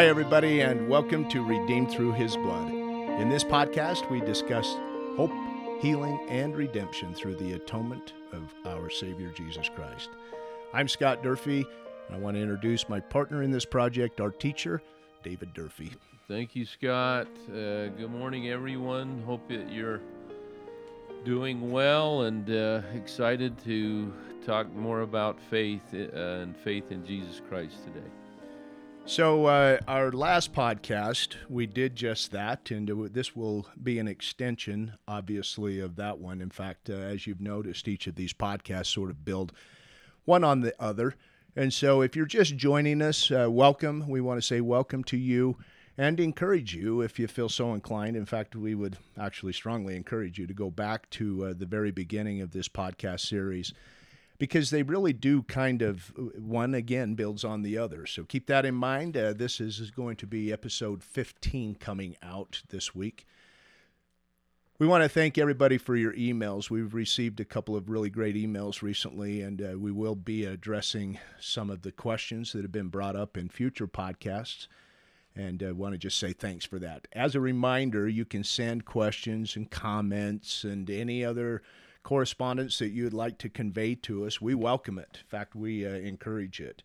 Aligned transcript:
Hi, 0.00 0.06
everybody, 0.06 0.62
and 0.62 0.88
welcome 0.88 1.28
to 1.28 1.44
Redeemed 1.44 1.90
Through 1.90 2.12
His 2.12 2.34
Blood. 2.34 2.70
In 3.20 3.28
this 3.28 3.44
podcast, 3.44 4.10
we 4.10 4.22
discuss 4.22 4.78
hope, 5.14 5.30
healing, 5.82 6.18
and 6.30 6.56
redemption 6.56 7.12
through 7.12 7.34
the 7.34 7.52
atonement 7.52 8.14
of 8.32 8.54
our 8.64 8.88
Savior 8.88 9.28
Jesus 9.28 9.68
Christ. 9.68 10.08
I'm 10.72 10.88
Scott 10.88 11.22
Durfee, 11.22 11.66
and 12.06 12.16
I 12.16 12.18
want 12.18 12.38
to 12.38 12.40
introduce 12.40 12.88
my 12.88 12.98
partner 12.98 13.42
in 13.42 13.50
this 13.50 13.66
project, 13.66 14.22
our 14.22 14.30
teacher, 14.30 14.80
David 15.22 15.52
Durfee. 15.52 15.92
Thank 16.28 16.56
you, 16.56 16.64
Scott. 16.64 17.28
Uh, 17.50 17.88
good 17.88 18.10
morning, 18.10 18.48
everyone. 18.48 19.22
Hope 19.26 19.46
that 19.50 19.70
you're 19.70 20.00
doing 21.26 21.70
well 21.70 22.22
and 22.22 22.48
uh, 22.48 22.80
excited 22.94 23.62
to 23.64 24.10
talk 24.46 24.72
more 24.72 25.02
about 25.02 25.38
faith 25.50 25.82
uh, 25.92 26.16
and 26.16 26.56
faith 26.56 26.90
in 26.90 27.04
Jesus 27.04 27.42
Christ 27.50 27.84
today. 27.84 28.08
So, 29.10 29.46
uh, 29.46 29.80
our 29.88 30.12
last 30.12 30.52
podcast, 30.52 31.34
we 31.48 31.66
did 31.66 31.96
just 31.96 32.30
that, 32.30 32.70
and 32.70 32.88
this 33.12 33.34
will 33.34 33.66
be 33.82 33.98
an 33.98 34.06
extension, 34.06 34.92
obviously, 35.08 35.80
of 35.80 35.96
that 35.96 36.20
one. 36.20 36.40
In 36.40 36.50
fact, 36.50 36.88
uh, 36.88 36.92
as 36.92 37.26
you've 37.26 37.40
noticed, 37.40 37.88
each 37.88 38.06
of 38.06 38.14
these 38.14 38.32
podcasts 38.32 38.86
sort 38.86 39.10
of 39.10 39.24
build 39.24 39.52
one 40.26 40.44
on 40.44 40.60
the 40.60 40.80
other. 40.80 41.16
And 41.56 41.72
so, 41.72 42.02
if 42.02 42.14
you're 42.14 42.24
just 42.24 42.56
joining 42.56 43.02
us, 43.02 43.32
uh, 43.32 43.48
welcome. 43.50 44.08
We 44.08 44.20
want 44.20 44.40
to 44.40 44.46
say 44.46 44.60
welcome 44.60 45.02
to 45.02 45.16
you 45.16 45.56
and 45.98 46.20
encourage 46.20 46.72
you 46.72 47.00
if 47.00 47.18
you 47.18 47.26
feel 47.26 47.48
so 47.48 47.74
inclined. 47.74 48.16
In 48.16 48.26
fact, 48.26 48.54
we 48.54 48.76
would 48.76 48.96
actually 49.18 49.54
strongly 49.54 49.96
encourage 49.96 50.38
you 50.38 50.46
to 50.46 50.54
go 50.54 50.70
back 50.70 51.10
to 51.10 51.46
uh, 51.46 51.54
the 51.58 51.66
very 51.66 51.90
beginning 51.90 52.42
of 52.42 52.52
this 52.52 52.68
podcast 52.68 53.26
series 53.26 53.74
because 54.40 54.70
they 54.70 54.82
really 54.82 55.12
do 55.12 55.42
kind 55.42 55.82
of 55.82 56.14
one 56.38 56.72
again 56.72 57.14
builds 57.14 57.44
on 57.44 57.60
the 57.60 57.76
other. 57.76 58.06
So 58.06 58.24
keep 58.24 58.46
that 58.46 58.64
in 58.64 58.74
mind. 58.74 59.14
Uh, 59.14 59.34
this 59.34 59.60
is, 59.60 59.78
is 59.80 59.90
going 59.90 60.16
to 60.16 60.26
be 60.26 60.50
episode 60.50 61.04
15 61.04 61.74
coming 61.74 62.16
out 62.22 62.62
this 62.70 62.94
week. 62.94 63.26
We 64.78 64.86
want 64.86 65.04
to 65.04 65.10
thank 65.10 65.36
everybody 65.36 65.76
for 65.76 65.94
your 65.94 66.14
emails. 66.14 66.70
We've 66.70 66.94
received 66.94 67.38
a 67.38 67.44
couple 67.44 67.76
of 67.76 67.90
really 67.90 68.08
great 68.08 68.34
emails 68.34 68.80
recently, 68.80 69.42
and 69.42 69.60
uh, 69.60 69.78
we 69.78 69.92
will 69.92 70.16
be 70.16 70.46
addressing 70.46 71.18
some 71.38 71.68
of 71.68 71.82
the 71.82 71.92
questions 71.92 72.52
that 72.52 72.62
have 72.62 72.72
been 72.72 72.88
brought 72.88 73.16
up 73.16 73.36
in 73.36 73.50
future 73.50 73.86
podcasts. 73.86 74.68
And 75.36 75.62
I 75.62 75.66
uh, 75.66 75.74
want 75.74 75.92
to 75.92 75.98
just 75.98 76.18
say 76.18 76.32
thanks 76.32 76.64
for 76.64 76.78
that. 76.78 77.06
As 77.12 77.34
a 77.34 77.40
reminder, 77.40 78.08
you 78.08 78.24
can 78.24 78.42
send 78.42 78.86
questions 78.86 79.54
and 79.54 79.70
comments 79.70 80.64
and 80.64 80.88
any 80.88 81.22
other 81.22 81.60
correspondence 82.02 82.78
that 82.78 82.90
you'd 82.90 83.12
like 83.12 83.38
to 83.38 83.48
convey 83.48 83.94
to 83.94 84.24
us, 84.24 84.40
we 84.40 84.54
welcome 84.54 84.98
it. 84.98 85.18
In 85.20 85.28
fact, 85.28 85.54
we 85.54 85.86
uh, 85.86 85.90
encourage 85.90 86.60
it. 86.60 86.82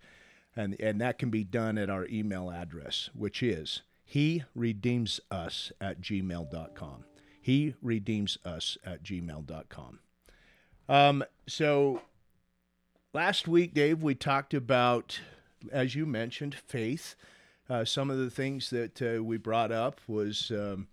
And, 0.56 0.80
and 0.80 1.02
that 1.02 1.20
can 1.20 1.30
be 1.30 1.44
done 1.44 1.78
at 1.78 1.90
our 1.90 2.08
email 2.08 2.50
address, 2.50 3.10
which 3.14 3.44
is 3.44 3.82
he 4.06 4.44
redeems 4.54 5.20
us 5.30 5.72
at 5.82 6.02
gmail.com. 6.02 7.06
He 7.42 7.76
redeems 7.82 8.38
us 8.46 8.78
at 8.86 9.04
gmail.com. 9.04 10.00
Um, 10.88 11.24
so 11.48 12.02
last 13.14 13.48
week, 13.48 13.74
Dave, 13.74 14.04
we 14.04 14.16
talked 14.16 14.54
about, 14.54 15.20
as 15.72 15.96
you 15.96 16.06
mentioned, 16.06 16.56
faith. 16.56 17.16
Uh, 17.70 17.84
some 17.84 18.12
of 18.12 18.18
the 18.18 18.30
things 18.30 18.70
that 18.70 19.02
uh, 19.02 19.24
we 19.24 19.38
brought 19.38 19.72
up 19.72 20.00
was 20.08 20.52
um, 20.52 20.88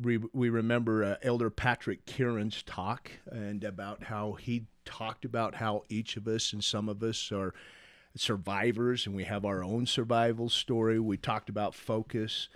we, 0.00 0.18
we 0.32 0.48
remember 0.50 1.04
uh, 1.04 1.16
Elder 1.22 1.50
Patrick 1.50 2.04
Kearon's 2.06 2.62
talk 2.62 3.10
and 3.30 3.64
about 3.64 4.04
how 4.04 4.32
he 4.32 4.66
talked 4.84 5.24
about 5.24 5.54
how 5.56 5.84
each 5.88 6.16
of 6.16 6.26
us 6.26 6.52
and 6.52 6.62
some 6.62 6.88
of 6.88 7.02
us 7.02 7.30
are 7.32 7.54
survivors 8.16 9.06
and 9.06 9.14
we 9.14 9.24
have 9.24 9.44
our 9.44 9.62
own 9.62 9.86
survival 9.86 10.48
story. 10.48 10.98
We 10.98 11.16
talked 11.16 11.48
about 11.48 11.74
focus 11.74 12.48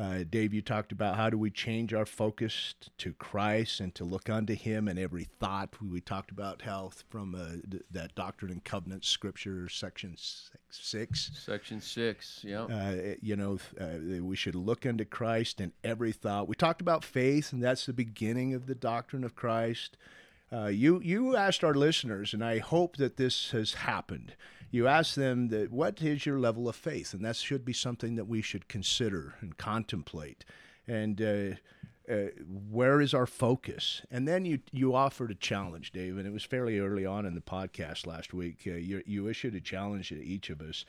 uh, 0.00 0.24
Dave, 0.30 0.54
you 0.54 0.62
talked 0.62 0.92
about 0.92 1.16
how 1.16 1.28
do 1.28 1.36
we 1.36 1.50
change 1.50 1.92
our 1.92 2.06
focus 2.06 2.74
to 2.96 3.12
Christ 3.12 3.80
and 3.80 3.94
to 3.96 4.04
look 4.04 4.30
unto 4.30 4.54
Him 4.54 4.88
in 4.88 4.96
every 4.96 5.24
thought. 5.24 5.74
We, 5.80 5.88
we 5.88 6.00
talked 6.00 6.30
about 6.30 6.62
how 6.62 6.90
from 7.10 7.34
uh, 7.34 7.78
that 7.90 8.14
Doctrine 8.14 8.50
and 8.50 8.64
Covenants 8.64 9.08
scripture, 9.08 9.68
section 9.68 10.16
six. 10.70 11.30
Section 11.34 11.82
six, 11.82 12.40
yeah. 12.42 12.62
Uh, 12.62 13.14
you 13.20 13.36
know, 13.36 13.58
uh, 13.78 14.22
we 14.22 14.36
should 14.36 14.54
look 14.54 14.86
unto 14.86 15.04
Christ 15.04 15.60
in 15.60 15.72
every 15.84 16.12
thought. 16.12 16.48
We 16.48 16.54
talked 16.54 16.80
about 16.80 17.04
faith, 17.04 17.52
and 17.52 17.62
that's 17.62 17.84
the 17.84 17.92
beginning 17.92 18.54
of 18.54 18.66
the 18.66 18.74
doctrine 18.74 19.24
of 19.24 19.36
Christ. 19.36 19.98
Uh, 20.50 20.66
you 20.66 21.00
you 21.02 21.36
asked 21.36 21.62
our 21.62 21.74
listeners, 21.74 22.32
and 22.32 22.42
I 22.42 22.58
hope 22.58 22.96
that 22.96 23.18
this 23.18 23.50
has 23.50 23.74
happened 23.74 24.34
you 24.70 24.86
ask 24.86 25.14
them 25.14 25.48
that 25.48 25.72
what 25.72 26.00
is 26.00 26.24
your 26.24 26.38
level 26.38 26.68
of 26.68 26.76
faith, 26.76 27.12
and 27.12 27.24
that 27.24 27.36
should 27.36 27.64
be 27.64 27.72
something 27.72 28.14
that 28.16 28.26
we 28.26 28.42
should 28.42 28.68
consider 28.68 29.34
and 29.40 29.56
contemplate. 29.56 30.44
And 30.86 31.20
uh, 31.20 32.12
uh, 32.12 32.30
where 32.70 33.00
is 33.00 33.14
our 33.14 33.26
focus? 33.26 34.02
And 34.10 34.26
then 34.26 34.44
you 34.44 34.60
you 34.72 34.94
offered 34.94 35.30
a 35.30 35.34
challenge, 35.34 35.92
Dave, 35.92 36.16
and 36.16 36.26
it 36.26 36.32
was 36.32 36.44
fairly 36.44 36.78
early 36.78 37.06
on 37.06 37.26
in 37.26 37.34
the 37.34 37.40
podcast 37.40 38.06
last 38.06 38.32
week. 38.32 38.62
Uh, 38.66 38.72
you, 38.72 39.02
you 39.06 39.28
issued 39.28 39.54
a 39.54 39.60
challenge 39.60 40.08
to 40.08 40.24
each 40.24 40.50
of 40.50 40.60
us 40.60 40.84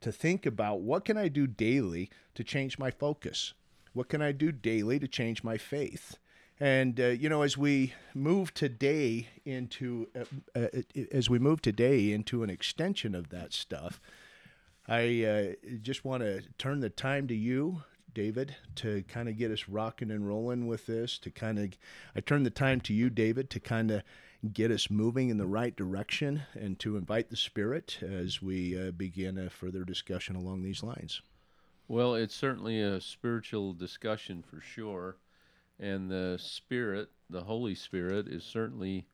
to 0.00 0.12
think 0.12 0.46
about 0.46 0.80
what 0.80 1.04
can 1.04 1.16
I 1.16 1.28
do 1.28 1.46
daily 1.46 2.10
to 2.34 2.44
change 2.44 2.78
my 2.78 2.90
focus. 2.90 3.54
What 3.92 4.08
can 4.08 4.20
I 4.20 4.32
do 4.32 4.52
daily 4.52 4.98
to 4.98 5.08
change 5.08 5.42
my 5.42 5.56
faith? 5.56 6.18
And 6.58 6.98
uh, 6.98 7.08
you 7.08 7.28
know, 7.28 7.42
as 7.42 7.58
we 7.58 7.92
move 8.14 8.54
today 8.54 9.28
into 9.44 10.08
uh, 10.16 10.58
uh, 10.58 10.82
as 11.12 11.28
we 11.28 11.38
move 11.38 11.60
today 11.60 12.12
into 12.12 12.42
an 12.42 12.50
extension 12.50 13.14
of 13.14 13.28
that 13.28 13.52
stuff, 13.52 14.00
I 14.88 15.24
uh, 15.24 15.68
just 15.82 16.04
want 16.04 16.22
to 16.22 16.42
turn 16.56 16.80
the 16.80 16.88
time 16.88 17.28
to 17.28 17.34
you, 17.34 17.82
David, 18.14 18.56
to 18.76 19.02
kind 19.02 19.28
of 19.28 19.36
get 19.36 19.50
us 19.50 19.68
rocking 19.68 20.10
and 20.10 20.26
rolling 20.26 20.66
with 20.66 20.86
this. 20.86 21.18
To 21.18 21.30
kind 21.30 21.58
of, 21.58 21.72
I 22.14 22.20
turn 22.20 22.42
the 22.42 22.50
time 22.50 22.80
to 22.82 22.94
you, 22.94 23.10
David, 23.10 23.50
to 23.50 23.60
kind 23.60 23.90
of 23.90 24.02
get 24.50 24.70
us 24.70 24.88
moving 24.88 25.28
in 25.28 25.36
the 25.36 25.46
right 25.46 25.76
direction, 25.76 26.42
and 26.54 26.78
to 26.78 26.96
invite 26.96 27.28
the 27.28 27.36
Spirit 27.36 27.98
as 28.00 28.40
we 28.40 28.80
uh, 28.80 28.92
begin 28.92 29.36
a 29.36 29.50
further 29.50 29.84
discussion 29.84 30.36
along 30.36 30.62
these 30.62 30.82
lines. 30.82 31.20
Well, 31.86 32.14
it's 32.14 32.34
certainly 32.34 32.80
a 32.80 33.00
spiritual 33.00 33.74
discussion 33.74 34.42
for 34.42 34.60
sure 34.60 35.16
and 35.78 36.10
the 36.10 36.36
Spirit, 36.40 37.08
the 37.28 37.44
Holy 37.44 37.74
Spirit, 37.74 38.28
is 38.28 38.44
certainly 38.44 39.06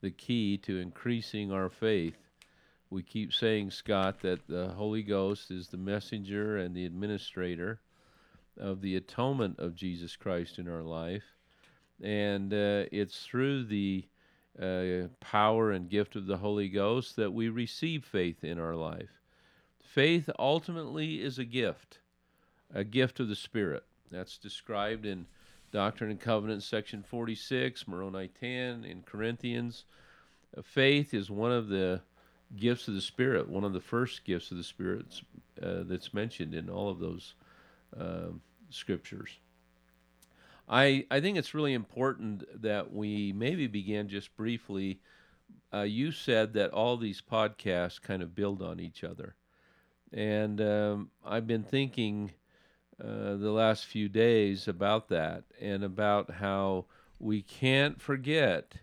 the 0.00 0.10
key 0.10 0.58
to 0.58 0.78
increasing 0.78 1.52
our 1.52 1.68
faith. 1.68 2.16
We 2.90 3.02
keep 3.02 3.32
saying, 3.32 3.70
Scott, 3.70 4.20
that 4.20 4.46
the 4.48 4.68
Holy 4.68 5.02
Ghost 5.02 5.50
is 5.50 5.68
the 5.68 5.76
messenger 5.76 6.56
and 6.56 6.74
the 6.74 6.86
administrator 6.86 7.80
of 8.58 8.80
the 8.80 8.96
atonement 8.96 9.58
of 9.58 9.74
Jesus 9.74 10.16
Christ 10.16 10.58
in 10.58 10.68
our 10.68 10.82
life. 10.82 11.24
And 12.02 12.52
uh, 12.52 12.84
it's 12.90 13.24
through 13.24 13.64
the 13.64 14.06
uh, 14.60 15.08
power 15.20 15.70
and 15.70 15.88
gift 15.88 16.16
of 16.16 16.26
the 16.26 16.38
Holy 16.38 16.68
Ghost 16.68 17.16
that 17.16 17.32
we 17.32 17.48
receive 17.48 18.04
faith 18.04 18.42
in 18.42 18.58
our 18.58 18.74
life. 18.74 19.20
Faith 19.80 20.28
ultimately 20.38 21.22
is 21.22 21.38
a 21.38 21.44
gift, 21.44 21.98
a 22.72 22.84
gift 22.84 23.20
of 23.20 23.28
the 23.28 23.36
Spirit. 23.36 23.84
That's 24.10 24.38
described 24.38 25.06
in 25.06 25.26
Doctrine 25.72 26.10
and 26.10 26.20
Covenants, 26.20 26.66
section 26.66 27.02
46, 27.02 27.86
Moroni 27.86 28.28
10, 28.40 28.84
in 28.84 29.02
Corinthians. 29.02 29.84
Uh, 30.56 30.62
faith 30.62 31.14
is 31.14 31.30
one 31.30 31.52
of 31.52 31.68
the 31.68 32.00
gifts 32.56 32.88
of 32.88 32.94
the 32.94 33.00
Spirit, 33.00 33.48
one 33.48 33.62
of 33.62 33.72
the 33.72 33.80
first 33.80 34.24
gifts 34.24 34.50
of 34.50 34.56
the 34.56 34.64
Spirit 34.64 35.20
uh, 35.62 35.82
that's 35.84 36.12
mentioned 36.12 36.54
in 36.54 36.68
all 36.68 36.88
of 36.88 36.98
those 36.98 37.34
uh, 37.98 38.30
scriptures. 38.70 39.38
I, 40.68 41.06
I 41.10 41.20
think 41.20 41.36
it's 41.36 41.54
really 41.54 41.74
important 41.74 42.62
that 42.62 42.92
we 42.92 43.32
maybe 43.32 43.66
begin 43.66 44.08
just 44.08 44.36
briefly. 44.36 45.00
Uh, 45.72 45.82
you 45.82 46.10
said 46.10 46.54
that 46.54 46.70
all 46.70 46.96
these 46.96 47.20
podcasts 47.20 48.00
kind 48.00 48.22
of 48.22 48.34
build 48.34 48.62
on 48.62 48.80
each 48.80 49.04
other. 49.04 49.34
And 50.12 50.60
um, 50.60 51.10
I've 51.24 51.46
been 51.46 51.62
thinking 51.62 52.32
uh, 53.02 53.36
the 53.36 53.50
last 53.50 53.86
few 53.86 54.08
days 54.08 54.68
about 54.68 55.08
that 55.08 55.44
and 55.60 55.82
about 55.82 56.30
how 56.32 56.84
we 57.18 57.42
can't 57.42 58.00
forget 58.00 58.74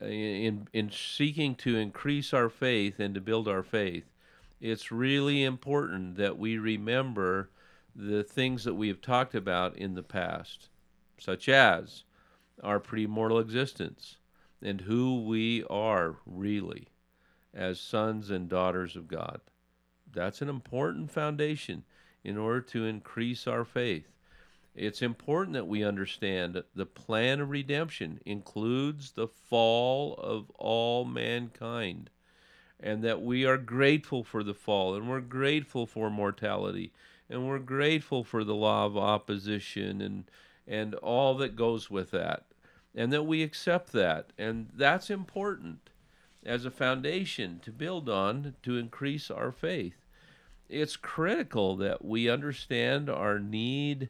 uh, 0.00 0.06
in 0.06 0.68
in 0.72 0.90
seeking 0.90 1.54
to 1.54 1.76
increase 1.76 2.32
our 2.32 2.48
faith 2.48 2.98
and 2.98 3.14
to 3.14 3.20
build 3.20 3.48
our 3.48 3.62
faith 3.62 4.04
it's 4.60 4.90
really 4.90 5.44
important 5.44 6.16
that 6.16 6.38
we 6.38 6.58
remember 6.58 7.50
the 7.94 8.22
things 8.22 8.64
that 8.64 8.74
we 8.74 8.88
have 8.88 9.00
talked 9.00 9.34
about 9.34 9.76
in 9.76 9.94
the 9.94 10.02
past 10.02 10.68
such 11.18 11.48
as 11.48 12.04
our 12.62 12.80
premortal 12.80 13.40
existence 13.40 14.16
and 14.62 14.82
who 14.82 15.22
we 15.22 15.64
are 15.64 16.16
really 16.26 16.88
as 17.54 17.80
sons 17.80 18.30
and 18.30 18.48
daughters 18.48 18.96
of 18.96 19.08
God. 19.08 19.40
That's 20.12 20.42
an 20.42 20.48
important 20.48 21.10
foundation 21.10 21.84
in 22.26 22.36
order 22.36 22.60
to 22.60 22.84
increase 22.84 23.46
our 23.46 23.64
faith. 23.64 24.08
It's 24.74 25.00
important 25.00 25.54
that 25.54 25.68
we 25.68 25.84
understand 25.84 26.62
the 26.74 26.86
plan 26.86 27.40
of 27.40 27.50
redemption 27.50 28.20
includes 28.26 29.12
the 29.12 29.28
fall 29.28 30.14
of 30.14 30.50
all 30.56 31.04
mankind. 31.04 32.10
and 32.80 33.02
that 33.02 33.22
we 33.22 33.44
are 33.46 33.56
grateful 33.56 34.22
for 34.22 34.42
the 34.42 34.54
fall, 34.54 34.94
and 34.94 35.08
we're 35.08 35.20
grateful 35.20 35.86
for 35.86 36.10
mortality, 36.10 36.92
and 37.30 37.46
we're 37.48 37.58
grateful 37.58 38.22
for 38.22 38.44
the 38.44 38.54
law 38.54 38.84
of 38.86 38.96
opposition 38.96 40.00
and 40.02 40.24
and 40.68 40.94
all 40.96 41.34
that 41.36 41.54
goes 41.56 41.88
with 41.90 42.10
that, 42.10 42.44
and 42.94 43.12
that 43.12 43.22
we 43.22 43.42
accept 43.42 43.92
that, 43.92 44.32
and 44.36 44.68
that's 44.74 45.10
important 45.10 45.90
as 46.44 46.64
a 46.64 46.70
foundation 46.70 47.60
to 47.60 47.70
build 47.70 48.08
on 48.08 48.54
to 48.62 48.76
increase 48.76 49.30
our 49.30 49.52
faith. 49.52 50.05
It's 50.68 50.96
critical 50.96 51.76
that 51.76 52.04
we 52.04 52.28
understand 52.28 53.08
our 53.08 53.38
need, 53.38 54.08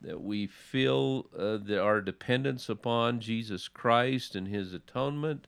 that 0.00 0.20
we 0.20 0.46
feel 0.46 1.26
uh, 1.36 1.58
that 1.58 1.80
our 1.80 2.00
dependence 2.00 2.68
upon 2.68 3.20
Jesus 3.20 3.68
Christ 3.68 4.34
and 4.34 4.48
His 4.48 4.72
atonement, 4.72 5.46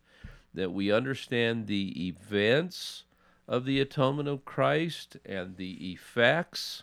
that 0.52 0.72
we 0.72 0.92
understand 0.92 1.66
the 1.66 2.06
events 2.06 3.04
of 3.48 3.64
the 3.64 3.80
atonement 3.80 4.28
of 4.28 4.44
Christ 4.44 5.16
and 5.24 5.56
the 5.56 5.92
effects 5.92 6.82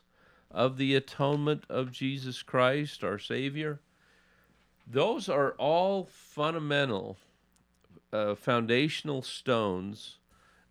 of 0.52 0.78
the 0.78 0.96
atonement 0.96 1.64
of 1.70 1.92
Jesus 1.92 2.42
Christ, 2.42 3.04
our 3.04 3.20
Savior. 3.20 3.82
Those 4.88 5.30
are 5.30 5.52
all 5.54 6.10
fundamental 6.12 7.18
uh, 8.12 8.36
foundational 8.36 9.22
stones, 9.22 10.19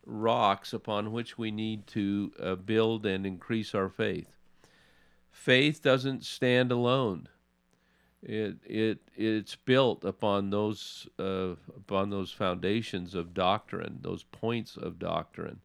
rocks 0.08 0.72
upon 0.72 1.12
which 1.12 1.37
we 1.37 1.50
need 1.50 1.87
to 1.87 2.32
uh, 2.43 2.55
build 2.55 3.05
and 3.05 3.26
increase 3.26 3.75
our 3.75 3.88
faith. 3.88 4.34
Faith 5.31 5.82
doesn't 5.82 6.25
stand 6.25 6.72
alone. 6.72 7.28
It 8.22 8.56
it 8.64 8.99
it's 9.14 9.55
built 9.55 10.05
upon 10.05 10.50
those 10.50 11.06
uh, 11.19 11.55
upon 11.76 12.10
those 12.10 12.32
foundations 12.32 13.14
of 13.14 13.34
doctrine, 13.34 13.99
those 14.00 14.25
points 14.25 14.76
of 14.76 14.99
doctrine, 14.99 15.60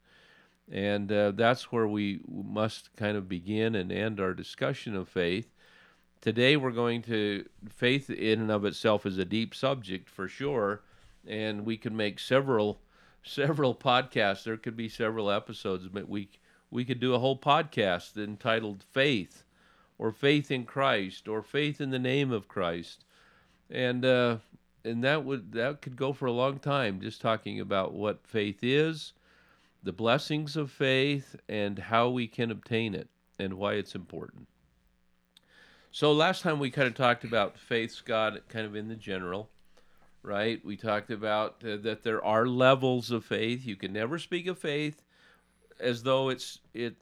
and 0.71 1.11
uh, 1.11 1.31
that's 1.31 1.71
where 1.71 1.87
we 1.87 2.19
must 2.27 2.95
kind 2.95 3.17
of 3.17 3.27
begin 3.27 3.73
and 3.73 3.91
end 3.91 4.19
our 4.19 4.35
discussion 4.35 4.95
of 4.95 5.09
faith. 5.09 5.49
Today 6.21 6.55
we're 6.55 6.71
going 6.71 7.01
to 7.03 7.45
faith 7.69 8.11
in 8.11 8.41
and 8.41 8.51
of 8.51 8.65
itself 8.65 9.05
is 9.05 9.17
a 9.17 9.25
deep 9.25 9.55
subject 9.55 10.07
for 10.07 10.27
sure 10.27 10.83
and 11.27 11.65
we 11.65 11.77
can 11.77 11.95
make 11.95 12.19
several 12.19 12.81
several 13.23 13.73
podcasts. 13.73 14.43
There 14.43 14.57
could 14.57 14.75
be 14.75 14.89
several 14.89 15.31
episodes, 15.31 15.87
but 15.87 16.07
we 16.07 16.29
we 16.69 16.85
could 16.85 16.99
do 16.99 17.13
a 17.13 17.19
whole 17.19 17.37
podcast 17.37 18.17
entitled 18.17 18.83
Faith, 18.91 19.43
or 19.97 20.11
Faith 20.11 20.51
in 20.51 20.65
Christ, 20.65 21.27
or 21.27 21.41
Faith 21.41 21.79
in 21.79 21.91
the 21.91 21.99
Name 21.99 22.31
of 22.31 22.47
Christ, 22.47 23.05
and 23.69 24.03
uh, 24.03 24.37
and 24.83 25.03
that 25.03 25.23
would 25.23 25.53
that 25.53 25.81
could 25.81 25.95
go 25.95 26.13
for 26.13 26.25
a 26.25 26.31
long 26.31 26.59
time, 26.59 27.01
just 27.01 27.21
talking 27.21 27.59
about 27.59 27.93
what 27.93 28.27
faith 28.27 28.59
is, 28.61 29.13
the 29.81 29.93
blessings 29.93 30.55
of 30.55 30.71
faith, 30.71 31.35
and 31.47 31.79
how 31.79 32.09
we 32.09 32.27
can 32.27 32.51
obtain 32.51 32.93
it, 32.93 33.09
and 33.39 33.53
why 33.53 33.73
it's 33.73 33.95
important. 33.95 34.47
So 35.91 36.11
last 36.11 36.41
time 36.41 36.57
we 36.57 36.71
kind 36.71 36.87
of 36.87 36.95
talked 36.95 37.23
about 37.23 37.57
faith's 37.57 38.01
God, 38.01 38.41
kind 38.49 38.65
of 38.65 38.75
in 38.75 38.87
the 38.87 38.95
general 38.95 39.49
right? 40.23 40.63
We 40.65 40.77
talked 40.77 41.11
about 41.11 41.63
uh, 41.63 41.77
that 41.83 42.03
there 42.03 42.23
are 42.23 42.47
levels 42.47 43.11
of 43.11 43.25
faith. 43.25 43.65
You 43.65 43.75
can 43.75 43.93
never 43.93 44.17
speak 44.17 44.47
of 44.47 44.57
faith 44.57 45.03
as 45.79 46.03
though 46.03 46.29
it's 46.29 46.59
it 46.73 46.95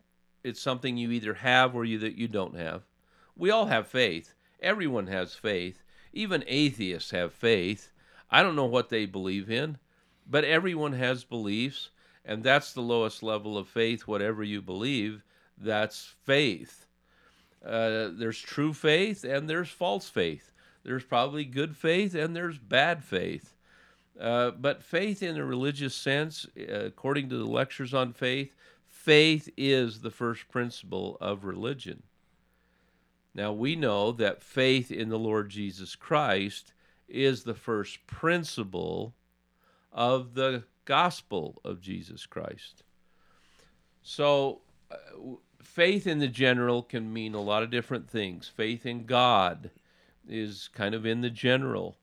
it's 0.44 0.59
something 0.59 0.97
you 0.97 1.12
either 1.12 1.35
have 1.35 1.75
or 1.75 1.85
you 1.85 2.00
that 2.00 2.18
you 2.18 2.27
don't 2.27 2.57
have. 2.57 2.83
We 3.38 3.51
all 3.51 3.68
have 3.68 3.88
faith. 3.88 4.33
Everyone 4.59 5.07
has 5.07 5.35
faith. 5.35 5.83
Even 6.13 6.44
atheists 6.47 7.12
have 7.12 7.31
faith. 7.31 7.91
I 8.29 8.44
don't 8.44 8.56
know 8.56 8.65
what 8.65 8.89
they 8.89 9.06
believe 9.06 9.50
in, 9.51 9.77
but 10.27 10.44
everyone 10.44 10.94
has 10.94 11.24
beliefs, 11.24 11.89
and 12.25 12.44
that's 12.44 12.74
the 12.74 12.81
lowest 12.81 13.24
level 13.24 13.57
of 13.57 13.67
faith. 13.67 14.07
Whatever 14.07 14.44
you 14.44 14.62
believe, 14.62 15.24
that's 15.57 16.13
faith. 16.24 16.88
Uh, 17.63 18.09
there's 18.12 18.39
true 18.39 18.74
faith 18.74 19.24
and 19.24 19.47
there's 19.47 19.69
false 19.69 20.09
faith. 20.09 20.50
There's 20.83 21.03
probably 21.03 21.45
good 21.45 21.77
faith 21.77 22.15
and 22.15 22.35
there's 22.35 22.57
bad 22.57 23.03
faith. 23.03 23.53
Uh, 24.19 24.51
but 24.51 24.83
faith 24.83 25.23
in 25.23 25.37
a 25.37 25.45
religious 25.45 25.95
sense, 25.95 26.45
uh, 26.57 26.85
according 26.85 27.29
to 27.29 27.37
the 27.37 27.45
lectures 27.45 27.93
on 27.93 28.13
faith, 28.13 28.53
faith 28.87 29.49
is 29.57 30.01
the 30.01 30.11
first 30.11 30.49
principle 30.49 31.17
of 31.21 31.45
religion. 31.45 32.03
Now 33.33 33.53
we 33.53 33.75
know 33.75 34.11
that 34.11 34.43
faith 34.43 34.91
in 34.91 35.09
the 35.09 35.19
Lord 35.19 35.49
Jesus 35.49 35.95
Christ 35.95 36.73
is 37.07 37.43
the 37.43 37.53
first 37.53 38.05
principle 38.05 39.13
of 39.91 40.33
the 40.33 40.63
gospel 40.85 41.61
of 41.63 41.81
Jesus 41.81 42.25
Christ. 42.25 42.83
So, 44.03 44.61
uh, 44.89 44.95
faith 45.61 46.07
in 46.07 46.19
the 46.19 46.27
general 46.27 46.81
can 46.81 47.13
mean 47.13 47.33
a 47.33 47.41
lot 47.41 47.63
of 47.63 47.69
different 47.69 48.09
things. 48.09 48.47
Faith 48.47 48.85
in 48.85 49.05
God, 49.05 49.69
is 50.31 50.69
kind 50.73 50.95
of 50.95 51.05
in 51.05 51.21
the 51.21 51.29
general. 51.29 51.97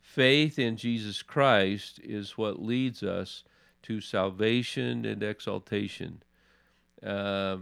Faith 0.00 0.58
in 0.58 0.76
Jesus 0.76 1.22
Christ 1.22 2.00
is 2.02 2.38
what 2.38 2.62
leads 2.62 3.02
us 3.02 3.44
to 3.82 4.00
salvation 4.00 5.04
and 5.04 5.22
exaltation. 5.22 6.22
Uh, 7.02 7.58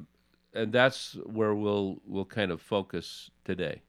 and 0.52 0.72
that's 0.72 1.16
where 1.24 1.54
we'll 1.54 2.00
we'll 2.06 2.24
kind 2.24 2.52
of 2.52 2.60
focus 2.60 3.30
today. 3.44 3.82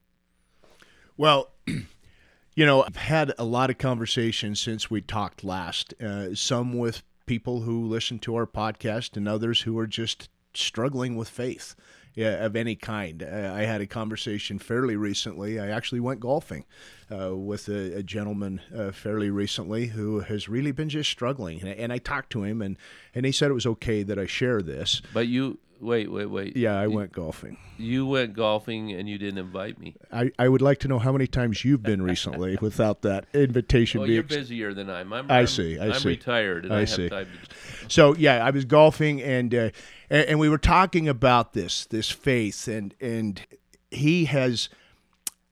Well, 1.18 1.52
you 1.68 2.66
know, 2.66 2.84
I've 2.84 2.96
had 2.96 3.34
a 3.38 3.46
lot 3.46 3.70
of 3.70 3.78
conversations 3.78 4.60
since 4.60 4.90
we 4.90 5.02
talked 5.02 5.44
last. 5.44 5.94
Uh, 6.02 6.34
some 6.34 6.78
with 6.78 7.04
people 7.26 7.62
who 7.62 7.86
listen 7.86 8.20
to 8.20 8.36
our 8.36 8.48
podcast, 8.48 9.16
and 9.16 9.28
others 9.28 9.62
who 9.62 9.78
are 9.78 9.88
just 9.88 10.30
struggling 10.54 11.16
with 11.16 11.30
faith 11.30 11.76
of 12.18 12.56
any 12.56 12.76
kind. 12.76 13.24
Uh, 13.24 13.52
I 13.54 13.64
had 13.64 13.82
a 13.82 13.88
conversation 13.88 14.60
fairly 14.60 14.96
recently. 14.96 15.60
I 15.60 15.70
actually 15.70 16.00
went 16.00 16.20
golfing 16.20 16.66
uh, 17.12 17.36
with 17.36 17.68
a, 17.68 17.98
a 17.98 18.04
gentleman 18.04 18.62
uh, 18.76 18.92
fairly 18.92 19.30
recently 19.30 19.88
who 19.88 20.22
has 20.22 20.48
really 20.48 20.72
been 20.72 20.90
just 20.90 21.10
struggling, 21.10 21.60
and, 21.62 21.70
and, 21.70 21.94
I 21.94 21.98
talked 21.98 22.32
to 22.32 22.44
him, 22.44 22.62
and 22.62 22.78
and 23.14 23.26
he 23.26 23.32
said 23.32 23.52
it 23.52 23.54
was 23.54 23.66
okay 23.66 24.04
that 24.04 24.18
I 24.18 24.26
share 24.26 24.62
this. 24.62 25.02
But 25.14 25.28
you 25.28 25.60
wait, 25.80 26.12
wait, 26.12 26.26
wait. 26.28 26.58
Yeah, 26.58 26.80
I 26.80 26.84
you, 26.84 26.92
went 26.92 27.12
golfing. 27.12 27.58
You 27.78 28.06
went 28.06 28.34
golfing 28.34 28.92
and 28.92 29.08
you 29.08 29.18
didn't 29.18 29.38
invite 29.38 29.80
me. 29.80 29.96
I, 30.12 30.32
I 30.40 30.48
would 30.48 30.62
like 30.62 30.80
to 30.80 30.88
know 30.88 31.00
how 31.00 31.12
many 31.12 31.28
times 31.28 31.64
you've 31.64 31.84
been 31.84 32.02
recently 32.02 32.58
without 32.62 33.02
that 33.02 33.26
invitation. 33.34 34.02
Well, 34.02 34.10
you're 34.10 34.24
busier 34.24 34.74
than 34.74 34.90
I'm. 34.90 35.14
I'm 35.14 35.30
I 35.30 35.46
see. 35.46 35.78
I 35.80 35.88
I'm 35.88 36.00
see. 36.00 36.10
retired 36.10 36.66
and 36.66 36.74
I, 36.74 36.82
I 36.82 36.86
see. 36.86 37.10
To... 37.10 37.28
So 37.88 38.16
yeah, 38.16 38.46
I 38.46 38.52
was 38.52 38.66
golfing 38.66 39.22
and, 39.22 39.54
uh, 39.54 39.70
and 40.10 40.28
and 40.28 40.40
we 40.40 40.50
were 40.50 40.58
talking 40.58 41.08
about 41.08 41.54
this 41.54 41.86
this 41.86 42.10
faith 42.10 42.68
and 42.68 42.94
and 43.00 43.46
he 43.92 44.26
has 44.26 44.70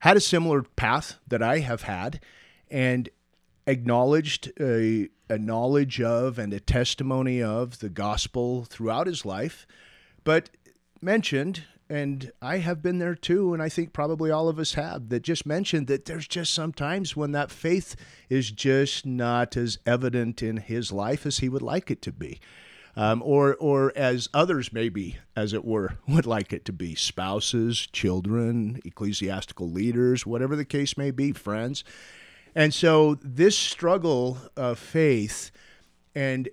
had 0.00 0.16
a 0.16 0.20
similar 0.20 0.62
path 0.62 1.18
that 1.26 1.42
I 1.42 1.60
have 1.60 1.82
had 1.82 2.20
and 2.70 3.08
acknowledged 3.66 4.52
a, 4.60 5.08
a 5.30 5.38
knowledge 5.38 6.00
of 6.00 6.38
and 6.38 6.52
a 6.52 6.60
testimony 6.60 7.42
of 7.42 7.78
the 7.78 7.88
gospel 7.88 8.64
throughout 8.64 9.06
his 9.06 9.24
life 9.24 9.66
but 10.24 10.50
mentioned 11.00 11.64
and 11.88 12.32
I 12.40 12.58
have 12.58 12.82
been 12.82 12.98
there 12.98 13.14
too, 13.14 13.52
and 13.52 13.62
I 13.62 13.68
think 13.68 13.92
probably 13.92 14.30
all 14.30 14.48
of 14.48 14.58
us 14.58 14.72
have, 14.72 15.10
that 15.10 15.22
just 15.22 15.44
mentioned 15.44 15.86
that 15.88 16.06
there's 16.06 16.26
just 16.26 16.54
sometimes 16.54 17.14
when 17.14 17.32
that 17.32 17.50
faith 17.50 17.94
is 18.30 18.50
just 18.50 19.04
not 19.04 19.56
as 19.56 19.78
evident 19.84 20.42
in 20.42 20.56
his 20.56 20.92
life 20.92 21.26
as 21.26 21.38
he 21.38 21.48
would 21.48 21.62
like 21.62 21.90
it 21.90 22.00
to 22.02 22.12
be. 22.12 22.40
Um, 22.96 23.22
or, 23.24 23.56
or 23.56 23.92
as 23.96 24.28
others 24.32 24.72
maybe, 24.72 25.18
as 25.34 25.52
it 25.52 25.64
were, 25.64 25.96
would 26.08 26.26
like 26.26 26.52
it 26.52 26.64
to 26.66 26.72
be 26.72 26.94
spouses, 26.94 27.88
children, 27.88 28.80
ecclesiastical 28.84 29.70
leaders, 29.70 30.24
whatever 30.24 30.54
the 30.54 30.64
case 30.64 30.96
may 30.96 31.10
be, 31.10 31.32
friends. 31.32 31.82
And 32.54 32.72
so 32.72 33.16
this 33.20 33.58
struggle 33.58 34.38
of 34.56 34.78
faith 34.78 35.50
and 36.14 36.48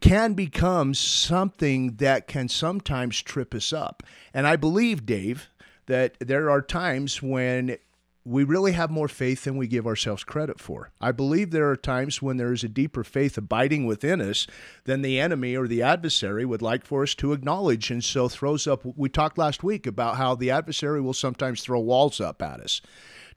can 0.00 0.34
become 0.34 0.94
something 0.94 1.96
that 1.96 2.26
can 2.26 2.48
sometimes 2.48 3.20
trip 3.20 3.54
us 3.54 3.72
up. 3.72 4.02
And 4.34 4.46
I 4.46 4.56
believe, 4.56 5.06
Dave, 5.06 5.48
that 5.86 6.16
there 6.20 6.50
are 6.50 6.62
times 6.62 7.22
when 7.22 7.76
we 8.24 8.44
really 8.44 8.72
have 8.72 8.90
more 8.90 9.08
faith 9.08 9.44
than 9.44 9.56
we 9.56 9.66
give 9.66 9.86
ourselves 9.86 10.22
credit 10.22 10.60
for. 10.60 10.90
I 11.00 11.10
believe 11.10 11.50
there 11.50 11.70
are 11.70 11.76
times 11.76 12.22
when 12.22 12.36
there 12.36 12.52
is 12.52 12.62
a 12.62 12.68
deeper 12.68 13.02
faith 13.02 13.36
abiding 13.36 13.84
within 13.84 14.20
us 14.20 14.46
than 14.84 15.02
the 15.02 15.18
enemy 15.18 15.56
or 15.56 15.66
the 15.66 15.82
adversary 15.82 16.44
would 16.44 16.62
like 16.62 16.84
for 16.84 17.02
us 17.02 17.14
to 17.16 17.32
acknowledge. 17.32 17.90
And 17.90 18.04
so 18.04 18.28
throws 18.28 18.66
up, 18.66 18.82
we 18.84 19.08
talked 19.08 19.38
last 19.38 19.64
week 19.64 19.86
about 19.86 20.16
how 20.16 20.36
the 20.36 20.52
adversary 20.52 21.00
will 21.00 21.14
sometimes 21.14 21.62
throw 21.62 21.80
walls 21.80 22.20
up 22.20 22.40
at 22.42 22.60
us 22.60 22.80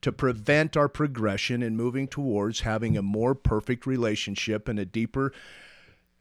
to 0.02 0.12
prevent 0.12 0.76
our 0.76 0.88
progression 0.88 1.62
in 1.62 1.76
moving 1.76 2.06
towards 2.06 2.60
having 2.60 2.96
a 2.96 3.02
more 3.02 3.34
perfect 3.34 3.86
relationship 3.86 4.68
and 4.68 4.78
a 4.78 4.84
deeper 4.84 5.32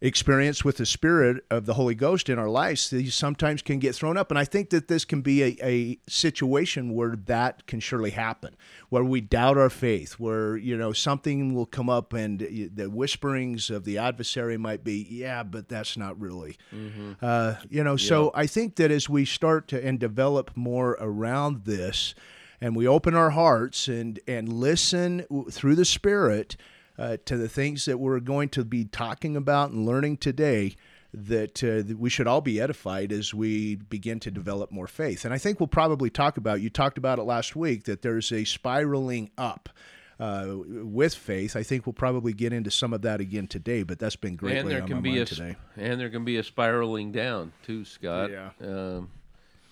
experience 0.05 0.63
with 0.63 0.77
the 0.77 0.85
Spirit 0.85 1.43
of 1.49 1.65
the 1.65 1.73
Holy 1.73 1.95
Ghost 1.95 2.29
in 2.29 2.37
our 2.37 2.49
lives, 2.49 2.89
these 2.89 3.15
sometimes 3.15 3.61
can 3.61 3.79
get 3.79 3.95
thrown 3.95 4.17
up. 4.17 4.29
And 4.29 4.37
I 4.37 4.45
think 4.45 4.69
that 4.69 4.87
this 4.87 5.03
can 5.03 5.21
be 5.21 5.43
a, 5.43 5.57
a 5.63 5.99
situation 6.07 6.93
where 6.93 7.15
that 7.15 7.65
can 7.65 7.79
surely 7.79 8.11
happen, 8.11 8.55
where 8.89 9.03
we 9.03 9.19
doubt 9.19 9.57
our 9.57 9.69
faith, 9.69 10.13
where, 10.13 10.57
you 10.57 10.77
know, 10.77 10.93
something 10.93 11.55
will 11.55 11.65
come 11.65 11.89
up 11.89 12.13
and 12.13 12.39
the 12.39 12.89
whisperings 12.89 13.69
of 13.69 13.83
the 13.83 13.97
adversary 13.97 14.57
might 14.57 14.83
be, 14.83 15.07
yeah, 15.09 15.41
but 15.41 15.69
that's 15.69 15.97
not 15.97 16.19
really. 16.19 16.57
Mm-hmm. 16.73 17.13
Uh, 17.21 17.55
you 17.69 17.83
know, 17.83 17.97
so 17.97 18.31
I 18.35 18.45
think 18.45 18.75
that 18.75 18.91
as 18.91 19.09
we 19.09 19.25
start 19.25 19.67
to 19.69 19.83
and 19.83 19.99
develop 19.99 20.51
more 20.55 20.97
around 20.99 21.65
this, 21.65 22.13
and 22.61 22.75
we 22.75 22.87
open 22.87 23.15
our 23.15 23.31
hearts 23.31 23.87
and 23.87 24.19
and 24.27 24.47
listen 24.47 25.25
through 25.51 25.75
the 25.75 25.85
Spirit, 25.85 26.55
uh, 26.97 27.17
to 27.25 27.37
the 27.37 27.49
things 27.49 27.85
that 27.85 27.99
we're 27.99 28.19
going 28.19 28.49
to 28.49 28.63
be 28.63 28.85
talking 28.85 29.35
about 29.35 29.71
and 29.71 29.85
learning 29.85 30.17
today 30.17 30.75
that, 31.13 31.63
uh, 31.63 31.87
that, 31.87 31.97
we 31.97 32.09
should 32.09 32.27
all 32.27 32.41
be 32.41 32.59
edified 32.59 33.11
as 33.11 33.33
we 33.33 33.75
begin 33.75 34.19
to 34.19 34.31
develop 34.31 34.71
more 34.71 34.87
faith. 34.87 35.25
And 35.25 35.33
I 35.33 35.37
think 35.37 35.59
we'll 35.59 35.67
probably 35.67 36.09
talk 36.09 36.37
about, 36.37 36.61
you 36.61 36.69
talked 36.69 36.97
about 36.97 37.19
it 37.19 37.23
last 37.23 37.55
week, 37.55 37.85
that 37.85 38.01
there's 38.01 38.31
a 38.31 38.43
spiraling 38.43 39.29
up. 39.37 39.69
Uh, 40.17 40.55
with 40.65 41.13
faith, 41.13 41.57
I 41.57 41.63
think 41.63 41.85
we'll 41.85 41.91
probably 41.91 42.31
get 42.31 42.53
into 42.53 42.71
some 42.71 42.93
of 42.93 43.01
that 43.01 43.19
again 43.19 43.47
today. 43.47 43.83
But 43.83 43.99
that's 43.99 44.15
been 44.15 44.37
greatly 44.37 44.59
and 44.61 44.71
there 44.71 44.81
on 44.83 44.87
can 44.87 44.95
my 44.95 45.03
be 45.03 45.19
a, 45.19 45.25
today. 45.25 45.57
And 45.75 45.99
there 45.99 46.09
can 46.09 46.23
be 46.23 46.37
a 46.37 46.43
spiraling 46.43 47.11
down 47.11 47.51
too, 47.63 47.83
Scott. 47.83 48.31
Yeah. 48.31 48.51
Um, 48.61 49.09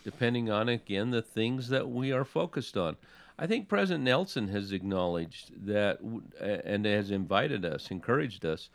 depending 0.03 0.51
on 0.51 0.69
again 0.69 1.11
the 1.11 1.21
things 1.21 1.69
that 1.69 1.89
we 1.89 2.11
are 2.11 2.25
focused 2.25 2.77
on. 2.77 2.97
I 3.37 3.47
think 3.47 3.67
President 3.67 4.03
Nelson 4.03 4.47
has 4.49 4.71
acknowledged 4.71 5.65
that 5.65 5.99
and 6.39 6.85
has 6.85 7.09
invited 7.09 7.65
us, 7.65 7.89
encouraged 7.89 8.45
us, 8.45 8.69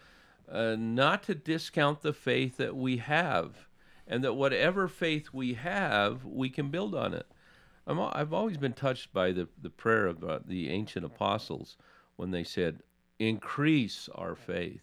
uh, 0.51 0.75
not 0.79 1.23
to 1.25 1.35
discount 1.35 2.03
the 2.03 2.13
faith 2.13 2.57
that 2.57 2.75
we 2.75 2.97
have, 2.97 3.69
and 4.07 4.25
that 4.25 4.35
whatever 4.35 4.89
faith 4.89 5.29
we 5.33 5.55
have, 5.55 6.25
we 6.25 6.49
can 6.49 6.71
build 6.71 6.95
on 6.95 7.15
it. 7.15 7.27
i 7.87 8.19
have 8.19 8.33
always 8.33 8.57
been 8.57 8.73
touched 8.73 9.13
by 9.13 9.31
the, 9.31 9.49
the 9.63 9.71
prayer 9.71 10.07
of 10.07 10.25
uh, 10.25 10.41
the 10.45 10.71
ancient 10.71 11.05
apostles 11.05 11.77
when 12.17 12.33
they 12.33 12.45
said, 12.45 12.83
"Increase 13.19 14.09
our 14.15 14.35
faith." 14.35 14.83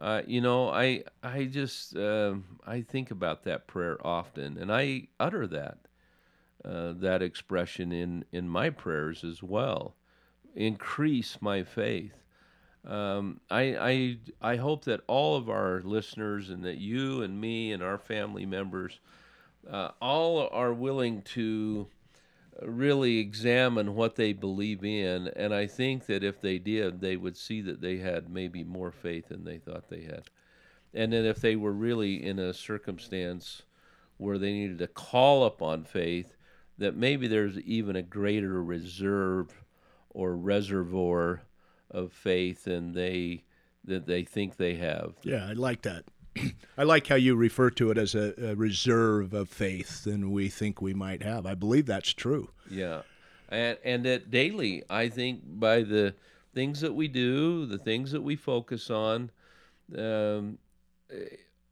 Uh, 0.00 0.22
you 0.26 0.40
know, 0.40 0.68
I 0.70 1.04
I 1.22 1.44
just 1.44 1.96
uh, 1.96 2.34
I 2.66 2.80
think 2.80 3.12
about 3.12 3.44
that 3.44 3.68
prayer 3.68 4.04
often, 4.04 4.58
and 4.58 4.72
I 4.72 5.06
utter 5.20 5.46
that 5.46 5.83
uh, 6.64 6.92
that 6.96 7.22
expression 7.22 7.92
in, 7.92 8.24
in 8.32 8.48
my 8.48 8.70
prayers 8.70 9.24
as 9.24 9.42
well. 9.42 9.94
Increase 10.54 11.38
my 11.40 11.62
faith. 11.62 12.14
Um, 12.86 13.40
I, 13.50 14.18
I, 14.42 14.52
I 14.52 14.56
hope 14.56 14.84
that 14.84 15.00
all 15.06 15.36
of 15.36 15.48
our 15.48 15.80
listeners 15.82 16.50
and 16.50 16.64
that 16.64 16.78
you 16.78 17.22
and 17.22 17.40
me 17.40 17.72
and 17.72 17.82
our 17.82 17.98
family 17.98 18.46
members 18.46 19.00
uh, 19.70 19.90
all 20.00 20.48
are 20.52 20.72
willing 20.72 21.22
to 21.22 21.86
really 22.62 23.18
examine 23.18 23.94
what 23.94 24.16
they 24.16 24.32
believe 24.32 24.84
in. 24.84 25.28
And 25.28 25.54
I 25.54 25.66
think 25.66 26.06
that 26.06 26.22
if 26.22 26.40
they 26.40 26.58
did, 26.58 27.00
they 27.00 27.16
would 27.16 27.36
see 27.36 27.60
that 27.62 27.80
they 27.80 27.98
had 27.98 28.28
maybe 28.28 28.62
more 28.62 28.92
faith 28.92 29.28
than 29.28 29.44
they 29.44 29.58
thought 29.58 29.88
they 29.88 30.02
had. 30.02 30.24
And 30.92 31.12
then 31.12 31.24
if 31.24 31.40
they 31.40 31.56
were 31.56 31.72
really 31.72 32.24
in 32.24 32.38
a 32.38 32.54
circumstance 32.54 33.62
where 34.16 34.38
they 34.38 34.52
needed 34.52 34.78
to 34.78 34.86
call 34.86 35.44
upon 35.44 35.84
faith, 35.84 36.33
that 36.78 36.96
maybe 36.96 37.26
there's 37.26 37.58
even 37.60 37.96
a 37.96 38.02
greater 38.02 38.62
reserve 38.62 39.64
or 40.10 40.36
reservoir 40.36 41.42
of 41.90 42.12
faith 42.12 42.64
than 42.64 42.92
they 42.92 43.44
that 43.84 44.06
they 44.06 44.24
think 44.24 44.56
they 44.56 44.74
have. 44.76 45.14
Yeah, 45.22 45.46
I 45.46 45.52
like 45.52 45.82
that. 45.82 46.04
I 46.78 46.84
like 46.84 47.06
how 47.06 47.16
you 47.16 47.36
refer 47.36 47.70
to 47.70 47.90
it 47.90 47.98
as 47.98 48.14
a, 48.14 48.34
a, 48.38 48.54
reserve 48.54 49.34
of 49.34 49.48
faith 49.48 50.04
than 50.04 50.32
we 50.32 50.48
think 50.48 50.80
we 50.80 50.94
might 50.94 51.22
have. 51.22 51.46
I 51.46 51.54
believe 51.54 51.86
that's 51.86 52.12
true. 52.12 52.50
Yeah, 52.70 53.02
and 53.48 53.78
and 53.84 54.04
that 54.04 54.30
daily, 54.30 54.82
I 54.90 55.08
think 55.08 55.42
by 55.44 55.82
the 55.82 56.14
things 56.54 56.80
that 56.80 56.94
we 56.94 57.08
do, 57.08 57.66
the 57.66 57.78
things 57.78 58.12
that 58.12 58.22
we 58.22 58.36
focus 58.36 58.90
on, 58.90 59.30
um, 59.96 60.58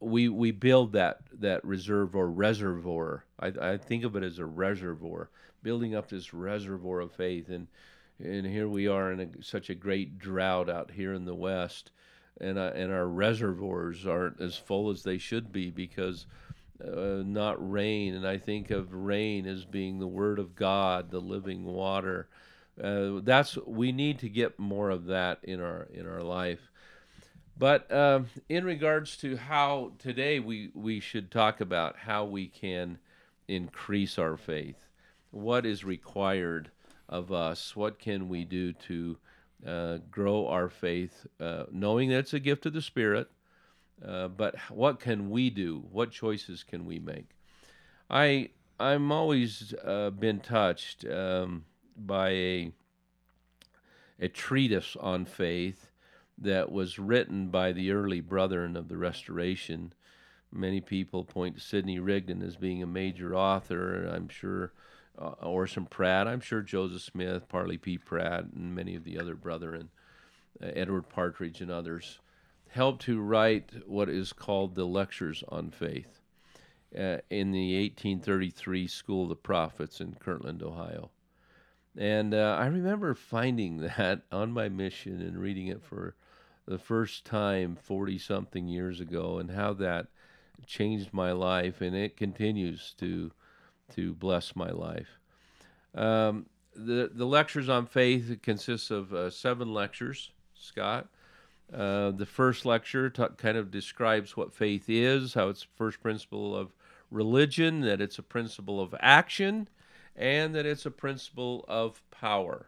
we 0.02 0.28
we 0.28 0.50
build 0.50 0.92
that 0.92 1.20
that 1.40 1.64
reserve 1.64 2.14
or 2.16 2.28
reservoir. 2.28 3.24
I, 3.38 3.52
I 3.60 3.76
think 3.76 4.04
of 4.04 4.16
it 4.16 4.22
as 4.22 4.38
a 4.38 4.44
reservoir, 4.44 5.30
building 5.62 5.94
up 5.94 6.08
this 6.08 6.34
reservoir 6.34 7.00
of 7.00 7.12
faith. 7.12 7.48
And 7.48 7.68
and 8.18 8.46
here 8.46 8.68
we 8.68 8.88
are 8.88 9.12
in 9.12 9.20
a, 9.20 9.42
such 9.42 9.70
a 9.70 9.74
great 9.74 10.18
drought 10.18 10.68
out 10.68 10.90
here 10.90 11.12
in 11.12 11.24
the 11.24 11.34
West, 11.34 11.90
and 12.40 12.58
uh, 12.58 12.72
and 12.74 12.92
our 12.92 13.06
reservoirs 13.06 14.06
aren't 14.06 14.40
as 14.40 14.56
full 14.56 14.90
as 14.90 15.02
they 15.02 15.18
should 15.18 15.52
be 15.52 15.70
because 15.70 16.26
uh, 16.84 17.22
not 17.24 17.70
rain. 17.70 18.14
And 18.14 18.26
I 18.26 18.38
think 18.38 18.70
of 18.70 18.92
rain 18.92 19.46
as 19.46 19.64
being 19.64 19.98
the 19.98 20.06
Word 20.06 20.38
of 20.38 20.56
God, 20.56 21.10
the 21.10 21.20
living 21.20 21.64
water. 21.64 22.28
Uh, 22.82 23.20
that's 23.22 23.56
we 23.66 23.92
need 23.92 24.18
to 24.20 24.28
get 24.28 24.58
more 24.58 24.90
of 24.90 25.06
that 25.06 25.38
in 25.42 25.60
our 25.60 25.88
in 25.92 26.06
our 26.06 26.22
life. 26.22 26.71
But 27.56 27.92
um, 27.92 28.26
in 28.48 28.64
regards 28.64 29.16
to 29.18 29.36
how 29.36 29.92
today 29.98 30.40
we, 30.40 30.70
we 30.74 31.00
should 31.00 31.30
talk 31.30 31.60
about 31.60 31.96
how 31.98 32.24
we 32.24 32.48
can 32.48 32.98
increase 33.46 34.18
our 34.18 34.36
faith, 34.36 34.88
what 35.30 35.66
is 35.66 35.84
required 35.84 36.70
of 37.08 37.30
us, 37.30 37.76
what 37.76 37.98
can 37.98 38.28
we 38.28 38.44
do 38.44 38.72
to 38.72 39.18
uh, 39.66 39.98
grow 40.10 40.48
our 40.48 40.68
faith, 40.68 41.26
uh, 41.38 41.64
knowing 41.70 42.08
that 42.08 42.18
it's 42.18 42.34
a 42.34 42.40
gift 42.40 42.66
of 42.66 42.72
the 42.72 42.82
Spirit, 42.82 43.28
uh, 44.04 44.28
but 44.28 44.56
what 44.70 44.98
can 44.98 45.30
we 45.30 45.50
do? 45.50 45.84
What 45.92 46.10
choices 46.10 46.64
can 46.64 46.84
we 46.84 46.98
make? 46.98 47.30
I 48.10 48.50
I'm 48.80 49.12
always 49.12 49.74
uh, 49.84 50.10
been 50.10 50.40
touched 50.40 51.04
um, 51.04 51.64
by 51.96 52.30
a 52.30 52.72
a 54.20 54.28
treatise 54.28 54.96
on 54.98 55.24
faith 55.24 55.91
that 56.38 56.72
was 56.72 56.98
written 56.98 57.48
by 57.48 57.72
the 57.72 57.90
early 57.90 58.20
brethren 58.20 58.76
of 58.76 58.88
the 58.88 58.96
Restoration. 58.96 59.92
Many 60.50 60.80
people 60.80 61.24
point 61.24 61.56
to 61.56 61.60
Sidney 61.60 61.98
Rigdon 61.98 62.42
as 62.42 62.56
being 62.56 62.82
a 62.82 62.86
major 62.86 63.34
author. 63.34 64.04
I'm 64.06 64.28
sure 64.28 64.72
uh, 65.18 65.32
Orson 65.42 65.86
Pratt. 65.86 66.26
I'm 66.26 66.40
sure 66.40 66.62
Joseph 66.62 67.02
Smith, 67.02 67.48
Parley 67.48 67.78
P. 67.78 67.98
Pratt, 67.98 68.44
and 68.54 68.74
many 68.74 68.94
of 68.94 69.04
the 69.04 69.18
other 69.18 69.34
brethren, 69.34 69.90
uh, 70.62 70.66
Edward 70.74 71.08
Partridge, 71.08 71.60
and 71.60 71.70
others, 71.70 72.18
helped 72.68 73.02
to 73.02 73.20
write 73.20 73.86
what 73.86 74.08
is 74.08 74.32
called 74.32 74.74
the 74.74 74.86
Lectures 74.86 75.44
on 75.48 75.70
Faith 75.70 76.20
uh, 76.96 77.18
in 77.30 77.52
the 77.52 77.80
1833 77.82 78.86
School 78.86 79.24
of 79.24 79.28
the 79.28 79.36
Prophets 79.36 80.00
in 80.00 80.14
Kirtland, 80.14 80.62
Ohio. 80.62 81.10
And 81.96 82.32
uh, 82.32 82.56
I 82.58 82.66
remember 82.66 83.14
finding 83.14 83.76
that 83.96 84.22
on 84.30 84.52
my 84.52 84.68
mission 84.68 85.20
and 85.20 85.38
reading 85.38 85.66
it 85.68 85.82
for 85.82 86.14
the 86.66 86.78
first 86.78 87.24
time 87.24 87.76
40 87.76 88.18
something 88.18 88.68
years 88.68 89.00
ago 89.00 89.38
and 89.38 89.50
how 89.50 89.72
that 89.74 90.06
changed 90.66 91.12
my 91.12 91.32
life 91.32 91.80
and 91.80 91.96
it 91.96 92.16
continues 92.16 92.94
to 92.98 93.32
to 93.94 94.14
bless 94.14 94.56
my 94.56 94.70
life. 94.70 95.18
Um, 95.94 96.46
the 96.74 97.10
the 97.12 97.26
lectures 97.26 97.68
on 97.68 97.86
faith 97.86 98.38
consists 98.42 98.90
of 98.90 99.12
uh, 99.12 99.30
seven 99.30 99.72
lectures, 99.74 100.30
Scott. 100.54 101.08
Uh, 101.72 102.10
the 102.10 102.26
first 102.26 102.66
lecture 102.66 103.08
t- 103.08 103.24
kind 103.38 103.56
of 103.56 103.70
describes 103.70 104.36
what 104.36 104.54
faith 104.54 104.84
is, 104.88 105.34
how 105.34 105.48
it's 105.48 105.66
first 105.76 106.02
principle 106.02 106.56
of 106.56 106.74
religion, 107.10 107.80
that 107.80 108.00
it's 108.00 108.18
a 108.18 108.22
principle 108.22 108.80
of 108.80 108.94
action, 109.00 109.68
and 110.14 110.54
that 110.54 110.66
it's 110.66 110.84
a 110.84 110.90
principle 110.90 111.64
of 111.68 112.02
power. 112.10 112.66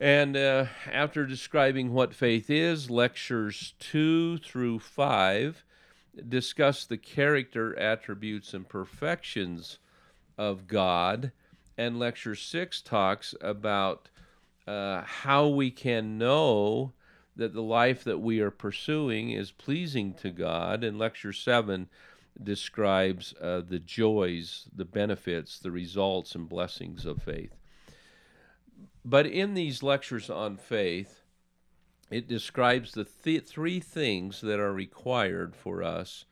And 0.00 0.34
uh, 0.34 0.64
after 0.90 1.26
describing 1.26 1.92
what 1.92 2.14
faith 2.14 2.48
is, 2.48 2.88
lectures 2.88 3.74
two 3.78 4.38
through 4.38 4.78
five 4.78 5.62
discuss 6.28 6.86
the 6.86 6.96
character, 6.96 7.78
attributes, 7.78 8.54
and 8.54 8.68
perfections 8.68 9.78
of 10.38 10.66
God. 10.66 11.32
And 11.76 11.98
lecture 11.98 12.34
six 12.34 12.80
talks 12.80 13.34
about 13.40 14.08
uh, 14.66 15.02
how 15.02 15.48
we 15.48 15.70
can 15.70 16.18
know 16.18 16.92
that 17.36 17.54
the 17.54 17.62
life 17.62 18.02
that 18.04 18.18
we 18.18 18.40
are 18.40 18.50
pursuing 18.50 19.30
is 19.30 19.52
pleasing 19.52 20.14
to 20.14 20.30
God. 20.30 20.82
And 20.82 20.98
lecture 20.98 21.32
seven 21.32 21.88
describes 22.42 23.34
uh, 23.40 23.62
the 23.66 23.78
joys, 23.78 24.66
the 24.74 24.84
benefits, 24.84 25.58
the 25.58 25.70
results, 25.70 26.34
and 26.34 26.48
blessings 26.48 27.04
of 27.04 27.22
faith. 27.22 27.59
But 29.04 29.26
in 29.26 29.54
these 29.54 29.82
lectures 29.82 30.28
on 30.28 30.56
faith, 30.56 31.22
it 32.10 32.28
describes 32.28 32.92
the 32.92 33.04
th- 33.04 33.46
three 33.46 33.80
things 33.80 34.40
that 34.40 34.60
are 34.60 34.72
required 34.72 35.54
for 35.56 35.82
us 35.82 36.24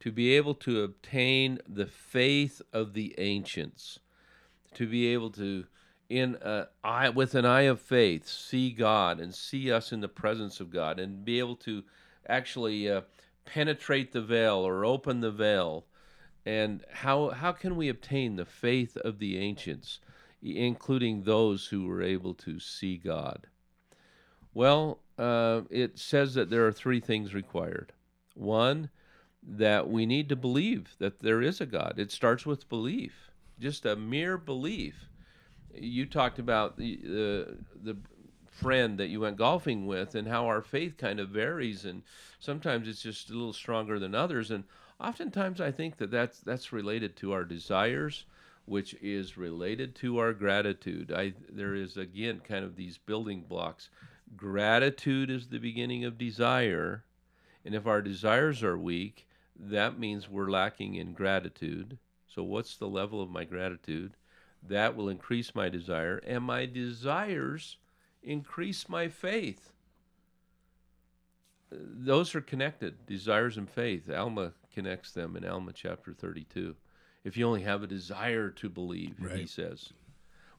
to 0.00 0.12
be 0.12 0.34
able 0.36 0.54
to 0.54 0.82
obtain 0.82 1.58
the 1.68 1.86
faith 1.86 2.60
of 2.72 2.92
the 2.92 3.14
ancients, 3.18 3.98
to 4.74 4.86
be 4.86 5.06
able 5.08 5.30
to, 5.30 5.64
in 6.08 6.36
a 6.42 6.66
eye, 6.84 7.08
with 7.08 7.34
an 7.34 7.46
eye 7.46 7.62
of 7.62 7.80
faith, 7.80 8.26
see 8.26 8.70
God 8.70 9.20
and 9.20 9.34
see 9.34 9.72
us 9.72 9.92
in 9.92 10.00
the 10.00 10.08
presence 10.08 10.60
of 10.60 10.70
God, 10.70 10.98
and 10.98 11.24
be 11.24 11.38
able 11.38 11.56
to 11.56 11.84
actually 12.28 12.90
uh, 12.90 13.02
penetrate 13.44 14.12
the 14.12 14.20
veil 14.20 14.56
or 14.56 14.84
open 14.84 15.20
the 15.20 15.30
veil. 15.30 15.86
And 16.44 16.84
how, 16.90 17.30
how 17.30 17.52
can 17.52 17.76
we 17.76 17.88
obtain 17.88 18.36
the 18.36 18.44
faith 18.44 18.96
of 18.96 19.18
the 19.18 19.38
ancients, 19.38 20.00
including 20.42 21.22
those 21.22 21.66
who 21.66 21.86
were 21.86 22.02
able 22.02 22.34
to 22.34 22.58
see 22.58 22.96
God? 22.96 23.46
Well, 24.54 24.98
uh, 25.18 25.62
it 25.70 25.98
says 25.98 26.34
that 26.34 26.50
there 26.50 26.66
are 26.66 26.72
three 26.72 27.00
things 27.00 27.34
required. 27.34 27.92
One, 28.34 28.90
that 29.42 29.88
we 29.88 30.06
need 30.06 30.28
to 30.28 30.36
believe 30.36 30.94
that 30.98 31.20
there 31.20 31.42
is 31.42 31.60
a 31.60 31.66
God. 31.66 31.94
It 31.98 32.12
starts 32.12 32.46
with 32.46 32.68
belief, 32.68 33.30
just 33.58 33.84
a 33.84 33.96
mere 33.96 34.38
belief. 34.38 35.08
You 35.74 36.06
talked 36.06 36.38
about 36.38 36.76
the 36.76 37.56
the 37.82 37.96
friend 38.52 38.98
that 38.98 39.08
you 39.08 39.20
went 39.20 39.36
golfing 39.36 39.86
with 39.86 40.14
and 40.14 40.28
how 40.28 40.46
our 40.46 40.60
faith 40.60 40.98
kind 40.98 41.18
of 41.18 41.30
varies 41.30 41.86
and 41.86 42.02
sometimes 42.38 42.86
it's 42.86 43.02
just 43.02 43.30
a 43.30 43.32
little 43.32 43.52
stronger 43.52 43.98
than 43.98 44.14
others 44.14 44.50
and 44.50 44.62
oftentimes 45.00 45.58
I 45.58 45.72
think 45.72 45.96
that 45.96 46.10
that's 46.10 46.40
that's 46.40 46.70
related 46.70 47.16
to 47.16 47.32
our 47.32 47.44
desires 47.44 48.26
which 48.64 48.94
is 49.02 49.36
related 49.36 49.94
to 49.96 50.18
our 50.18 50.32
gratitude. 50.32 51.12
I 51.12 51.34
there 51.50 51.74
is 51.74 51.96
again 51.96 52.40
kind 52.46 52.64
of 52.64 52.76
these 52.76 52.98
building 52.98 53.42
blocks. 53.48 53.90
Gratitude 54.36 55.30
is 55.30 55.48
the 55.48 55.58
beginning 55.58 56.04
of 56.04 56.16
desire, 56.16 57.04
and 57.64 57.74
if 57.74 57.86
our 57.86 58.00
desires 58.00 58.62
are 58.62 58.78
weak, 58.78 59.26
that 59.58 59.98
means 59.98 60.28
we're 60.28 60.50
lacking 60.50 60.94
in 60.94 61.12
gratitude. 61.12 61.98
So 62.26 62.42
what's 62.42 62.76
the 62.76 62.88
level 62.88 63.20
of 63.20 63.30
my 63.30 63.44
gratitude? 63.44 64.16
That 64.66 64.96
will 64.96 65.08
increase 65.08 65.54
my 65.54 65.68
desire, 65.68 66.18
and 66.26 66.44
my 66.44 66.66
desires 66.66 67.76
increase 68.22 68.88
my 68.88 69.08
faith. 69.08 69.72
Those 71.70 72.34
are 72.34 72.40
connected, 72.40 73.06
desires 73.06 73.56
and 73.56 73.68
faith. 73.68 74.10
Alma 74.10 74.52
connects 74.72 75.12
them 75.12 75.36
in 75.36 75.44
Alma 75.44 75.72
chapter 75.72 76.12
32. 76.12 76.76
If 77.24 77.36
you 77.36 77.46
only 77.46 77.62
have 77.62 77.82
a 77.82 77.86
desire 77.86 78.50
to 78.50 78.68
believe, 78.68 79.14
right. 79.20 79.38
he 79.38 79.46
says. 79.46 79.92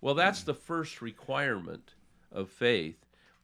Well, 0.02 0.16
that's 0.16 0.44
the 0.44 0.54
first 0.54 1.02
requirement 1.02 1.94
of 2.32 2.50
faith 2.50 2.98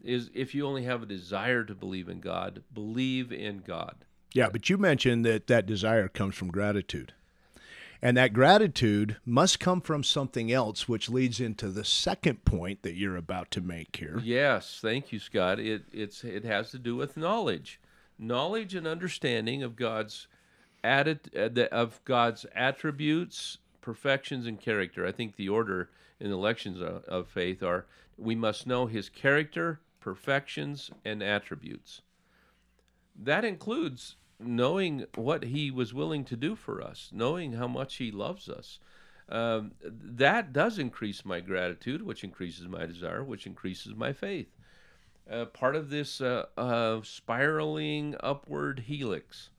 is 0.04 0.30
if 0.34 0.56
you 0.56 0.66
only 0.66 0.84
have 0.84 1.04
a 1.04 1.06
desire 1.06 1.64
to 1.66 1.76
believe 1.76 2.10
in 2.10 2.20
God, 2.20 2.64
believe 2.74 3.32
in 3.32 3.60
God. 3.60 4.06
Yeah, 4.34 4.50
but 4.50 4.70
you 4.70 4.78
mentioned 4.78 5.26
that 5.26 5.48
that 5.48 5.66
desire 5.66 6.08
comes 6.08 6.36
from 6.36 6.50
gratitude. 6.50 7.14
And 8.02 8.16
that 8.16 8.32
gratitude 8.32 9.18
must 9.26 9.60
come 9.60 9.82
from 9.82 10.04
something 10.04 10.52
else, 10.52 10.88
which 10.88 11.10
leads 11.10 11.42
into 11.42 11.68
the 11.68 11.84
second 11.84 12.46
point 12.46 12.84
that 12.84 12.96
you're 12.96 13.18
about 13.18 13.52
to 13.52 13.62
make 13.62 13.98
here. 13.98 14.22
Yes, 14.24 14.80
thank 14.82 15.12
you, 15.12 15.20
Scott. 15.20 15.60
It 15.60 15.84
it's 15.92 16.24
it 16.24 16.46
has 16.46 16.72
to 16.72 16.80
do 16.80 16.96
with 16.96 17.18
knowledge, 17.18 17.80
knowledge 18.18 18.74
and 18.74 18.88
understanding 18.88 19.64
of 19.64 19.76
God's 19.76 20.28
uh, 20.84 21.16
of 21.72 22.02
God's 22.06 22.46
attributes, 22.56 23.58
perfections, 23.82 24.46
and 24.46 24.60
character. 24.60 25.06
I 25.06 25.12
think 25.12 25.36
the 25.36 25.50
order 25.50 25.90
in 26.20 26.30
the 26.30 26.38
lectures 26.38 26.82
of, 26.82 27.04
of 27.06 27.28
faith 27.28 27.64
are: 27.64 27.86
we 28.18 28.36
must 28.36 28.68
know 28.68 28.86
His 28.88 29.10
character, 29.10 29.80
perfections, 30.00 30.92
and 31.06 31.22
attributes. 31.22 32.02
That 33.16 33.44
includes 33.44 34.16
knowing 34.40 35.06
what 35.16 35.44
he 35.44 35.70
was 35.70 35.94
willing 35.94 36.24
to 36.26 36.38
do 36.38 36.56
for 36.56 36.82
us, 36.82 37.10
knowing 37.12 37.54
how 37.54 37.68
much 37.68 37.98
he 37.98 38.12
loves 38.12 38.48
us. 38.48 38.80
Um, 39.28 39.74
that 39.84 40.54
does 40.54 40.80
increase 40.80 41.26
my 41.26 41.40
gratitude, 41.40 42.02
which 42.02 42.24
increases 42.24 42.68
my 42.68 42.86
desire, 42.86 43.24
which 43.24 43.46
increases 43.46 43.96
my 43.96 44.14
faith. 44.14 44.48
Uh, 45.30 45.46
part 45.46 45.76
of 45.76 45.90
this 45.90 46.22
uh, 46.22 46.46
uh, 46.58 47.02
spiraling 47.04 48.16
upward 48.22 48.86
helix. 48.88 49.50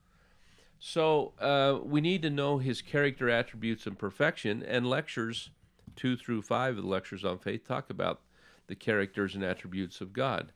So 0.80 1.34
uh, 1.38 1.78
we 1.84 2.00
need 2.00 2.22
to 2.22 2.30
know 2.30 2.58
his 2.58 2.82
character 2.82 3.30
attributes 3.30 3.87
and 3.87 3.99
perfection, 3.99 4.62
and 4.62 4.88
lectures 4.88 5.50
two 5.94 6.16
through 6.16 6.42
five 6.42 6.76
of 6.76 6.82
the 6.82 6.88
lectures 6.88 7.25
on 7.25 7.38
faith 7.38 7.69
talk 7.69 7.90
about 7.90 8.21
the 8.66 8.75
characters 8.75 9.34
and 9.34 9.45
attributes 9.45 10.00
of 10.00 10.12
God 10.12 10.52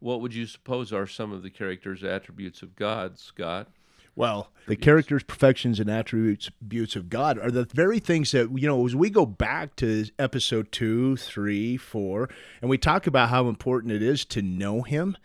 what 0.00 0.20
would 0.20 0.34
you 0.34 0.46
suppose 0.46 0.92
are 0.92 1.06
some 1.06 1.32
of 1.32 1.42
the 1.42 1.50
characters 1.50 2.04
attributes 2.04 2.62
of 2.62 2.76
God, 2.76 3.18
Scott? 3.18 3.68
Well, 4.14 4.50
the 4.66 4.74
characters, 4.74 5.22
perfections, 5.22 5.78
and 5.78 5.88
attributes 5.88 6.96
of 6.96 7.08
God 7.08 7.38
are 7.38 7.52
the 7.52 7.66
very 7.66 8.00
things 8.00 8.32
that, 8.32 8.50
you 8.58 8.66
know, 8.66 8.84
as 8.84 8.96
we 8.96 9.10
go 9.10 9.24
back 9.24 9.76
to 9.76 10.06
episode 10.18 10.72
two, 10.72 11.16
three, 11.16 11.76
four, 11.76 12.28
and 12.60 12.68
we 12.68 12.78
talk 12.78 13.06
about 13.06 13.28
how 13.28 13.48
important 13.48 13.92
it 13.92 14.02
is 14.02 14.24
to 14.26 14.42
know 14.42 14.82
Him, 14.82 15.16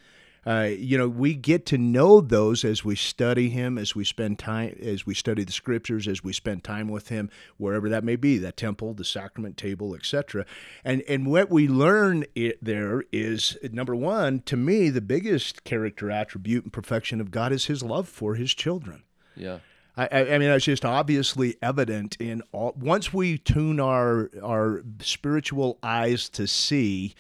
uh, 0.46 0.70
you 0.78 0.98
know, 0.98 1.08
we 1.08 1.36
get 1.36 1.66
to 1.68 1.78
know 1.78 2.20
those 2.22 2.66
as 2.66 2.84
we 2.84 2.96
study 2.96 3.50
Him, 3.50 3.78
as 3.78 3.96
we 3.96 4.04
spend 4.04 4.40
time, 4.40 4.78
as 4.82 5.06
we 5.06 5.14
study 5.14 5.44
the 5.44 5.52
Scriptures, 5.52 6.08
as 6.08 6.24
we 6.24 6.34
spend 6.34 6.64
time 6.64 6.90
with 6.90 7.10
Him, 7.10 7.30
wherever 7.58 7.88
that 7.90 8.04
may 8.04 8.16
be, 8.16 8.38
that 8.40 8.58
temple, 8.58 8.94
the 8.94 9.06
sacrament 9.06 9.58
table, 9.58 9.96
etc. 9.96 10.46
And 10.84 11.02
and 11.08 11.28
what 11.28 11.50
we 11.50 11.68
learn 11.68 12.26
it 12.36 12.64
there 12.64 13.04
is 13.12 13.58
number 13.72 13.96
one, 13.96 14.42
to 14.42 14.58
me, 14.58 14.90
the 14.90 15.02
biggest 15.02 15.64
character 15.64 16.12
attribute 16.12 16.64
and 16.64 16.74
perfection 16.74 17.22
of 17.22 17.32
God 17.32 17.52
is 17.52 17.66
His 17.66 17.84
love 17.84 18.10
for 18.10 18.36
His 18.36 18.54
children. 18.54 19.04
Yeah. 19.36 19.60
I, 19.96 20.08
I, 20.08 20.38
mean, 20.40 20.50
it's 20.50 20.66
just 20.66 20.86
obviously 20.86 21.56
evident 21.62 22.18
in 22.20 22.42
all. 22.52 22.74
Once 22.76 23.14
we 23.14 23.38
tune 23.38 23.80
our 23.80 24.32
our 24.42 24.84
spiritual 25.00 25.78
eyes 25.84 26.30
to 26.30 26.48
see 26.48 27.14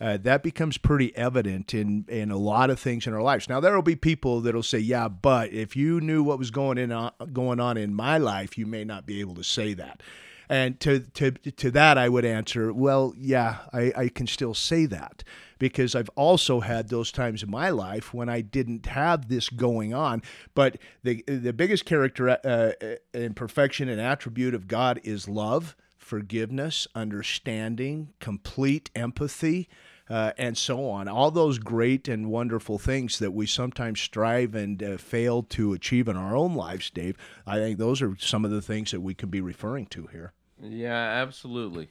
uh, 0.00 0.16
that 0.18 0.42
becomes 0.42 0.78
pretty 0.78 1.14
evident 1.16 1.74
in 1.74 2.04
in 2.08 2.30
a 2.30 2.36
lot 2.36 2.70
of 2.70 2.78
things 2.78 3.06
in 3.06 3.14
our 3.14 3.22
lives. 3.22 3.48
Now 3.48 3.60
there 3.60 3.74
will 3.74 3.82
be 3.82 3.96
people 3.96 4.40
that'll 4.40 4.62
say, 4.62 4.78
"Yeah, 4.78 5.08
but 5.08 5.52
if 5.52 5.76
you 5.76 6.00
knew 6.00 6.22
what 6.22 6.38
was 6.38 6.50
going 6.50 6.78
in 6.78 6.92
uh, 6.92 7.10
going 7.32 7.60
on 7.60 7.76
in 7.76 7.94
my 7.94 8.18
life, 8.18 8.56
you 8.56 8.66
may 8.66 8.84
not 8.84 9.06
be 9.06 9.20
able 9.20 9.34
to 9.34 9.44
say 9.44 9.74
that." 9.74 10.02
And 10.48 10.78
to 10.80 11.00
to 11.00 11.32
to 11.32 11.70
that, 11.72 11.98
I 11.98 12.08
would 12.08 12.24
answer, 12.24 12.72
"Well, 12.72 13.12
yeah, 13.16 13.58
I, 13.72 13.92
I 13.96 14.08
can 14.08 14.26
still 14.26 14.54
say 14.54 14.86
that." 14.86 15.24
because 15.58 15.94
I've 15.94 16.10
also 16.10 16.60
had 16.60 16.88
those 16.88 17.10
times 17.10 17.42
in 17.42 17.50
my 17.50 17.70
life 17.70 18.14
when 18.14 18.28
I 18.28 18.40
didn't 18.40 18.86
have 18.86 19.28
this 19.28 19.48
going 19.48 19.92
on. 19.92 20.22
But 20.54 20.78
the 21.02 21.24
the 21.26 21.52
biggest 21.52 21.84
character 21.84 22.28
uh, 22.44 22.72
and 23.12 23.34
perfection 23.34 23.88
and 23.88 24.00
attribute 24.00 24.54
of 24.54 24.68
God 24.68 25.00
is 25.02 25.28
love, 25.28 25.76
forgiveness, 25.96 26.86
understanding, 26.94 28.10
complete 28.20 28.90
empathy 28.94 29.68
uh, 30.10 30.32
and 30.38 30.56
so 30.56 30.88
on. 30.88 31.08
All 31.08 31.30
those 31.30 31.58
great 31.58 32.08
and 32.08 32.30
wonderful 32.30 32.78
things 32.78 33.18
that 33.18 33.32
we 33.32 33.46
sometimes 33.46 34.00
strive 34.00 34.54
and 34.54 34.82
uh, 34.82 34.96
fail 34.96 35.42
to 35.44 35.72
achieve 35.72 36.08
in 36.08 36.16
our 36.16 36.36
own 36.36 36.54
lives, 36.54 36.90
Dave. 36.90 37.16
I 37.46 37.56
think 37.56 37.78
those 37.78 38.02
are 38.02 38.16
some 38.18 38.44
of 38.44 38.50
the 38.50 38.62
things 38.62 38.90
that 38.90 39.00
we 39.00 39.14
can 39.14 39.28
be 39.28 39.40
referring 39.40 39.86
to 39.86 40.06
here. 40.06 40.32
Yeah, 40.62 40.92
absolutely. 40.92 41.88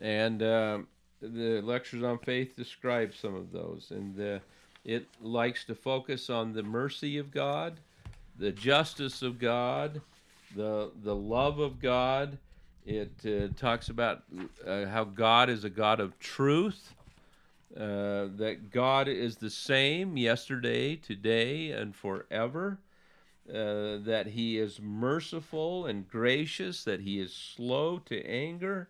And 0.00 0.42
uh, 0.42 0.78
the 1.22 1.60
lectures 1.62 2.02
on 2.02 2.18
faith 2.18 2.56
describe 2.56 3.14
some 3.14 3.34
of 3.34 3.52
those, 3.52 3.88
and 3.90 4.20
uh, 4.20 4.38
it 4.84 5.06
likes 5.22 5.64
to 5.64 5.74
focus 5.74 6.28
on 6.28 6.52
the 6.52 6.62
mercy 6.62 7.18
of 7.18 7.30
God, 7.30 7.80
the 8.38 8.52
justice 8.52 9.22
of 9.22 9.38
God, 9.38 10.00
the 10.54 10.90
the 11.02 11.14
love 11.14 11.58
of 11.58 11.80
God. 11.80 12.38
It 12.84 13.10
uh, 13.26 13.48
talks 13.56 13.88
about 13.88 14.22
uh, 14.64 14.86
how 14.86 15.04
God 15.04 15.50
is 15.50 15.64
a 15.64 15.70
God 15.70 15.98
of 15.98 16.16
truth, 16.20 16.94
uh, 17.76 18.28
that 18.36 18.70
God 18.70 19.06
is 19.06 19.36
the 19.36 19.50
same 19.50 20.16
yesterday, 20.16 20.96
today, 20.96 21.70
and 21.70 21.94
forever. 21.94 22.78
Uh, 23.48 23.98
that 23.98 24.26
he 24.32 24.58
is 24.58 24.80
merciful 24.80 25.86
and 25.86 26.08
gracious, 26.08 26.82
that 26.82 27.02
he 27.02 27.20
is 27.20 27.32
slow 27.32 27.98
to 27.98 28.20
anger. 28.26 28.88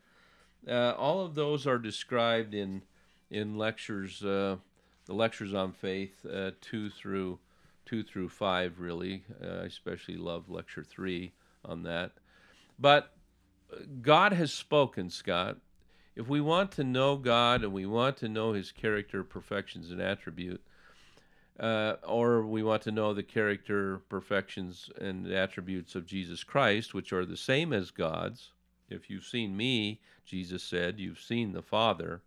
Uh, 0.66 0.94
all 0.96 1.20
of 1.20 1.34
those 1.34 1.66
are 1.66 1.78
described 1.78 2.54
in 2.54 2.82
in 3.30 3.58
lectures, 3.58 4.24
uh, 4.24 4.56
the 5.04 5.12
lectures 5.12 5.52
on 5.52 5.72
faith, 5.72 6.24
uh, 6.24 6.52
two 6.62 6.88
through 6.88 7.38
two 7.84 8.02
through 8.02 8.30
five. 8.30 8.80
Really, 8.80 9.24
I 9.42 9.66
especially 9.66 10.16
love 10.16 10.48
lecture 10.48 10.84
three 10.84 11.32
on 11.62 11.82
that. 11.82 12.12
But 12.78 13.12
God 14.00 14.32
has 14.32 14.52
spoken, 14.52 15.10
Scott, 15.10 15.58
if 16.16 16.28
we 16.28 16.40
want 16.40 16.72
to 16.72 16.82
know 16.82 17.16
God 17.16 17.62
and 17.62 17.72
we 17.72 17.84
want 17.84 18.16
to 18.18 18.28
know 18.28 18.54
His 18.54 18.72
character, 18.72 19.22
perfections, 19.22 19.90
and 19.90 20.00
attribute, 20.00 20.62
uh, 21.60 21.96
or 22.02 22.42
we 22.42 22.62
want 22.62 22.82
to 22.82 22.90
know 22.90 23.12
the 23.12 23.22
character, 23.22 23.98
perfections, 24.08 24.90
and 24.98 25.30
attributes 25.30 25.94
of 25.94 26.06
Jesus 26.06 26.42
Christ, 26.42 26.94
which 26.94 27.12
are 27.12 27.26
the 27.26 27.36
same 27.36 27.72
as 27.72 27.90
God's. 27.90 28.52
If 28.88 29.10
you've 29.10 29.24
seen 29.24 29.56
me, 29.56 30.00
Jesus 30.24 30.62
said, 30.62 30.98
you've 30.98 31.20
seen 31.20 31.52
the 31.52 31.62
Father. 31.62 32.22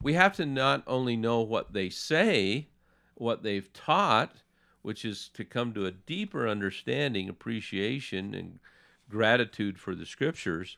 We 0.00 0.14
have 0.14 0.34
to 0.36 0.46
not 0.46 0.82
only 0.86 1.16
know 1.16 1.40
what 1.40 1.72
they 1.72 1.90
say, 1.90 2.68
what 3.14 3.42
they've 3.42 3.72
taught, 3.72 4.36
which 4.82 5.04
is 5.04 5.28
to 5.34 5.44
come 5.44 5.72
to 5.74 5.86
a 5.86 5.92
deeper 5.92 6.48
understanding, 6.48 7.28
appreciation, 7.28 8.34
and 8.34 8.58
gratitude 9.08 9.78
for 9.78 9.94
the 9.94 10.06
Scriptures 10.06 10.76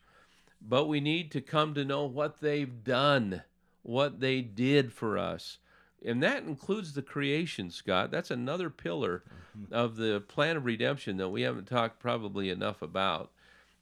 but 0.67 0.87
we 0.87 1.01
need 1.01 1.31
to 1.33 1.41
come 1.41 1.75
to 1.75 1.85
know 1.85 2.05
what 2.07 2.41
they've 2.41 2.83
done, 2.85 3.43
what 3.83 4.21
they 4.21 4.41
did 4.41 4.93
for 4.93 5.19
us. 5.19 5.59
and 6.05 6.23
that 6.23 6.43
includes 6.45 6.93
the 6.93 7.03
creation, 7.03 7.71
Scott. 7.71 8.11
That's 8.11 8.31
another 8.31 8.69
pillar 8.71 9.23
of 9.71 9.97
the 9.97 10.21
plan 10.21 10.57
of 10.57 10.65
redemption 10.67 11.17
that 11.17 11.31
we 11.31 11.43
haven't 11.43 11.67
talked 11.67 11.99
probably 12.01 12.51
enough 12.51 12.83
about. 12.83 13.31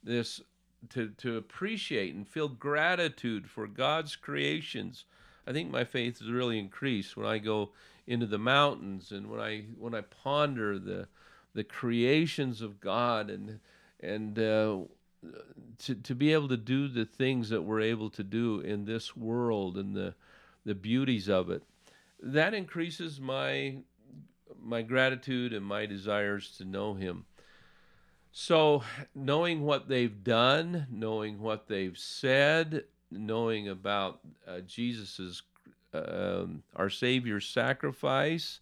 This 0.03 0.41
to 0.89 1.09
to 1.17 1.37
appreciate 1.37 2.13
and 2.13 2.27
feel 2.27 2.47
gratitude 2.49 3.49
for 3.49 3.67
God's 3.67 4.15
creations. 4.15 5.05
I 5.47 5.51
think 5.51 5.71
my 5.71 5.83
faith 5.83 6.19
has 6.19 6.29
really 6.31 6.59
increased 6.59 7.17
when 7.17 7.25
I 7.25 7.37
go 7.39 7.71
into 8.07 8.25
the 8.25 8.37
mountains 8.37 9.11
and 9.11 9.29
when 9.29 9.39
I 9.39 9.65
when 9.77 9.95
I 9.95 10.01
ponder 10.01 10.79
the 10.79 11.07
the 11.53 11.63
creations 11.63 12.61
of 12.61 12.79
God 12.79 13.29
and 13.29 13.59
and 13.99 14.37
uh, 14.39 14.79
to 15.79 15.95
to 15.95 16.15
be 16.15 16.33
able 16.33 16.47
to 16.49 16.57
do 16.57 16.87
the 16.87 17.05
things 17.05 17.49
that 17.49 17.61
we're 17.61 17.81
able 17.81 18.09
to 18.11 18.23
do 18.23 18.59
in 18.59 18.85
this 18.85 19.15
world 19.15 19.77
and 19.77 19.95
the 19.95 20.13
the 20.65 20.75
beauties 20.75 21.27
of 21.27 21.49
it 21.49 21.63
that 22.21 22.53
increases 22.53 23.19
my 23.19 23.75
my 24.61 24.81
gratitude 24.81 25.53
and 25.53 25.65
my 25.65 25.85
desires 25.85 26.55
to 26.57 26.63
know 26.63 26.93
him. 26.93 27.25
So 28.31 28.83
knowing 29.13 29.63
what 29.63 29.87
they've 29.87 30.23
done 30.23 30.87
knowing 30.89 31.39
what 31.41 31.67
they've 31.67 31.97
said 31.97 32.85
knowing 33.11 33.67
about 33.67 34.19
uh, 34.47 34.59
jesus's 34.61 35.43
um, 35.93 36.63
our 36.75 36.89
savior's 36.89 37.47
sacrifice 37.47 38.59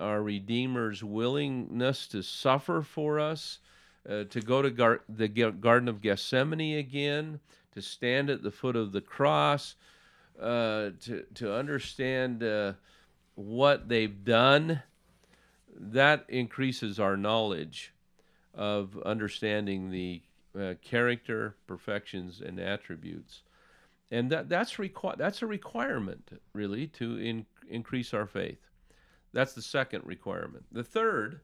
our 0.00 0.20
redeemer's 0.20 1.04
willingness 1.04 2.08
to 2.08 2.22
suffer 2.22 2.82
for 2.82 3.20
us 3.20 3.60
uh, 4.08 4.24
to 4.24 4.40
go 4.40 4.62
to 4.62 4.70
gar- 4.70 5.02
the 5.08 5.28
garden 5.28 5.88
of 5.88 6.00
gethsemane 6.00 6.78
again 6.78 7.40
to 7.74 7.82
stand 7.82 8.30
at 8.30 8.42
the 8.42 8.50
foot 8.50 8.76
of 8.76 8.92
the 8.92 9.00
cross 9.00 9.74
uh, 10.40 10.90
to 11.00 11.24
to 11.34 11.54
understand 11.54 12.42
uh, 12.42 12.72
what 13.34 13.88
they've 13.88 14.24
done, 14.24 14.82
that 15.76 16.24
increases 16.28 16.98
our 16.98 17.16
knowledge 17.16 17.92
of 18.54 19.00
understanding 19.04 19.90
the 19.90 20.22
uh, 20.58 20.74
character, 20.82 21.54
perfections, 21.66 22.40
and 22.40 22.58
attributes, 22.58 23.42
and 24.10 24.30
that 24.30 24.48
that's 24.48 24.74
requi- 24.74 25.18
that's 25.18 25.42
a 25.42 25.46
requirement 25.46 26.40
really 26.52 26.86
to 26.86 27.16
in- 27.18 27.46
increase 27.68 28.14
our 28.14 28.26
faith. 28.26 28.60
That's 29.32 29.52
the 29.52 29.62
second 29.62 30.06
requirement. 30.06 30.64
The 30.72 30.84
third 30.84 31.40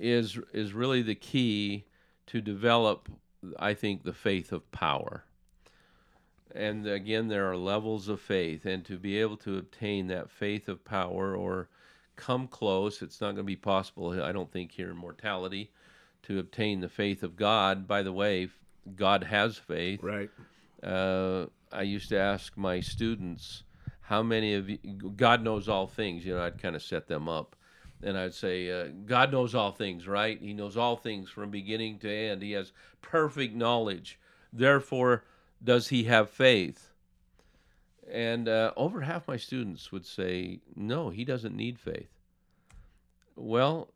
is 0.00 0.38
is 0.52 0.72
really 0.72 1.02
the 1.02 1.14
key 1.14 1.84
to 2.26 2.40
develop, 2.40 3.08
I 3.58 3.74
think, 3.74 4.02
the 4.02 4.12
faith 4.12 4.52
of 4.52 4.70
power. 4.72 5.24
And 6.52 6.86
again 6.86 7.28
there 7.28 7.48
are 7.48 7.56
levels 7.56 8.08
of 8.08 8.20
faith 8.20 8.66
and 8.66 8.84
to 8.86 8.98
be 8.98 9.18
able 9.18 9.36
to 9.38 9.58
obtain 9.58 10.08
that 10.08 10.30
faith 10.30 10.68
of 10.68 10.84
power 10.84 11.36
or 11.36 11.68
come 12.16 12.48
close 12.48 13.00
it's 13.00 13.20
not 13.20 13.28
going 13.28 13.36
to 13.36 13.42
be 13.44 13.56
possible 13.56 14.22
i 14.22 14.30
don't 14.30 14.52
think 14.52 14.72
here 14.72 14.90
in 14.90 14.96
mortality 14.96 15.70
to 16.22 16.38
obtain 16.38 16.80
the 16.80 16.88
faith 16.88 17.22
of 17.22 17.36
god. 17.36 17.86
By 17.86 18.02
the 18.02 18.12
way 18.12 18.48
god 18.96 19.24
has 19.24 19.56
faith. 19.56 20.02
Right. 20.02 20.30
Uh, 20.82 21.46
i 21.72 21.82
used 21.82 22.08
to 22.08 22.18
ask 22.18 22.56
my 22.56 22.80
students 22.80 23.62
how 24.00 24.22
many 24.22 24.54
of 24.54 24.68
you 24.68 24.78
god 25.16 25.42
knows 25.44 25.68
all 25.68 25.86
things 25.86 26.24
you 26.24 26.34
know 26.34 26.42
i'd 26.42 26.60
kind 26.60 26.74
of 26.74 26.82
set 26.82 27.06
them 27.06 27.28
up 27.28 27.54
and 28.02 28.16
i'd 28.18 28.34
say 28.34 28.70
uh, 28.70 28.88
god 29.06 29.32
knows 29.32 29.54
all 29.54 29.72
things 29.72 30.06
right 30.06 30.40
he 30.40 30.52
knows 30.52 30.76
all 30.76 30.96
things 30.96 31.30
from 31.30 31.50
beginning 31.50 31.98
to 31.98 32.10
end 32.10 32.42
he 32.42 32.52
has 32.52 32.72
perfect 33.02 33.54
knowledge 33.54 34.18
therefore 34.52 35.24
does 35.62 35.88
he 35.88 36.04
have 36.04 36.30
faith? 36.30 36.90
And 38.10 38.48
uh, 38.48 38.72
over 38.76 39.02
half 39.02 39.28
my 39.28 39.36
students 39.36 39.92
would 39.92 40.06
say, 40.06 40.60
no, 40.74 41.10
he 41.10 41.24
doesn't 41.24 41.54
need 41.54 41.78
faith. 41.78 42.10
Well, 43.36 43.88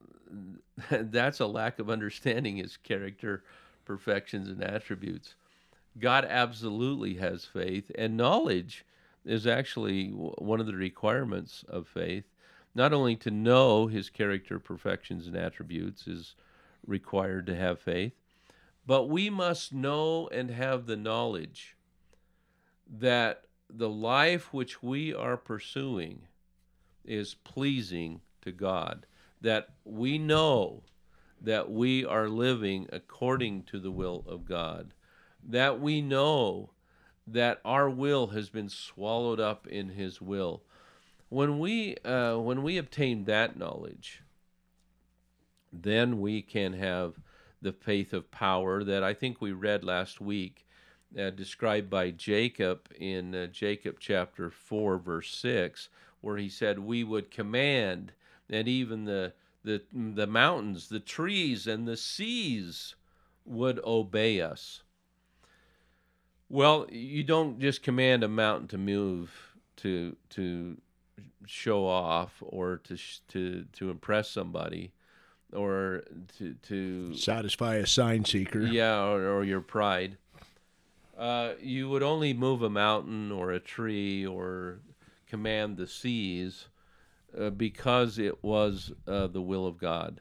that's 0.91 1.41
a 1.41 1.47
lack 1.47 1.79
of 1.79 1.91
understanding 1.91 2.57
his 2.57 2.77
character, 2.77 3.43
perfections, 3.85 4.49
and 4.49 4.63
attributes. 4.63 5.35
God 5.99 6.25
absolutely 6.25 7.15
has 7.15 7.45
faith, 7.45 7.91
and 7.97 8.17
knowledge 8.17 8.85
is 9.25 9.47
actually 9.47 10.09
one 10.09 10.61
of 10.61 10.67
the 10.67 10.75
requirements 10.75 11.65
of 11.69 11.89
faith. 11.89 12.25
Not 12.75 12.93
only 12.93 13.17
to 13.17 13.31
know 13.31 13.87
his 13.87 14.11
character, 14.11 14.59
perfections, 14.59 15.27
and 15.27 15.37
attributes 15.37 16.07
is 16.07 16.35
required 16.87 17.47
to 17.47 17.57
have 17.57 17.79
faith, 17.79 18.13
but 18.87 19.09
we 19.09 19.31
must 19.31 19.73
know 19.73 20.29
and 20.29 20.51
have 20.51 20.87
the 20.87 20.97
knowledge 20.97 21.77
that 22.87 23.45
the 23.71 23.89
life 23.89 24.53
which 24.53 24.83
we 24.83 25.15
are 25.15 25.37
pursuing 25.37 26.23
is 27.05 27.35
pleasing 27.35 28.21
to 28.43 28.53
God, 28.53 29.07
that 29.41 29.71
we 29.85 30.19
know 30.19 30.83
that 31.41 31.71
we 31.71 32.05
are 32.05 32.29
living 32.29 32.89
according 32.93 33.63
to 33.65 33.79
the 33.79 33.91
will 33.91 34.25
of 34.27 34.45
God, 34.45 34.95
that 35.43 35.81
we 35.81 36.01
know 36.01 36.71
that 37.27 37.61
our 37.65 37.89
will 37.89 38.29
has 38.29 38.51
been 38.51 38.69
swallowed 38.69 39.41
up 39.41 39.67
in 39.67 39.91
His 39.91 40.21
will. 40.21 40.63
When 41.35 41.59
we 41.59 41.97
uh, 42.05 42.37
when 42.39 42.63
we 42.63 42.79
obtain 42.79 43.25
that 43.25 43.59
knowledge, 43.59 44.23
then 45.73 46.21
we 46.21 46.43
can 46.43 46.75
have 46.75 47.15
the 47.61 47.73
faith 47.73 48.13
of 48.13 48.31
power 48.31 48.85
that 48.85 49.03
I 49.03 49.15
think 49.15 49.41
we 49.41 49.51
read 49.51 49.83
last 49.83 50.21
week, 50.21 50.65
uh, 51.19 51.31
described 51.31 51.91
by 51.91 52.13
Jacob 52.13 52.89
in 52.97 53.35
uh, 53.35 53.47
Jacob 53.49 53.97
chapter 53.99 54.49
4, 54.49 54.97
verse 54.99 55.35
6, 55.35 55.89
where 56.21 56.37
he 56.37 56.49
said, 56.49 56.79
We 56.79 57.03
would 57.03 57.33
command, 57.33 58.13
and 58.49 58.69
even 58.69 59.05
the, 59.05 59.33
the, 59.65 59.83
the 59.93 60.29
mountains, 60.29 60.89
the 60.89 61.01
trees, 61.01 61.67
and 61.67 61.89
the 61.89 61.97
seas 61.97 62.95
would 63.45 63.81
obey 63.83 64.41
us. 64.41 64.83
Well, 66.49 66.87
you 66.93 67.25
don't 67.25 67.59
just 67.59 67.83
command 67.83 68.23
a 68.23 68.29
mountain 68.29 68.69
to 68.69 68.79
move 68.79 69.33
to 69.79 70.15
to 70.31 70.77
show 71.47 71.87
off 71.87 72.43
or 72.43 72.79
to 72.79 72.97
to 73.29 73.65
to 73.73 73.91
impress 73.91 74.31
somebody 74.31 74.93
or 75.53 76.03
to 76.39 76.55
to 76.63 77.15
satisfy 77.17 77.77
a 77.77 77.87
sign 77.87 78.25
seeker. 78.25 78.61
Yeah, 78.61 79.05
or, 79.05 79.29
or 79.29 79.45
your 79.45 79.61
pride. 79.61 80.17
Uh, 81.17 81.53
you 81.61 81.89
would 81.89 82.03
only 82.03 82.35
move 82.35 82.63
a 82.63 82.71
mountain 82.71 83.31
or 83.31 83.53
a 83.53 83.61
tree 83.61 84.27
or 84.27 84.81
command 85.29 85.77
the 85.77 85.87
seas 85.87 86.67
uh, 87.39 87.51
because 87.51 88.19
it 88.19 88.43
was 88.43 88.93
uh, 89.07 89.29
the 89.29 89.41
will 89.41 89.67
of 89.67 89.79
God. 89.79 90.21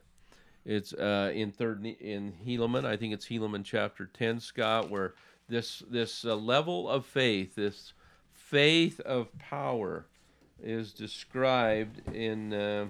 It's 0.66 0.94
uh, 0.94 1.32
in 1.34 1.52
third 1.52 1.86
in 1.86 2.34
Helaman. 2.46 2.86
I 2.86 2.96
think 2.96 3.14
it's 3.14 3.26
Helaman 3.26 3.66
chapter 3.66 4.06
ten, 4.06 4.40
Scott, 4.40 4.90
where 4.90 5.14
this 5.50 5.84
this 5.90 6.24
uh, 6.24 6.36
level 6.36 6.88
of 6.88 7.06
faith, 7.06 7.56
this 7.56 7.94
faith 8.32 9.00
of 9.02 9.28
power, 9.40 10.06
is 10.64 10.94
described 10.94 12.02
in 12.16 12.54
uh, 12.54 12.86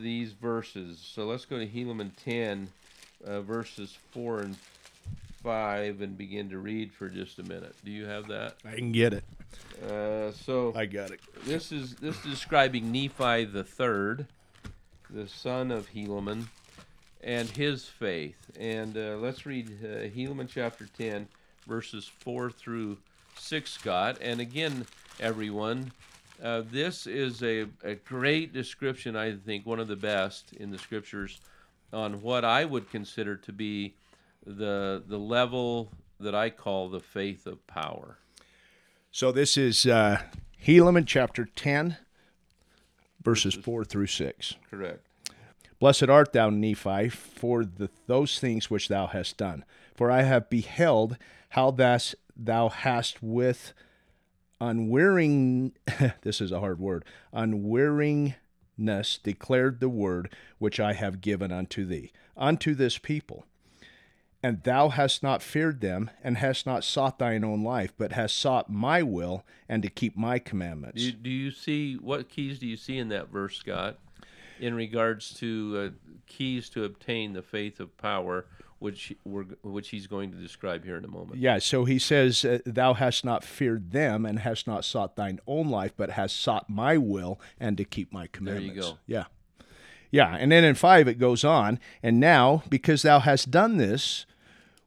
these 0.00 0.32
verses. 0.32 0.98
So 0.98 1.26
let's 1.26 1.44
go 1.44 1.58
to 1.58 1.66
Helaman 1.66 2.10
10, 2.24 2.68
uh, 3.24 3.40
verses 3.42 3.96
4 4.10 4.40
and 4.40 4.56
5, 5.42 6.00
and 6.00 6.18
begin 6.18 6.50
to 6.50 6.58
read 6.58 6.92
for 6.92 7.08
just 7.08 7.38
a 7.38 7.44
minute. 7.44 7.74
Do 7.84 7.90
you 7.90 8.06
have 8.06 8.28
that? 8.28 8.56
I 8.64 8.74
can 8.74 8.92
get 8.92 9.12
it. 9.12 9.24
Uh, 9.88 10.32
so 10.32 10.72
I 10.76 10.86
got 10.86 11.10
it. 11.10 11.20
This 11.44 11.72
is 11.72 11.94
this 11.94 12.16
is 12.16 12.22
describing 12.22 12.90
Nephi 12.92 13.44
the 13.44 13.64
third, 13.64 14.26
the 15.08 15.28
son 15.28 15.70
of 15.70 15.88
Helaman, 15.92 16.48
and 17.22 17.48
his 17.48 17.84
faith. 17.84 18.36
And 18.58 18.96
uh, 18.96 19.16
let's 19.18 19.46
read 19.46 19.70
uh, 19.82 20.08
Helaman 20.08 20.48
chapter 20.48 20.86
10, 20.98 21.28
verses 21.66 22.10
4 22.20 22.50
through 22.50 22.98
6, 23.38 23.70
Scott. 23.70 24.18
And 24.20 24.40
again, 24.40 24.86
everyone, 25.20 25.92
uh, 26.42 26.62
this 26.70 27.06
is 27.06 27.42
a, 27.42 27.66
a 27.82 27.94
great 27.94 28.52
description, 28.52 29.16
I 29.16 29.34
think, 29.36 29.66
one 29.66 29.80
of 29.80 29.88
the 29.88 29.96
best 29.96 30.52
in 30.54 30.70
the 30.70 30.78
scriptures 30.78 31.40
on 31.92 32.22
what 32.22 32.44
I 32.44 32.64
would 32.64 32.90
consider 32.90 33.36
to 33.36 33.52
be 33.52 33.94
the 34.46 35.02
the 35.06 35.18
level 35.18 35.90
that 36.20 36.34
I 36.34 36.50
call 36.50 36.88
the 36.88 37.00
faith 37.00 37.46
of 37.46 37.66
power. 37.66 38.18
So 39.10 39.32
this 39.32 39.56
is 39.56 39.86
uh, 39.86 40.22
Helaman 40.66 41.06
chapter 41.06 41.44
10, 41.44 41.96
verses 43.22 43.54
4 43.54 43.84
through 43.84 44.06
6. 44.06 44.54
Correct. 44.70 45.06
Blessed 45.78 46.08
art 46.08 46.32
thou, 46.32 46.50
Nephi, 46.50 47.08
for 47.08 47.64
the, 47.64 47.88
those 48.06 48.38
things 48.38 48.68
which 48.68 48.88
thou 48.88 49.06
hast 49.06 49.36
done. 49.36 49.64
For 49.94 50.10
I 50.10 50.22
have 50.22 50.50
beheld 50.50 51.16
how 51.50 51.70
thus 51.70 52.14
thou 52.38 52.68
hast 52.68 53.22
with 53.22 53.72
unwearing 54.60 55.72
this 56.22 56.40
is 56.40 56.52
a 56.52 56.60
hard 56.60 56.78
word 56.78 57.04
unwearingness 57.32 58.34
declared 59.22 59.80
the 59.80 59.88
word 59.88 60.32
which 60.58 60.80
I 60.80 60.92
have 60.94 61.20
given 61.20 61.52
unto 61.52 61.84
thee 61.84 62.12
unto 62.36 62.74
this 62.74 62.98
people 62.98 63.44
and 64.42 64.62
thou 64.62 64.90
hast 64.90 65.22
not 65.22 65.42
feared 65.42 65.80
them, 65.80 66.10
and 66.22 66.38
hast 66.38 66.64
not 66.64 66.84
sought 66.84 67.18
thine 67.18 67.42
own 67.42 67.64
life, 67.64 67.92
but 67.98 68.12
hast 68.12 68.36
sought 68.36 68.70
my 68.70 69.02
will, 69.02 69.44
and 69.68 69.82
to 69.82 69.90
keep 69.90 70.16
my 70.16 70.38
commandments. 70.38 71.02
Do 71.02 71.06
you, 71.06 71.12
do 71.12 71.30
you 71.30 71.50
see 71.50 71.94
what 71.94 72.28
keys 72.28 72.58
do 72.58 72.66
you 72.66 72.76
see 72.76 72.98
in 72.98 73.08
that 73.08 73.30
verse, 73.30 73.56
Scott, 73.56 73.98
in 74.60 74.74
regards 74.74 75.34
to 75.34 75.92
uh, 75.92 76.12
keys 76.26 76.68
to 76.70 76.84
obtain 76.84 77.32
the 77.32 77.42
faith 77.42 77.80
of 77.80 77.96
power, 77.98 78.46
which 78.78 79.12
we're 79.24 79.44
which 79.62 79.90
he's 79.90 80.06
going 80.06 80.30
to 80.30 80.36
describe 80.36 80.84
here 80.84 80.96
in 80.96 81.04
a 81.04 81.08
moment? 81.08 81.38
Yeah, 81.38 81.58
so 81.58 81.84
he 81.84 81.98
says, 81.98 82.44
uh, 82.44 82.58
Thou 82.64 82.94
hast 82.94 83.24
not 83.24 83.44
feared 83.44 83.90
them, 83.90 84.24
and 84.24 84.40
hast 84.40 84.66
not 84.66 84.84
sought 84.84 85.16
thine 85.16 85.40
own 85.46 85.68
life, 85.68 85.92
but 85.96 86.10
hast 86.10 86.36
sought 86.40 86.70
my 86.70 86.96
will, 86.96 87.40
and 87.58 87.76
to 87.76 87.84
keep 87.84 88.12
my 88.12 88.26
commandments." 88.28 88.74
There 88.74 88.84
you 88.84 88.92
go. 88.92 88.98
Yeah. 89.06 89.24
Yeah, 90.10 90.36
and 90.36 90.50
then 90.50 90.64
in 90.64 90.74
five 90.74 91.06
it 91.06 91.18
goes 91.18 91.44
on, 91.44 91.78
and 92.02 92.18
now, 92.18 92.62
because 92.68 93.02
thou 93.02 93.18
hast 93.18 93.50
done 93.50 93.76
this 93.76 94.24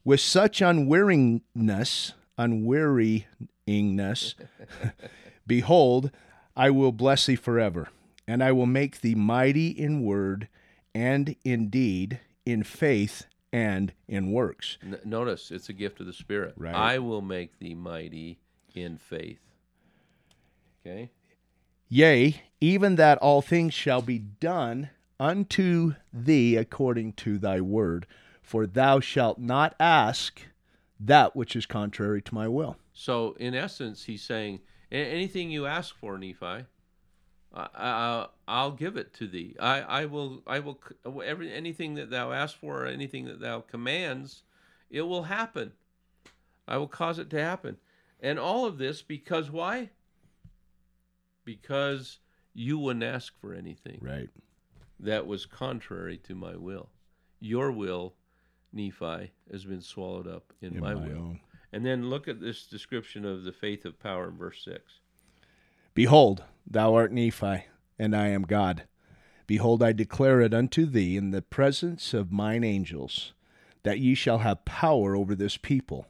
with 0.03 0.19
such 0.19 0.61
unweariness, 0.61 2.13
unwearyingness, 2.39 4.33
behold, 5.47 6.09
I 6.55 6.71
will 6.71 6.91
bless 6.91 7.27
thee 7.27 7.35
forever, 7.35 7.89
and 8.27 8.43
I 8.43 8.51
will 8.51 8.65
make 8.65 9.01
thee 9.01 9.13
mighty 9.13 9.67
in 9.67 10.03
word 10.03 10.47
and 10.95 11.35
in 11.43 11.69
deed, 11.69 12.19
in 12.45 12.63
faith 12.63 13.25
and 13.51 13.93
in 14.07 14.31
works. 14.31 14.77
N- 14.81 14.99
notice 15.03 15.51
it's 15.51 15.69
a 15.69 15.73
gift 15.73 15.99
of 15.99 16.05
the 16.05 16.13
Spirit. 16.13 16.53
Right. 16.57 16.75
I 16.75 16.99
will 16.99 17.21
make 17.21 17.59
thee 17.59 17.75
mighty 17.75 18.39
in 18.73 18.97
faith. 18.97 19.39
Okay. 20.85 21.11
Yea, 21.89 22.41
even 22.61 22.95
that 22.95 23.17
all 23.17 23.41
things 23.41 23.73
shall 23.73 24.01
be 24.01 24.17
done 24.17 24.89
unto 25.19 25.95
thee 26.11 26.55
according 26.55 27.13
to 27.13 27.37
thy 27.37 27.61
word, 27.61 28.07
for 28.41 28.65
thou 28.65 28.99
shalt 28.99 29.37
not 29.39 29.75
ask 29.79 30.41
that 30.99 31.35
which 31.35 31.55
is 31.55 31.65
contrary 31.65 32.21
to 32.21 32.33
my 32.33 32.47
will. 32.47 32.77
So 32.93 33.35
in 33.39 33.53
essence, 33.53 34.05
he's 34.05 34.23
saying, 34.23 34.61
anything 34.91 35.51
you 35.51 35.65
ask 35.65 35.95
for, 35.95 36.17
Nephi, 36.17 36.65
I, 37.53 37.67
I, 37.75 38.27
I'll 38.47 38.71
give 38.71 38.95
it 38.97 39.13
to 39.15 39.27
thee. 39.27 39.55
I, 39.59 39.81
I 39.81 40.05
will, 40.05 40.41
I 40.47 40.59
will, 40.59 40.79
every 41.23 41.51
anything 41.51 41.95
that 41.95 42.09
thou 42.09 42.31
ask 42.31 42.57
for, 42.57 42.83
or 42.83 42.85
anything 42.87 43.25
that 43.25 43.39
thou 43.39 43.61
commands, 43.61 44.43
it 44.89 45.01
will 45.01 45.23
happen. 45.23 45.73
I 46.67 46.77
will 46.77 46.87
cause 46.87 47.19
it 47.19 47.29
to 47.31 47.41
happen, 47.41 47.77
and 48.21 48.39
all 48.39 48.65
of 48.65 48.77
this 48.77 49.01
because 49.01 49.51
why? 49.51 49.89
Because 51.43 52.19
you 52.53 52.77
wouldn't 52.77 53.03
ask 53.03 53.37
for 53.39 53.53
anything 53.53 53.99
Right. 54.01 54.29
that 54.99 55.25
was 55.25 55.45
contrary 55.45 56.17
to 56.19 56.35
my 56.35 56.55
will. 56.55 56.89
Your 57.39 57.71
will, 57.71 58.13
Nephi, 58.71 59.31
has 59.51 59.65
been 59.65 59.81
swallowed 59.81 60.27
up 60.27 60.53
in, 60.61 60.79
my, 60.79 60.93
will. 60.93 61.17
own. 61.17 61.39
And 61.73 61.85
then 61.85 62.09
look 62.09 62.27
at 62.27 62.39
this 62.39 62.67
description 62.67 63.25
of 63.25 63.43
the 63.43 63.51
faith 63.51 63.85
of 63.85 63.99
power 63.99 64.29
in 64.29 64.37
verse 64.37 64.63
6. 64.63 65.00
Behold, 65.93 66.43
thou 66.65 66.93
art 66.95 67.11
Nephi, 67.11 67.65
and 67.99 68.15
I 68.15 68.27
am 68.29 68.43
God. 68.43 68.83
Behold, 69.47 69.83
I 69.83 69.91
declare 69.91 70.39
it 70.41 70.53
unto 70.53 70.85
thee 70.85 71.17
in 71.17 71.31
the 71.31 71.41
presence 71.41 72.13
of 72.13 72.31
mine 72.31 72.63
angels, 72.63 73.33
that 73.83 73.99
ye 73.99 74.15
shall 74.15 74.39
have 74.39 74.63
power 74.63 75.15
over 75.15 75.35
this 75.35 75.57
people, 75.57 76.07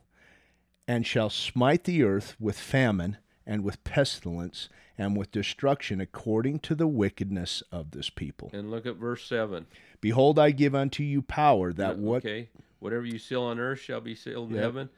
and 0.88 1.08
shall 1.08 1.30
smite 1.30 1.86
the 1.86 2.04
earth 2.04 2.36
with 2.40 2.60
famine, 2.60 3.18
and 3.46 3.64
with 3.64 3.84
pestilence, 3.84 4.70
and 4.98 5.18
with 5.18 5.32
destruction 5.32 6.00
according 6.00 6.60
to 6.60 6.76
the 6.76 6.88
wickedness 6.88 7.64
of 7.72 7.92
this 7.92 8.12
people. 8.12 8.52
And 8.54 8.70
look 8.70 8.86
at 8.86 8.98
verse 8.98 9.26
7. 9.26 9.66
Behold, 10.00 10.38
I 10.38 10.52
give 10.52 10.76
unto 10.76 11.02
you 11.02 11.24
power 11.24 11.74
that 11.74 11.98
what 11.98 12.18
Okay. 12.18 12.50
Whatever 12.80 13.06
you 13.06 13.20
seal 13.20 13.44
on 13.44 13.60
earth 13.60 13.80
shall 13.80 14.02
be 14.02 14.16
sealed 14.16 14.50
in 14.50 14.56
Yep. 14.56 14.64
heaven, 14.64 14.90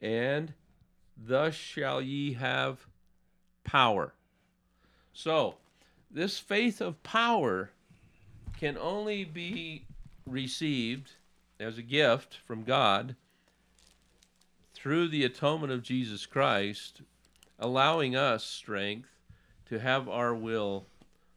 and 0.00 0.54
thus 1.16 1.54
shall 1.54 2.02
ye 2.02 2.32
have 2.34 2.86
power. 3.64 4.12
So, 5.12 5.56
this 6.10 6.38
faith 6.38 6.80
of 6.80 7.02
power 7.02 7.70
can 8.58 8.78
only 8.78 9.24
be 9.24 9.84
received 10.26 11.12
as 11.60 11.78
a 11.78 11.82
gift 11.82 12.38
from 12.46 12.64
God 12.64 13.16
through 14.74 15.08
the 15.08 15.24
atonement 15.24 15.72
of 15.72 15.82
Jesus 15.82 16.24
Christ, 16.24 17.02
allowing 17.58 18.14
us 18.14 18.44
strength 18.44 19.08
to 19.66 19.78
have 19.78 20.08
our 20.08 20.34
will 20.34 20.86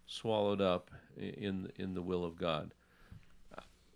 swallowed 0.05 0.61
up 0.61 0.91
in 1.17 1.71
in 1.77 1.93
the 1.93 2.01
will 2.01 2.23
of 2.23 2.37
God. 2.37 2.73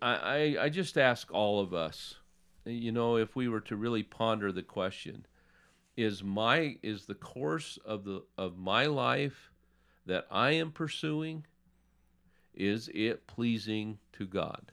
I, 0.02 0.14
I, 0.14 0.64
I 0.64 0.68
just 0.68 0.98
ask 0.98 1.32
all 1.32 1.60
of 1.60 1.72
us, 1.72 2.16
you 2.64 2.92
know, 2.92 3.16
if 3.16 3.36
we 3.36 3.48
were 3.48 3.60
to 3.62 3.76
really 3.76 4.02
ponder 4.02 4.52
the 4.52 4.62
question, 4.62 5.26
is 5.96 6.22
my 6.22 6.76
is 6.82 7.06
the 7.06 7.14
course 7.14 7.78
of 7.84 8.04
the 8.04 8.22
of 8.36 8.58
my 8.58 8.86
life 8.86 9.50
that 10.06 10.26
I 10.30 10.52
am 10.52 10.70
pursuing, 10.70 11.44
is 12.54 12.88
it 12.94 13.26
pleasing 13.26 13.98
to 14.12 14.24
God? 14.24 14.72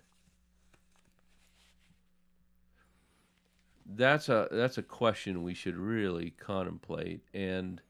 That's 3.86 4.30
a 4.30 4.48
that's 4.50 4.78
a 4.78 4.84
question 4.84 5.43
we 5.43 5.54
should 5.54 5.76
really 5.76 6.32
contemplate 6.39 7.22
and 7.34 7.82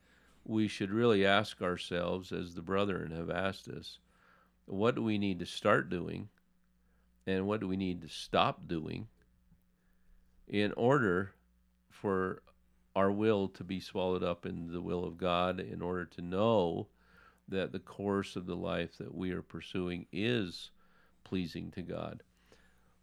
we 0.44 0.68
should 0.68 0.92
really 0.92 1.26
ask 1.26 1.62
ourselves 1.62 2.32
as 2.32 2.56
the 2.56 2.62
brethren 2.62 3.12
have 3.12 3.30
asked 3.30 3.68
us, 3.68 4.00
what 4.66 4.96
do 4.96 5.04
we 5.04 5.18
need 5.18 5.40
to 5.40 5.46
start 5.46 5.90
doing 5.90 6.30
and 7.26 7.48
what 7.48 7.60
do 7.60 7.68
we 7.68 7.78
need 7.78 8.02
to 8.02 8.10
stop 8.10 8.68
doing 8.68 9.08
in 10.48 10.74
order 10.74 11.34
for 11.90 12.42
our 12.96 13.12
will 13.12 13.48
to 13.48 13.64
be 13.64 13.80
swallowed 13.80 14.24
up 14.24 14.46
in 14.46 14.72
the 14.72 14.82
will 14.82 15.04
of 15.04 15.18
God 15.18 15.60
in 15.60 15.82
order 15.82 16.06
to 16.06 16.22
know 16.22 16.88
that 17.48 17.72
the 17.72 17.80
course 17.80 18.36
of 18.36 18.46
the 18.46 18.56
life 18.56 18.98
that 18.98 19.14
we 19.14 19.32
are 19.32 19.42
pursuing 19.42 20.06
is 20.12 20.72
pleasing 21.24 21.72
to 21.72 21.82
God. 21.82 22.24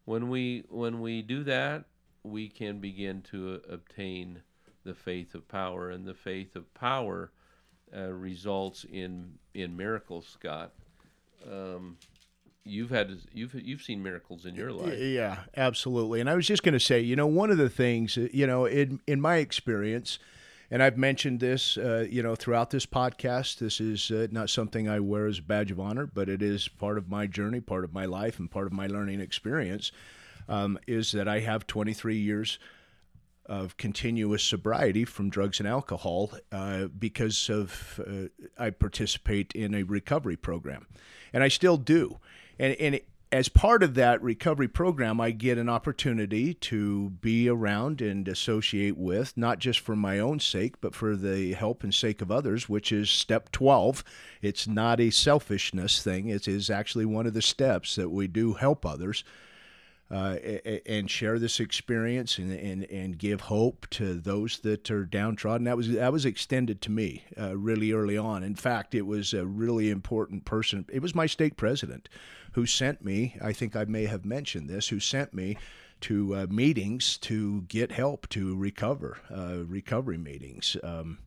When 0.04 0.28
we 0.28 0.64
when 0.68 1.00
we 1.00 1.22
do 1.22 1.44
that, 1.44 1.84
we 2.22 2.48
can 2.48 2.78
begin 2.78 3.22
to 3.30 3.54
uh, 3.54 3.74
obtain 3.74 4.42
the 4.84 4.94
faith 4.94 5.34
of 5.34 5.46
power 5.48 5.90
and 5.90 6.06
the 6.06 6.14
faith 6.14 6.56
of 6.56 6.72
power 6.74 7.30
uh, 7.96 8.12
results 8.12 8.84
in 8.90 9.38
in 9.54 9.76
miracles, 9.76 10.26
Scott. 10.26 10.72
Um, 11.50 11.96
you've 12.64 12.90
had 12.90 13.10
you've 13.32 13.54
you've 13.54 13.82
seen 13.82 14.02
miracles 14.02 14.46
in 14.46 14.54
your 14.54 14.72
life. 14.72 14.98
Yeah, 14.98 15.40
absolutely. 15.56 16.20
And 16.20 16.30
I 16.30 16.34
was 16.34 16.46
just 16.46 16.62
going 16.62 16.74
to 16.74 16.80
say, 16.80 17.00
you 17.00 17.16
know, 17.16 17.26
one 17.26 17.50
of 17.50 17.58
the 17.58 17.70
things, 17.70 18.16
uh, 18.16 18.28
you 18.32 18.46
know, 18.46 18.64
in 18.64 19.00
in 19.06 19.20
my 19.20 19.36
experience, 19.36 20.18
and 20.70 20.82
I've 20.82 20.96
mentioned 20.96 21.40
this, 21.40 21.76
uh, 21.76 22.06
you 22.08 22.22
know, 22.22 22.36
throughout 22.36 22.70
this 22.70 22.86
podcast. 22.86 23.58
This 23.58 23.80
is 23.80 24.10
uh, 24.10 24.28
not 24.30 24.50
something 24.50 24.88
I 24.88 25.00
wear 25.00 25.26
as 25.26 25.38
a 25.38 25.42
badge 25.42 25.70
of 25.70 25.80
honor, 25.80 26.06
but 26.06 26.28
it 26.28 26.42
is 26.42 26.68
part 26.68 26.96
of 26.96 27.08
my 27.08 27.26
journey, 27.26 27.60
part 27.60 27.84
of 27.84 27.92
my 27.92 28.04
life, 28.04 28.38
and 28.38 28.50
part 28.50 28.66
of 28.66 28.72
my 28.72 28.86
learning 28.86 29.20
experience. 29.20 29.90
Um, 30.48 30.78
is 30.86 31.12
that 31.12 31.28
I 31.28 31.40
have 31.40 31.66
23 31.66 32.16
years 32.16 32.58
of 33.46 33.76
continuous 33.76 34.42
sobriety 34.42 35.04
from 35.04 35.28
drugs 35.28 35.58
and 35.58 35.68
alcohol 35.68 36.32
uh, 36.52 36.86
because 36.86 37.50
of 37.50 38.00
uh, 38.06 38.28
I 38.56 38.70
participate 38.70 39.52
in 39.52 39.74
a 39.74 39.82
recovery 39.82 40.36
program, 40.36 40.86
and 41.32 41.42
I 41.42 41.48
still 41.48 41.76
do. 41.76 42.18
And 42.58 42.74
and 42.74 43.00
as 43.32 43.48
part 43.48 43.84
of 43.84 43.94
that 43.94 44.20
recovery 44.22 44.66
program, 44.66 45.20
I 45.20 45.30
get 45.30 45.56
an 45.56 45.68
opportunity 45.68 46.54
to 46.54 47.10
be 47.10 47.48
around 47.48 48.00
and 48.00 48.26
associate 48.26 48.96
with, 48.96 49.36
not 49.36 49.60
just 49.60 49.78
for 49.78 49.94
my 49.94 50.18
own 50.18 50.40
sake, 50.40 50.80
but 50.80 50.96
for 50.96 51.14
the 51.14 51.52
help 51.52 51.84
and 51.84 51.94
sake 51.94 52.20
of 52.22 52.32
others, 52.32 52.68
which 52.68 52.90
is 52.90 53.08
step 53.08 53.52
12. 53.52 54.02
It's 54.42 54.66
not 54.66 54.98
a 54.98 55.10
selfishness 55.10 56.02
thing, 56.02 56.28
it 56.28 56.48
is 56.48 56.70
actually 56.70 57.04
one 57.04 57.26
of 57.26 57.34
the 57.34 57.42
steps 57.42 57.94
that 57.94 58.10
we 58.10 58.26
do 58.26 58.54
help 58.54 58.84
others 58.84 59.22
uh, 60.10 60.36
and 60.86 61.08
share 61.08 61.38
this 61.38 61.60
experience 61.60 62.36
and, 62.38 62.52
and, 62.52 62.82
and 62.90 63.16
give 63.16 63.42
hope 63.42 63.86
to 63.90 64.14
those 64.14 64.58
that 64.60 64.90
are 64.90 65.04
downtrodden. 65.04 65.66
That 65.66 65.76
was 65.76 65.92
that 65.92 66.12
was 66.12 66.26
extended 66.26 66.82
to 66.82 66.90
me 66.90 67.24
uh, 67.38 67.56
really 67.56 67.92
early 67.92 68.18
on. 68.18 68.42
In 68.42 68.56
fact, 68.56 68.96
it 68.96 69.06
was 69.06 69.32
a 69.32 69.46
really 69.46 69.88
important 69.88 70.44
person. 70.44 70.84
It 70.92 71.00
was 71.00 71.14
my 71.14 71.26
stake 71.26 71.56
president 71.56 72.08
who 72.52 72.66
sent 72.66 73.04
me. 73.04 73.36
I 73.42 73.52
think 73.52 73.76
I 73.76 73.84
may 73.84 74.06
have 74.06 74.24
mentioned 74.24 74.68
this. 74.68 74.88
Who 74.88 75.00
sent 75.00 75.34
me 75.34 75.56
to 76.02 76.34
uh, 76.34 76.46
meetings 76.48 77.18
to 77.18 77.62
get 77.62 77.92
help 77.92 78.28
to 78.30 78.56
recover, 78.56 79.18
uh, 79.34 79.64
recovery 79.66 80.18
meetings. 80.18 80.76
Um, 80.82 81.18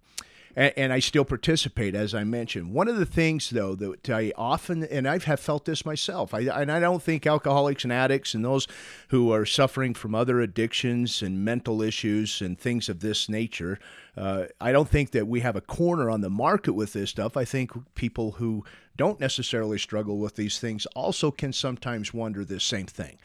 and, 0.55 0.73
and 0.77 0.93
I 0.93 0.99
still 0.99 1.25
participate, 1.25 1.95
as 1.95 2.13
I 2.13 2.23
mentioned. 2.23 2.73
One 2.73 2.87
of 2.87 2.97
the 2.97 3.05
things, 3.05 3.49
though, 3.49 3.75
that 3.75 4.09
I 4.09 4.33
often, 4.35 4.83
and 4.83 5.07
I 5.07 5.19
have 5.19 5.39
felt 5.39 5.65
this 5.65 5.85
myself, 5.85 6.33
I, 6.33 6.41
and 6.41 6.71
I 6.71 6.79
don't 6.79 7.01
think 7.01 7.25
alcoholics 7.25 7.83
and 7.83 7.93
addicts 7.93 8.33
and 8.33 8.43
those 8.45 8.67
who 9.09 9.31
are 9.31 9.45
suffering 9.45 9.93
from 9.93 10.13
other 10.13 10.41
addictions 10.41 11.21
and 11.21 11.43
mental 11.43 11.81
issues 11.81 12.41
and 12.41 12.59
things 12.59 12.89
of 12.89 12.99
this 12.99 13.27
nature, 13.29 13.79
uh, 14.15 14.45
I 14.61 14.71
don't 14.71 14.89
think 14.89 15.11
that 15.11 15.27
we 15.27 15.39
have 15.39 15.55
a 15.55 15.61
corner 15.61 16.09
on 16.09 16.21
the 16.21 16.29
market 16.29 16.73
with 16.73 16.93
this 16.93 17.09
stuff. 17.09 17.35
I 17.35 17.45
think 17.45 17.71
people 17.95 18.33
who 18.33 18.63
don't 18.95 19.19
necessarily 19.19 19.77
struggle 19.77 20.17
with 20.17 20.35
these 20.35 20.59
things 20.59 20.85
also 20.87 21.31
can 21.31 21.53
sometimes 21.53 22.13
wonder 22.13 22.45
this 22.45 22.63
same 22.63 22.85
thing. 22.85 23.17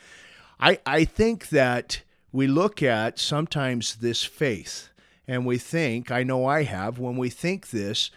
I, 0.60 0.78
I 0.86 1.04
think 1.04 1.50
that 1.50 2.02
we 2.32 2.46
look 2.46 2.82
at 2.82 3.18
sometimes 3.18 3.96
this 3.96 4.24
faith 4.24 4.88
and 5.26 5.44
we 5.44 5.58
think, 5.58 6.10
I 6.10 6.22
know 6.22 6.46
I 6.46 6.62
have, 6.62 6.98
when 6.98 7.16
we 7.16 7.28
think 7.28 7.70
this, 7.70 8.10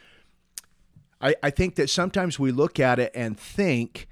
I, 1.21 1.35
I 1.43 1.49
think 1.49 1.75
that 1.75 1.89
sometimes 1.89 2.39
we 2.39 2.51
look 2.51 2.79
at 2.79 2.99
it 2.99 3.11
and 3.13 3.37
think, 3.37 4.07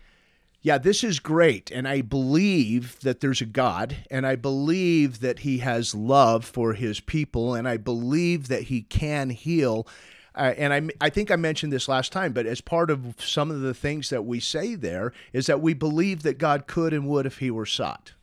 yeah, 0.61 0.77
this 0.77 1.03
is 1.03 1.19
great. 1.19 1.71
And 1.71 1.87
I 1.87 2.01
believe 2.01 2.99
that 2.99 3.21
there's 3.21 3.41
a 3.41 3.45
God, 3.45 3.95
and 4.11 4.27
I 4.27 4.35
believe 4.35 5.21
that 5.21 5.39
He 5.39 5.59
has 5.59 5.95
love 5.95 6.43
for 6.43 6.73
His 6.73 6.99
people, 6.99 7.55
and 7.55 7.67
I 7.67 7.77
believe 7.77 8.49
that 8.49 8.63
He 8.63 8.81
can 8.81 9.29
heal. 9.29 9.87
Uh, 10.39 10.53
and 10.57 10.73
I, 10.73 11.05
I 11.05 11.09
think 11.09 11.31
I 11.31 11.35
mentioned 11.35 11.73
this 11.73 11.89
last 11.89 12.13
time, 12.13 12.31
but 12.31 12.45
as 12.45 12.61
part 12.61 12.89
of 12.89 13.15
some 13.19 13.51
of 13.51 13.59
the 13.59 13.73
things 13.73 14.09
that 14.09 14.23
we 14.25 14.39
say 14.39 14.75
there 14.75 15.11
is 15.33 15.47
that 15.47 15.59
we 15.59 15.73
believe 15.73 16.23
that 16.23 16.37
God 16.37 16.65
could 16.65 16.93
and 16.93 17.07
would 17.09 17.25
if 17.25 17.39
He 17.39 17.51
were 17.51 17.65
sought. 17.65 18.13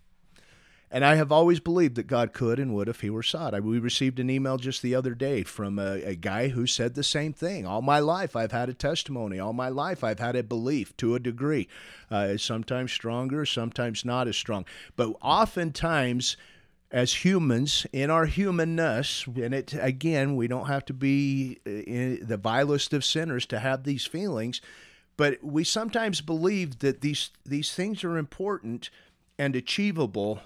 And 0.90 1.04
I 1.04 1.16
have 1.16 1.32
always 1.32 1.58
believed 1.58 1.96
that 1.96 2.06
God 2.06 2.32
could 2.32 2.58
and 2.58 2.72
would 2.74 2.88
if 2.88 3.00
he 3.00 3.10
were 3.10 3.22
sought. 3.22 3.54
I, 3.54 3.60
we 3.60 3.78
received 3.78 4.20
an 4.20 4.30
email 4.30 4.56
just 4.56 4.82
the 4.82 4.94
other 4.94 5.14
day 5.14 5.42
from 5.42 5.78
a, 5.80 6.00
a, 6.02 6.14
guy 6.14 6.48
who 6.48 6.64
said 6.66 6.94
the 6.94 7.02
same 7.02 7.32
thing. 7.32 7.66
All 7.66 7.82
my 7.82 7.98
life, 7.98 8.36
I've 8.36 8.52
had 8.52 8.68
a 8.68 8.74
testimony. 8.74 9.40
All 9.40 9.52
my 9.52 9.68
life, 9.68 10.04
I've 10.04 10.20
had 10.20 10.36
a 10.36 10.44
belief 10.44 10.96
to 10.98 11.16
a 11.16 11.20
degree. 11.20 11.66
Uh, 12.08 12.36
sometimes 12.36 12.92
stronger, 12.92 13.44
sometimes 13.44 14.04
not 14.04 14.28
as 14.28 14.36
strong. 14.36 14.64
But 14.94 15.16
oftentimes, 15.20 16.36
as 16.90 17.24
humans, 17.24 17.86
in 17.92 18.10
our 18.10 18.26
humanness, 18.26 19.26
and 19.26 19.52
it 19.54 19.74
again, 19.80 20.36
we 20.36 20.46
don't 20.46 20.66
have 20.66 20.84
to 20.86 20.92
be 20.92 21.58
uh, 21.66 22.24
the 22.26 22.38
vilest 22.40 22.92
of 22.92 23.04
sinners 23.04 23.46
to 23.46 23.58
have 23.58 23.84
these 23.84 24.06
feelings, 24.06 24.60
but 25.16 25.42
we 25.42 25.64
sometimes 25.64 26.20
believe 26.20 26.78
that 26.80 27.00
these 27.00 27.30
these 27.44 27.74
things 27.74 28.04
are 28.04 28.16
important 28.16 28.90
and 29.38 29.56
achievable 29.56 30.40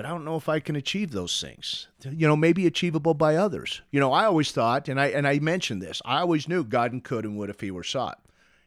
but 0.00 0.06
I 0.06 0.10
don't 0.10 0.24
know 0.24 0.36
if 0.36 0.48
I 0.48 0.60
can 0.60 0.76
achieve 0.76 1.10
those 1.10 1.38
things. 1.42 1.88
You 2.02 2.26
know, 2.26 2.34
maybe 2.34 2.66
achievable 2.66 3.12
by 3.12 3.36
others. 3.36 3.82
You 3.90 4.00
know, 4.00 4.12
I 4.12 4.24
always 4.24 4.50
thought, 4.50 4.88
and 4.88 4.98
I 4.98 5.08
and 5.08 5.28
I 5.28 5.38
mentioned 5.40 5.82
this, 5.82 6.00
I 6.06 6.20
always 6.20 6.48
knew 6.48 6.64
God 6.64 6.98
could 7.04 7.26
and 7.26 7.36
would 7.36 7.50
if 7.50 7.60
he 7.60 7.70
were 7.70 7.84
sought. 7.84 8.18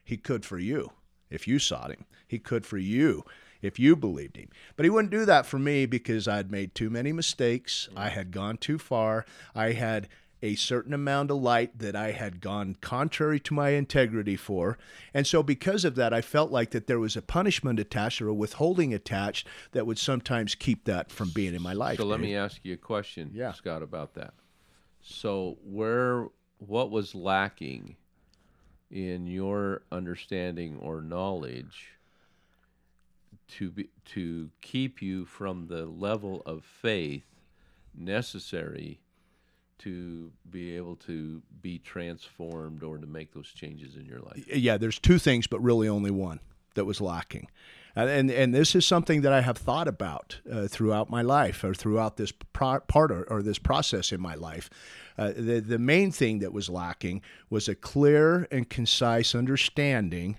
He 0.04 0.16
could 0.16 0.44
for 0.44 0.60
you 0.60 0.92
if 1.30 1.48
you 1.48 1.58
sought 1.58 1.90
him. 1.90 2.04
He 2.28 2.38
could 2.38 2.64
for 2.64 2.78
you 2.78 3.24
if 3.64 3.78
you 3.78 3.96
believed 3.96 4.36
him. 4.36 4.48
But 4.76 4.84
he 4.84 4.90
wouldn't 4.90 5.10
do 5.10 5.24
that 5.24 5.46
for 5.46 5.58
me 5.58 5.86
because 5.86 6.28
I'd 6.28 6.50
made 6.50 6.74
too 6.74 6.90
many 6.90 7.12
mistakes. 7.12 7.88
I 7.96 8.10
had 8.10 8.30
gone 8.30 8.58
too 8.58 8.78
far. 8.78 9.24
I 9.54 9.72
had 9.72 10.08
a 10.42 10.54
certain 10.56 10.92
amount 10.92 11.30
of 11.30 11.38
light 11.38 11.78
that 11.78 11.96
I 11.96 12.10
had 12.10 12.42
gone 12.42 12.76
contrary 12.82 13.40
to 13.40 13.54
my 13.54 13.70
integrity 13.70 14.36
for. 14.36 14.76
And 15.14 15.26
so 15.26 15.42
because 15.42 15.86
of 15.86 15.94
that, 15.94 16.12
I 16.12 16.20
felt 16.20 16.50
like 16.50 16.72
that 16.72 16.86
there 16.86 17.00
was 17.00 17.16
a 17.16 17.22
punishment 17.22 17.80
attached 17.80 18.20
or 18.20 18.28
a 18.28 18.34
withholding 18.34 18.92
attached 18.92 19.48
that 19.72 19.86
would 19.86 19.98
sometimes 19.98 20.54
keep 20.54 20.84
that 20.84 21.10
from 21.10 21.30
being 21.30 21.54
in 21.54 21.62
my 21.62 21.72
life. 21.72 21.96
So 21.96 22.04
let 22.04 22.20
me 22.20 22.36
ask 22.36 22.60
you 22.62 22.74
a 22.74 22.76
question, 22.76 23.30
yeah. 23.32 23.52
Scott, 23.52 23.82
about 23.82 24.12
that. 24.14 24.34
So 25.00 25.56
where 25.64 26.28
what 26.58 26.90
was 26.90 27.14
lacking 27.14 27.96
in 28.90 29.26
your 29.26 29.82
understanding 29.90 30.78
or 30.82 31.00
knowledge 31.00 31.94
to 33.48 33.70
be, 33.70 33.88
to 34.06 34.50
keep 34.60 35.02
you 35.02 35.24
from 35.24 35.66
the 35.66 35.86
level 35.86 36.42
of 36.46 36.64
faith 36.64 37.24
necessary 37.94 39.00
to 39.78 40.32
be 40.50 40.76
able 40.76 40.96
to 40.96 41.42
be 41.60 41.78
transformed 41.78 42.82
or 42.82 42.98
to 42.98 43.06
make 43.06 43.32
those 43.32 43.48
changes 43.48 43.96
in 43.96 44.06
your 44.06 44.20
life? 44.20 44.44
Yeah, 44.46 44.76
there's 44.76 44.98
two 44.98 45.18
things, 45.18 45.46
but 45.46 45.60
really 45.60 45.88
only 45.88 46.10
one 46.10 46.40
that 46.74 46.84
was 46.84 47.00
lacking. 47.00 47.48
And, 47.96 48.30
and 48.30 48.52
this 48.52 48.74
is 48.74 48.84
something 48.84 49.20
that 49.20 49.32
I 49.32 49.40
have 49.40 49.56
thought 49.56 49.86
about 49.86 50.40
uh, 50.50 50.66
throughout 50.66 51.10
my 51.10 51.22
life 51.22 51.62
or 51.62 51.74
throughout 51.74 52.16
this 52.16 52.32
pro- 52.32 52.80
part 52.80 53.12
or, 53.12 53.22
or, 53.24 53.40
this 53.40 53.60
process 53.60 54.10
in 54.10 54.20
my 54.20 54.34
life. 54.34 54.68
Uh, 55.16 55.32
the, 55.36 55.60
the 55.60 55.78
main 55.78 56.10
thing 56.10 56.40
that 56.40 56.52
was 56.52 56.68
lacking 56.68 57.22
was 57.50 57.68
a 57.68 57.74
clear 57.76 58.48
and 58.50 58.68
concise 58.68 59.32
understanding 59.32 60.38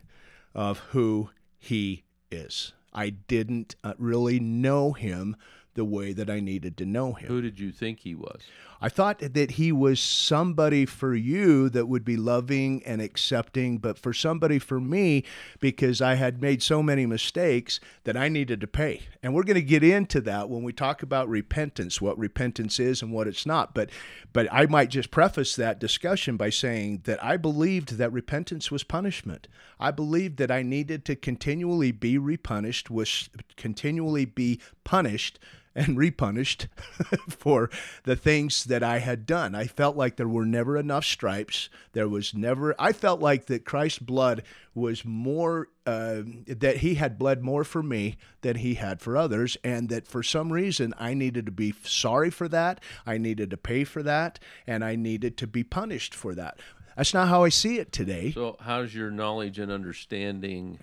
of 0.54 0.80
who 0.80 1.30
he 1.58 2.04
is. 2.30 2.74
I 2.96 3.10
didn't 3.10 3.76
uh, 3.84 3.94
really 3.98 4.40
know 4.40 4.94
him 4.94 5.36
the 5.76 5.86
way 5.86 6.14
that 6.14 6.30
I 6.30 6.40
needed 6.40 6.78
to 6.78 6.86
know 6.86 7.14
him. 7.14 7.28
Who 7.28 7.42
did 7.42 7.60
you 7.60 7.72
think 7.72 8.00
he 8.00 8.16
was? 8.16 8.42
I 8.82 8.90
thought 8.90 9.20
that 9.20 9.52
he 9.52 9.72
was 9.72 10.00
somebody 10.00 10.86
for 10.86 11.16
you 11.16 11.70
that 11.70 11.88
would 11.88 12.04
be 12.04 12.18
loving 12.18 12.84
and 12.86 13.02
accepting, 13.02 13.78
but 13.78 13.98
for 13.98 14.14
somebody 14.14 14.60
for 14.60 14.80
me, 14.80 15.24
because 15.60 16.02
I 16.02 16.16
had 16.16 16.42
made 16.42 16.62
so 16.62 16.84
many 16.84 17.06
mistakes 17.06 17.80
that 18.04 18.18
I 18.18 18.30
needed 18.30 18.62
to 18.62 18.68
pay. 18.68 19.04
And 19.24 19.34
we're 19.34 19.44
going 19.44 19.56
to 19.56 19.62
get 19.62 19.84
into 19.84 20.22
that 20.22 20.50
when 20.50 20.64
we 20.64 20.74
talk 20.74 21.02
about 21.02 21.30
repentance, 21.30 22.02
what 22.02 22.18
repentance 22.18 22.80
is 22.80 23.02
and 23.02 23.12
what 23.12 23.28
it's 23.28 23.46
not. 23.46 23.74
But 23.74 23.90
but 24.34 24.48
I 24.52 24.66
might 24.66 24.90
just 24.90 25.12
preface 25.12 25.56
that 25.56 25.80
discussion 25.80 26.36
by 26.38 26.50
saying 26.50 27.02
that 27.06 27.24
I 27.24 27.38
believed 27.38 27.98
that 27.98 28.12
repentance 28.12 28.70
was 28.70 28.84
punishment. 28.84 29.48
I 29.80 29.92
believed 29.92 30.38
that 30.38 30.52
I 30.52 30.62
needed 30.62 31.06
to 31.06 31.16
continually 31.16 31.92
be 31.92 32.18
repunished, 32.18 32.90
was 32.90 33.30
continually 33.56 34.26
be 34.26 34.60
punished 34.84 35.40
and 35.76 35.98
repunished 35.98 36.68
for 37.30 37.70
the 38.04 38.16
things 38.16 38.64
that 38.66 38.82
I 38.82 39.00
had 39.00 39.26
done. 39.26 39.54
I 39.54 39.66
felt 39.66 39.98
like 39.98 40.16
there 40.16 40.28
were 40.28 40.46
never 40.46 40.78
enough 40.78 41.04
stripes. 41.04 41.70
There 41.92 42.08
was 42.08 42.34
never, 42.34 42.74
I 42.80 42.94
felt 42.94 43.20
like 43.20 43.48
that 43.48 43.66
Christ's 43.66 44.00
blood 44.00 44.44
was 44.74 45.04
more, 45.04 45.68
uh, 45.86 46.22
that 46.48 46.78
he 46.78 46.96
had 46.96 47.20
bled 47.20 47.44
more 47.44 47.64
for 47.64 47.84
me 47.84 48.18
than 48.42 48.58
he 48.58 48.76
had 48.76 49.02
for 49.02 49.18
others. 49.18 49.58
And 49.64 49.90
that 49.90 50.08
for 50.08 50.24
some 50.24 50.54
reason 50.54 50.94
I 50.98 51.14
needed 51.14 51.46
to 51.46 51.52
be 51.52 51.74
sorry 51.84 52.30
for 52.30 52.48
that. 52.48 52.82
I 53.06 53.18
needed 53.18 53.50
to 53.50 53.58
pay 53.58 53.84
for 53.84 54.02
that. 54.04 54.40
And 54.66 54.84
I 54.84 54.96
needed 54.96 55.38
to 55.38 55.48
be 55.48 55.64
punished 55.64 56.16
for 56.16 56.34
that. 56.36 56.60
That's 56.96 57.14
not 57.14 57.28
how 57.28 57.44
I 57.44 57.50
see 57.50 57.78
it 57.78 57.92
today. 57.92 58.32
So, 58.32 58.56
how's 58.62 58.96
your 58.96 59.12
knowledge 59.12 59.60
and 59.60 59.70
understanding 59.70 60.80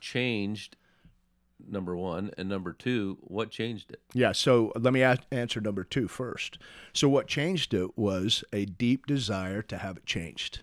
changed 0.00 0.76
number 1.68 1.96
one 1.96 2.30
and 2.36 2.48
number 2.48 2.72
two 2.72 3.18
what 3.20 3.50
changed 3.50 3.90
it? 3.90 4.00
Yeah 4.12 4.32
so 4.32 4.72
let 4.78 4.92
me 4.92 5.02
answer 5.30 5.60
number 5.60 5.84
two 5.84 6.08
first. 6.08 6.58
So 6.92 7.08
what 7.08 7.26
changed 7.26 7.74
it 7.74 7.96
was 7.96 8.44
a 8.52 8.64
deep 8.64 9.06
desire 9.06 9.62
to 9.62 9.78
have 9.78 9.96
it 9.96 10.06
changed. 10.06 10.60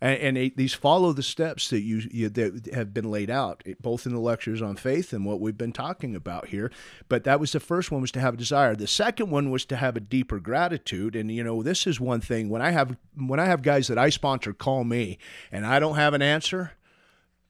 And, 0.00 0.18
and 0.20 0.38
it, 0.38 0.56
these 0.56 0.74
follow 0.74 1.12
the 1.12 1.22
steps 1.22 1.70
that 1.70 1.80
you, 1.80 2.02
you, 2.10 2.28
that 2.28 2.74
have 2.74 2.92
been 2.92 3.10
laid 3.10 3.30
out 3.30 3.64
both 3.80 4.04
in 4.04 4.12
the 4.12 4.20
lectures 4.20 4.60
on 4.60 4.76
faith 4.76 5.12
and 5.12 5.24
what 5.24 5.40
we've 5.40 5.56
been 5.56 5.72
talking 5.72 6.14
about 6.14 6.48
here. 6.48 6.70
But 7.08 7.24
that 7.24 7.40
was 7.40 7.52
the 7.52 7.60
first 7.60 7.90
one 7.90 8.00
was 8.00 8.12
to 8.12 8.20
have 8.20 8.34
a 8.34 8.38
desire. 8.38 8.76
The 8.76 8.86
second 8.86 9.30
one 9.30 9.50
was 9.50 9.64
to 9.66 9.76
have 9.76 9.96
a 9.96 10.00
deeper 10.00 10.38
gratitude. 10.38 11.16
And 11.16 11.30
you 11.30 11.42
know 11.42 11.62
this 11.62 11.86
is 11.86 11.98
one 11.98 12.20
thing 12.20 12.48
when 12.48 12.60
i 12.60 12.70
have 12.70 12.96
when 13.16 13.40
i 13.40 13.46
have 13.46 13.62
guys 13.62 13.88
that 13.88 13.98
i 13.98 14.10
sponsor 14.10 14.52
call 14.52 14.84
me 14.84 15.18
and 15.50 15.66
i 15.66 15.78
don't 15.78 15.96
have 15.96 16.14
an 16.14 16.22
answer 16.22 16.72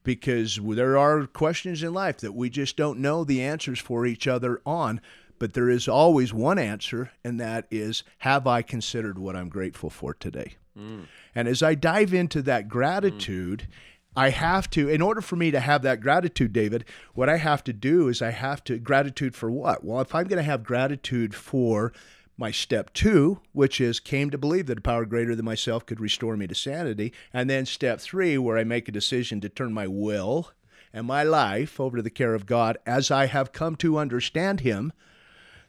because 0.05 0.61
there 0.63 0.97
are 0.97 1.27
questions 1.27 1.83
in 1.83 1.93
life 1.93 2.19
that 2.19 2.35
we 2.35 2.49
just 2.51 2.77
don't 2.77 3.01
know 3.01 3.25
the 3.25 3.43
answers 3.43 3.81
for 3.81 4.07
each 4.07 4.29
other 4.29 4.61
on. 4.65 5.01
But 5.41 5.55
there 5.55 5.69
is 5.69 5.89
always 5.89 6.33
one 6.33 6.59
answer, 6.59 7.11
and 7.25 7.41
that 7.41 7.67
is 7.71 8.05
Have 8.19 8.47
I 8.47 8.63
considered 8.63 9.19
what 9.19 9.35
I'm 9.35 9.49
grateful 9.49 9.91
for 9.91 10.15
today? 10.15 10.55
Mm. 10.79 11.07
And 11.35 11.49
as 11.49 11.63
I 11.63 11.75
dive 11.75 12.15
into 12.15 12.41
that 12.43 12.69
gratitude, 12.69 13.67
mm. 13.69 13.75
I 14.17 14.31
have 14.31 14.71
to, 14.71 14.89
in 14.89 15.03
order 15.03 15.21
for 15.21 15.35
me 15.35 15.51
to 15.51 15.59
have 15.59 15.83
that 15.83 16.01
gratitude, 16.01 16.53
David, 16.53 16.85
what 17.15 17.29
I 17.29 17.39
have 17.39 17.65
to 17.65 17.73
do 17.73 18.09
is 18.09 18.23
I 18.23 18.31
have 18.31 18.63
to, 18.65 18.79
gratitude 18.79 19.35
for 19.35 19.51
what? 19.51 19.85
Well, 19.85 20.01
if 20.01 20.15
I'm 20.15 20.29
going 20.29 20.37
to 20.37 20.45
have 20.45 20.63
gratitude 20.63 21.35
for 21.35 21.93
my 22.37 22.51
step 22.51 22.93
two, 22.93 23.41
which 23.53 23.81
is 23.81 24.01
came 24.01 24.31
to 24.31 24.39
believe 24.39 24.67
that 24.67 24.79
a 24.79 24.83
power 24.83 25.05
greater 25.05 25.35
than 25.35 25.45
myself 25.45 25.87
could 25.87 26.01
restore 26.01 26.37
me 26.37 26.47
to 26.47 26.55
sanity. 26.55 27.13
And 27.33 27.49
then 27.49 27.67
step 27.67 28.01
three, 28.01 28.37
where 28.39 28.59
I 28.59 28.65
make 28.65 28.89
a 28.89 28.93
decision 28.93 29.41
to 29.41 29.49
turn 29.49 29.73
my 29.73 29.87
will 29.87 30.51
and 30.93 31.07
my 31.07 31.23
life 31.23 31.79
over 31.79 31.97
to 31.97 32.03
the 32.03 32.11
care 32.11 32.35
of 32.35 32.47
God 32.47 32.77
as 32.87 33.11
I 33.11 33.27
have 33.27 33.53
come 33.53 33.77
to 33.77 33.99
understand 33.99 34.61
Him. 34.61 34.93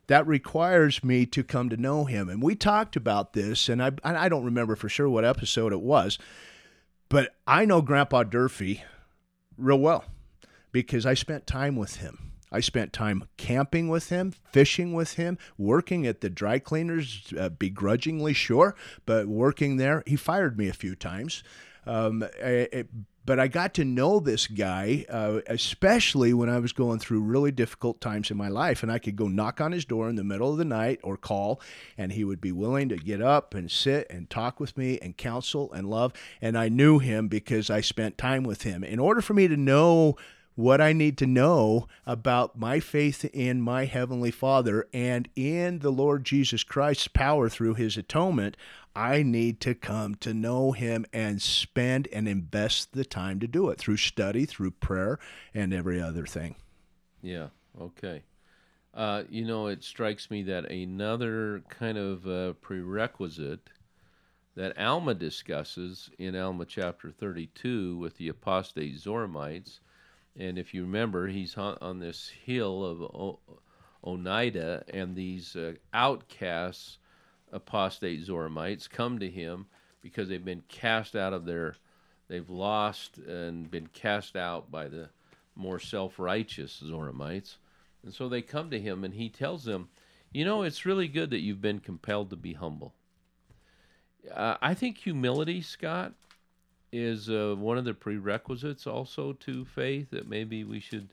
That 0.08 0.28
requires 0.28 1.04
me 1.04 1.26
to 1.28 1.44
come 1.44 1.70
to 1.70 1.78
know 1.78 2.06
Him. 2.06 2.30
And 2.30 2.42
we 2.42 2.56
talked 2.56 2.96
about 2.96 3.34
this, 3.34 3.70
and 3.70 3.82
I, 3.82 3.92
I 4.04 4.30
don't 4.30 4.46
remember 4.46 4.76
for 4.76 4.90
sure 4.90 5.10
what 5.10 5.26
episode 5.26 5.74
it 5.74 5.82
was, 5.82 6.20
but 7.10 7.36
I 7.48 7.66
know 7.66 7.82
Grandpa 7.82 8.24
Durfee 8.24 8.84
real 9.58 9.80
well 9.80 10.06
because 10.72 11.06
I 11.06 11.14
spent 11.14 11.48
time 11.48 11.76
with 11.76 11.98
him. 11.98 12.34
I 12.56 12.62
spent 12.62 12.94
time 12.94 13.26
camping 13.36 13.90
with 13.90 14.10
him, 14.10 14.32
fishing 14.52 14.94
with 14.94 15.16
him, 15.16 15.38
working 15.58 16.08
at 16.08 16.22
the 16.22 16.30
dry 16.30 16.58
cleaners, 16.58 17.34
uh, 17.38 17.50
begrudgingly, 17.50 18.34
sure, 18.34 18.76
but 19.06 19.28
working 19.28 19.76
there. 19.76 20.04
He 20.08 20.16
fired 20.16 20.58
me 20.58 20.70
a 20.70 20.74
few 20.74 20.96
times. 20.96 21.44
Um, 21.86 22.24
but 23.26 23.40
I 23.40 23.48
got 23.48 23.74
to 23.76 23.86
know 23.86 24.20
this 24.20 24.48
guy, 24.48 25.06
uh, 25.10 25.42
especially 25.48 26.34
when 26.34 26.50
I 26.50 26.60
was 26.60 26.74
going 26.74 27.00
through 27.00 27.22
really 27.22 27.52
difficult 27.52 28.00
times 28.00 28.30
in 28.30 28.38
my 28.38 28.50
life. 28.50 28.84
And 28.84 28.92
I 28.92 29.00
could 29.00 29.16
go 29.16 29.28
knock 29.28 29.60
on 29.60 29.72
his 29.72 29.84
door 29.84 30.10
in 30.10 30.16
the 30.16 30.24
middle 30.24 30.52
of 30.52 30.58
the 30.58 30.66
night 30.66 31.00
or 31.04 31.18
call, 31.18 31.60
and 31.98 32.12
he 32.12 32.24
would 32.24 32.40
be 32.40 32.52
willing 32.52 32.90
to 32.90 32.98
get 32.98 33.22
up 33.22 33.54
and 33.56 33.70
sit 33.70 34.08
and 34.10 34.30
talk 34.30 34.60
with 34.60 34.78
me 34.78 35.00
and 35.02 35.18
counsel 35.18 35.74
and 35.74 35.90
love. 35.90 36.14
And 36.42 36.58
I 36.58 36.70
knew 36.70 37.00
him 37.00 37.28
because 37.28 37.70
I 37.70 37.82
spent 37.82 38.18
time 38.18 38.44
with 38.44 38.62
him. 38.62 38.84
In 38.84 39.00
order 39.00 39.22
for 39.22 39.34
me 39.34 39.48
to 39.48 39.58
know 39.58 40.18
what 40.56 40.80
I 40.80 40.94
need 40.94 41.18
to 41.18 41.28
know 41.28 41.88
about 42.06 42.58
my 42.58 42.80
faith 42.80 43.26
in 43.26 43.62
my 43.62 43.86
Heavenly 43.86 44.32
Father 44.32 44.88
and 44.94 45.28
in 45.36 45.80
the 45.80 45.92
Lord 45.92 46.24
Jesus 46.24 46.64
Christ's 46.64 47.10
power 47.10 47.50
through 47.50 47.74
His 47.76 47.98
atonement, 47.98 48.56
I 48.96 49.22
need 49.22 49.60
to 49.62 49.76
come 49.76 50.16
to 50.16 50.34
know 50.34 50.72
Him 50.72 51.06
and 51.12 51.42
spend 51.42 52.08
and 52.14 52.28
invest 52.28 52.94
the 52.94 53.04
time 53.04 53.40
to 53.42 53.48
do 53.48 53.70
it 53.70 53.78
through 53.78 53.98
study, 53.98 54.46
through 54.46 54.72
prayer, 54.72 55.20
and 55.54 55.74
every 55.74 56.02
other 56.02 56.26
thing. 56.26 56.56
Yeah, 57.22 57.48
okay. 57.80 58.24
Uh, 58.94 59.24
you 59.30 59.44
know, 59.44 59.68
it 59.68 59.84
strikes 59.84 60.32
me 60.32 60.44
that 60.44 60.72
another 60.72 61.64
kind 61.68 61.98
of 61.98 62.26
uh, 62.26 62.54
prerequisite 62.62 63.70
that 64.56 64.80
Alma 64.80 65.14
discusses 65.14 66.10
in 66.18 66.34
Alma 66.34 66.64
chapter 66.64 67.12
32 67.12 67.98
with 67.98 68.16
the 68.16 68.30
apostate 68.30 68.98
Zoramites 68.98 69.80
and 70.38 70.58
if 70.58 70.74
you 70.74 70.82
remember, 70.82 71.28
he's 71.28 71.58
on, 71.58 72.00
this 72.00 72.30
hill 72.46 72.84
of 72.84 73.38
Onidah, 74.04 74.84
and 74.94 75.16
these 75.16 75.56
uh, 75.56 75.74
outcasts, 75.94 76.98
apostate 77.52 78.26
Zoramites, 78.26 78.90
come 78.90 79.20
to 79.20 79.30
him 79.30 79.68
because 80.02 80.28
they've 80.28 80.44
been 80.44 80.64
cast 80.68 81.16
out 81.16 81.34
of 81.34 81.46
their, 81.46 81.76
they've 82.28 82.50
lost 82.50 83.18
and 83.18 83.72
been 83.72 83.88
cast 83.88 84.36
out 84.36 84.70
by 84.70 84.88
the 84.88 85.10
more 85.56 85.80
self 85.80 86.20
righteous 86.20 86.84
Zoramites. 86.86 87.56
And 88.04 88.14
so 88.14 88.28
they 88.28 88.42
come 88.42 88.70
to 88.72 88.80
him, 88.80 89.04
and 89.04 89.14
he 89.14 89.30
tells 89.30 89.64
them, 89.64 89.90
You 90.34 90.44
know, 90.44 90.64
it's 90.64 90.86
really 90.86 91.08
good 91.08 91.30
that 91.30 91.40
you've 91.40 91.62
been 91.62 91.80
compelled 91.80 92.30
to 92.32 92.36
be 92.36 92.54
humble. 92.54 92.94
Uh, 94.32 94.58
I 94.62 94.74
think 94.74 94.98
humility, 94.98 95.62
Scott, 95.62 96.14
is 96.98 97.30
uh, 97.30 97.56
one 97.58 97.78
of 97.78 97.86
the 97.86 97.94
prerequisites 97.94 98.88
also 98.88 99.34
to 99.34 99.66
faith 99.66 100.10
that 100.12 100.28
maybe 100.28 100.64
we 100.64 100.80
should 100.80 101.10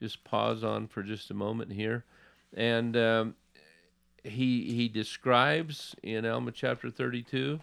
just 0.00 0.24
pause 0.24 0.64
on 0.64 0.86
for 0.86 1.02
just 1.02 1.30
a 1.30 1.34
moment 1.34 1.72
here. 1.72 2.04
And 2.54 2.96
um, 2.96 3.34
he 4.24 4.72
he 4.72 4.88
describes 4.88 5.94
in 6.02 6.26
Alma 6.26 6.52
chapter 6.52 6.90
32 6.90 7.60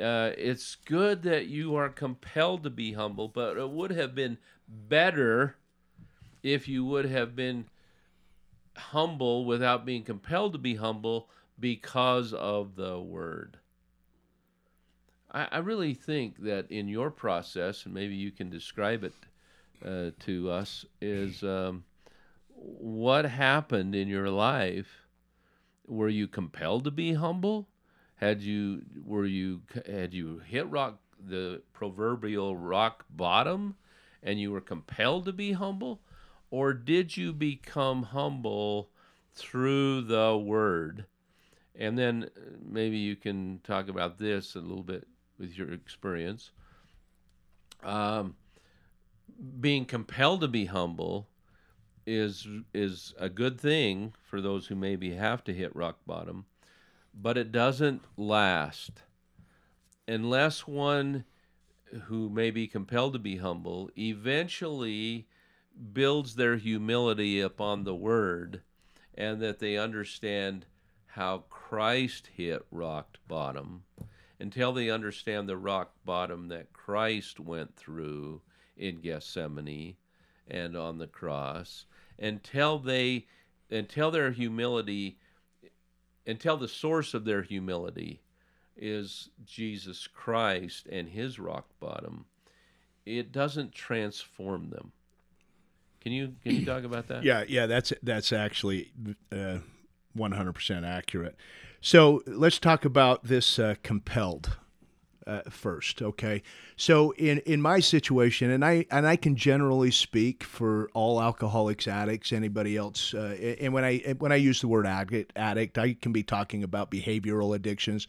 uh, 0.00 0.32
it's 0.36 0.76
good 0.76 1.22
that 1.22 1.46
you 1.46 1.74
are 1.74 1.88
compelled 1.88 2.62
to 2.62 2.70
be 2.70 2.92
humble, 2.92 3.28
but 3.28 3.56
it 3.56 3.70
would 3.70 3.90
have 3.90 4.14
been 4.14 4.38
better 4.68 5.56
if 6.42 6.68
you 6.68 6.84
would 6.84 7.06
have 7.06 7.34
been 7.34 7.66
humble 8.76 9.44
without 9.44 9.84
being 9.84 10.04
compelled 10.04 10.52
to 10.52 10.58
be 10.58 10.76
humble 10.76 11.28
because 11.58 12.32
of 12.32 12.76
the 12.76 13.00
word. 13.00 13.56
I, 15.30 15.48
I 15.52 15.58
really 15.58 15.94
think 15.94 16.42
that 16.42 16.70
in 16.70 16.88
your 16.88 17.10
process, 17.10 17.84
and 17.84 17.94
maybe 17.94 18.14
you 18.14 18.30
can 18.30 18.50
describe 18.50 19.04
it 19.04 19.14
uh, 19.84 20.10
to 20.20 20.50
us, 20.50 20.84
is 21.00 21.42
um, 21.42 21.84
what 22.54 23.24
happened 23.24 23.94
in 23.94 24.08
your 24.08 24.30
life. 24.30 25.06
Were 25.86 26.08
you 26.08 26.28
compelled 26.28 26.84
to 26.84 26.90
be 26.90 27.14
humble? 27.14 27.68
Had 28.16 28.42
you 28.42 28.82
were 29.04 29.26
you 29.26 29.62
had 29.86 30.12
you 30.12 30.42
hit 30.44 30.68
rock 30.68 30.98
the 31.24 31.62
proverbial 31.72 32.56
rock 32.56 33.04
bottom, 33.08 33.76
and 34.22 34.40
you 34.40 34.50
were 34.50 34.60
compelled 34.60 35.24
to 35.26 35.32
be 35.32 35.52
humble, 35.52 36.00
or 36.50 36.72
did 36.74 37.16
you 37.16 37.32
become 37.32 38.02
humble 38.02 38.90
through 39.34 40.02
the 40.02 40.36
word? 40.36 41.06
And 41.74 41.96
then 41.96 42.28
uh, 42.36 42.40
maybe 42.60 42.98
you 42.98 43.14
can 43.14 43.60
talk 43.62 43.88
about 43.88 44.18
this 44.18 44.56
a 44.56 44.60
little 44.60 44.82
bit 44.82 45.06
with 45.38 45.56
your 45.56 45.72
experience. 45.72 46.50
Um, 47.82 48.36
being 49.60 49.84
compelled 49.84 50.40
to 50.40 50.48
be 50.48 50.66
humble 50.66 51.28
is 52.06 52.46
is 52.72 53.14
a 53.18 53.28
good 53.28 53.60
thing 53.60 54.14
for 54.22 54.40
those 54.40 54.66
who 54.66 54.74
maybe 54.74 55.14
have 55.14 55.44
to 55.44 55.54
hit 55.54 55.76
rock 55.76 55.98
bottom, 56.06 56.46
but 57.14 57.36
it 57.36 57.52
doesn't 57.52 58.02
last 58.16 59.02
unless 60.08 60.66
one 60.66 61.24
who 62.04 62.28
may 62.30 62.50
be 62.50 62.66
compelled 62.66 63.12
to 63.12 63.18
be 63.18 63.36
humble 63.36 63.90
eventually 63.96 65.26
builds 65.92 66.34
their 66.34 66.56
humility 66.56 67.40
upon 67.40 67.84
the 67.84 67.94
word 67.94 68.62
and 69.14 69.40
that 69.40 69.58
they 69.58 69.76
understand 69.76 70.66
how 71.12 71.44
Christ 71.50 72.30
hit 72.34 72.64
rock 72.70 73.18
bottom 73.26 73.84
until 74.40 74.72
they 74.72 74.90
understand 74.90 75.48
the 75.48 75.56
rock 75.56 75.92
bottom 76.04 76.48
that 76.48 76.72
Christ 76.72 77.40
went 77.40 77.74
through 77.76 78.40
in 78.76 79.00
Gethsemane 79.00 79.96
and 80.48 80.76
on 80.76 80.98
the 80.98 81.06
cross, 81.06 81.86
until 82.18 82.78
they 82.78 83.26
until 83.70 84.10
their 84.10 84.30
humility 84.30 85.18
until 86.26 86.56
the 86.56 86.68
source 86.68 87.14
of 87.14 87.24
their 87.24 87.42
humility 87.42 88.20
is 88.76 89.30
Jesus 89.44 90.06
Christ 90.06 90.86
and 90.86 91.08
his 91.08 91.38
rock 91.38 91.66
bottom, 91.80 92.26
it 93.04 93.32
doesn't 93.32 93.72
transform 93.72 94.70
them. 94.70 94.92
Can 96.00 96.12
you 96.12 96.34
can 96.42 96.54
you 96.54 96.64
talk 96.64 96.84
about 96.84 97.08
that? 97.08 97.24
Yeah, 97.24 97.44
yeah, 97.48 97.66
that's 97.66 97.92
that's 98.02 98.32
actually 98.32 98.92
uh, 99.32 99.58
100% 100.16 100.86
accurate. 100.86 101.36
So 101.80 102.22
let's 102.26 102.58
talk 102.58 102.84
about 102.84 103.24
this 103.24 103.58
uh, 103.58 103.76
compelled 103.82 104.56
uh, 105.26 105.42
first, 105.48 106.02
okay? 106.02 106.42
So 106.76 107.12
in 107.12 107.38
in 107.40 107.62
my 107.62 107.80
situation, 107.80 108.50
and 108.50 108.64
I 108.64 108.86
and 108.90 109.06
I 109.06 109.16
can 109.16 109.36
generally 109.36 109.90
speak 109.90 110.42
for 110.42 110.88
all 110.94 111.20
alcoholics, 111.20 111.86
addicts, 111.86 112.32
anybody 112.32 112.76
else. 112.76 113.14
Uh, 113.14 113.56
and 113.60 113.72
when 113.72 113.84
I 113.84 113.98
when 114.18 114.32
I 114.32 114.36
use 114.36 114.60
the 114.60 114.68
word 114.68 114.86
addict, 114.86 115.32
addict, 115.36 115.78
I 115.78 115.94
can 115.94 116.12
be 116.12 116.22
talking 116.22 116.64
about 116.64 116.90
behavioral 116.90 117.54
addictions, 117.54 118.08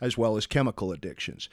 as 0.00 0.18
well 0.18 0.36
as 0.36 0.46
chemical 0.46 0.92
addictions. 0.92 1.48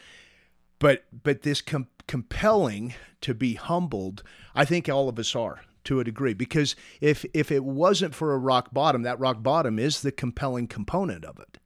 But 0.80 1.06
but 1.24 1.44
this 1.44 1.62
com- 1.62 1.88
compelling 2.08 2.94
to 3.22 3.34
be 3.34 3.54
humbled, 3.54 4.24
I 4.54 4.66
think 4.66 4.90
all 4.90 5.08
of 5.08 5.18
us 5.18 5.36
are 5.36 5.62
to 5.86 6.00
a 6.00 6.04
degree. 6.04 6.34
Because 6.34 6.76
if 7.02 7.26
if 7.34 7.52
it 7.52 7.64
wasn't 7.64 8.16
for 8.16 8.34
a 8.34 8.38
rock 8.38 8.74
bottom 8.74 9.04
that 9.04 9.20
rock 9.20 9.44
bottom 9.44 9.80
is 9.80 10.02
the 10.02 10.12
compelling 10.12 10.68
component 10.68 11.26
of 11.26 11.40
it. 11.40 11.60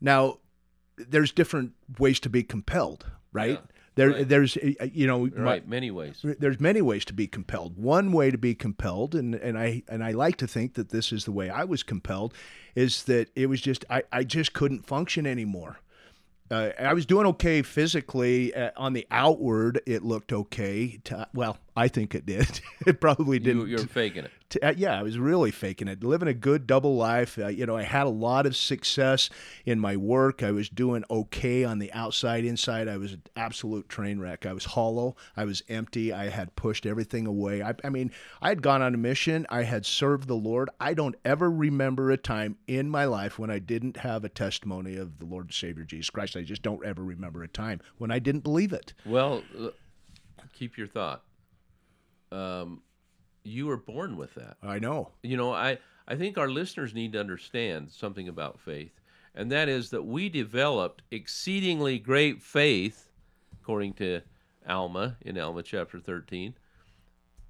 Now 0.00 0.38
there's 0.96 1.32
different 1.32 1.72
ways 1.98 2.20
to 2.20 2.28
be 2.28 2.42
compelled 2.42 3.06
right? 3.32 3.50
Yeah, 3.50 3.58
there 3.94 4.10
right. 4.10 4.28
there's 4.28 4.56
uh, 4.56 4.86
you 4.92 5.06
know 5.06 5.26
right 5.26 5.66
my, 5.66 5.70
many 5.70 5.90
ways. 5.90 6.20
There's 6.22 6.60
many 6.60 6.82
ways 6.82 7.04
to 7.06 7.12
be 7.12 7.26
compelled. 7.26 7.76
One 7.76 8.12
way 8.12 8.30
to 8.30 8.38
be 8.38 8.54
compelled 8.54 9.14
and 9.14 9.34
and 9.34 9.58
I 9.58 9.82
and 9.88 10.04
I 10.04 10.12
like 10.12 10.36
to 10.36 10.46
think 10.46 10.74
that 10.74 10.90
this 10.90 11.12
is 11.12 11.24
the 11.24 11.32
way 11.32 11.50
I 11.50 11.64
was 11.64 11.82
compelled 11.82 12.34
is 12.74 13.04
that 13.04 13.30
it 13.34 13.46
was 13.46 13.60
just 13.60 13.84
I 13.90 14.02
I 14.12 14.24
just 14.24 14.52
couldn't 14.52 14.86
function 14.86 15.26
anymore 15.26 15.80
uh, 16.50 16.70
I 16.78 16.94
was 16.94 17.06
doing 17.06 17.26
okay 17.26 17.62
physically. 17.62 18.54
Uh, 18.54 18.70
on 18.76 18.92
the 18.92 19.06
outward, 19.10 19.80
it 19.86 20.02
looked 20.02 20.32
okay. 20.32 21.00
To, 21.04 21.28
well, 21.34 21.58
I 21.76 21.88
think 21.88 22.14
it 22.14 22.26
did. 22.26 22.60
it 22.86 23.00
probably 23.00 23.38
didn't. 23.38 23.68
You, 23.68 23.76
are 23.76 23.86
faking 23.86 24.24
it 24.24 24.32
to, 24.50 24.68
uh, 24.68 24.74
yeah, 24.76 24.98
I 24.98 25.02
was 25.02 25.18
really 25.18 25.50
faking 25.50 25.88
it, 25.88 26.02
living 26.02 26.28
a 26.28 26.34
good 26.34 26.66
double 26.66 26.96
life. 26.96 27.38
Uh, 27.38 27.48
you 27.48 27.66
know, 27.66 27.76
I 27.76 27.82
had 27.82 28.06
a 28.06 28.10
lot 28.10 28.46
of 28.46 28.56
success 28.56 29.28
in 29.66 29.78
my 29.78 29.96
work. 29.96 30.42
I 30.42 30.52
was 30.52 30.68
doing 30.68 31.04
okay 31.10 31.64
on 31.64 31.78
the 31.78 31.92
outside. 31.92 32.44
Inside, 32.44 32.88
I 32.88 32.96
was 32.96 33.12
an 33.12 33.22
absolute 33.36 33.88
train 33.88 34.18
wreck. 34.20 34.46
I 34.46 34.52
was 34.52 34.64
hollow. 34.64 35.16
I 35.36 35.44
was 35.44 35.62
empty. 35.68 36.12
I 36.12 36.28
had 36.30 36.56
pushed 36.56 36.86
everything 36.86 37.26
away. 37.26 37.62
I, 37.62 37.74
I 37.84 37.90
mean, 37.90 38.10
I 38.40 38.48
had 38.48 38.62
gone 38.62 38.80
on 38.80 38.94
a 38.94 38.98
mission. 38.98 39.46
I 39.50 39.64
had 39.64 39.84
served 39.84 40.28
the 40.28 40.34
Lord. 40.34 40.70
I 40.80 40.94
don't 40.94 41.16
ever 41.24 41.50
remember 41.50 42.10
a 42.10 42.16
time 42.16 42.56
in 42.66 42.88
my 42.88 43.04
life 43.04 43.38
when 43.38 43.50
I 43.50 43.58
didn't 43.58 43.98
have 43.98 44.24
a 44.24 44.28
testimony 44.28 44.96
of 44.96 45.18
the 45.18 45.26
Lord 45.26 45.46
and 45.46 45.54
Savior 45.54 45.84
Jesus 45.84 46.10
Christ. 46.10 46.36
I 46.36 46.42
just 46.42 46.62
don't 46.62 46.84
ever 46.84 47.02
remember 47.02 47.42
a 47.42 47.48
time 47.48 47.80
when 47.98 48.10
I 48.10 48.18
didn't 48.18 48.44
believe 48.44 48.72
it. 48.72 48.94
Well, 49.04 49.42
keep 50.54 50.78
your 50.78 50.86
thought. 50.86 51.22
Um, 52.32 52.82
you 53.48 53.66
were 53.66 53.76
born 53.76 54.16
with 54.16 54.34
that. 54.34 54.56
I 54.62 54.78
know. 54.78 55.10
You 55.22 55.36
know, 55.36 55.52
I 55.52 55.78
I 56.06 56.16
think 56.16 56.38
our 56.38 56.48
listeners 56.48 56.94
need 56.94 57.12
to 57.12 57.20
understand 57.20 57.90
something 57.90 58.28
about 58.28 58.60
faith, 58.60 59.00
and 59.34 59.50
that 59.52 59.68
is 59.68 59.90
that 59.90 60.04
we 60.04 60.28
developed 60.28 61.02
exceedingly 61.10 61.98
great 61.98 62.42
faith, 62.42 63.08
according 63.60 63.94
to 63.94 64.22
Alma 64.66 65.16
in 65.20 65.38
Alma 65.38 65.62
chapter 65.62 65.98
13, 65.98 66.54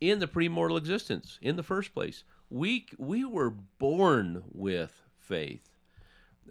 in 0.01 0.19
the 0.19 0.27
premortal 0.27 0.79
existence 0.79 1.39
in 1.43 1.57
the 1.57 1.63
first 1.63 1.95
place. 1.95 2.25
We 2.51 2.87
we 2.99 3.25
were 3.25 3.51
born 3.51 4.45
with 4.53 5.03
faith. 5.19 5.69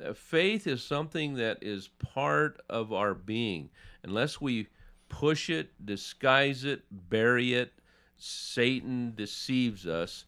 Uh, 0.04 0.14
faith 0.14 0.68
is 0.68 0.84
something 0.84 1.36
that 1.36 1.58
is 1.62 1.88
part 1.88 2.62
of 2.70 2.94
our 2.94 3.14
being. 3.14 3.70
Unless 4.04 4.40
we 4.40 4.68
push 5.10 5.50
it, 5.50 5.72
disguise 5.84 6.64
it, 6.64 6.84
bury 6.92 7.54
it, 7.54 7.74
Satan 8.18 9.14
deceives 9.16 9.88
us, 9.88 10.26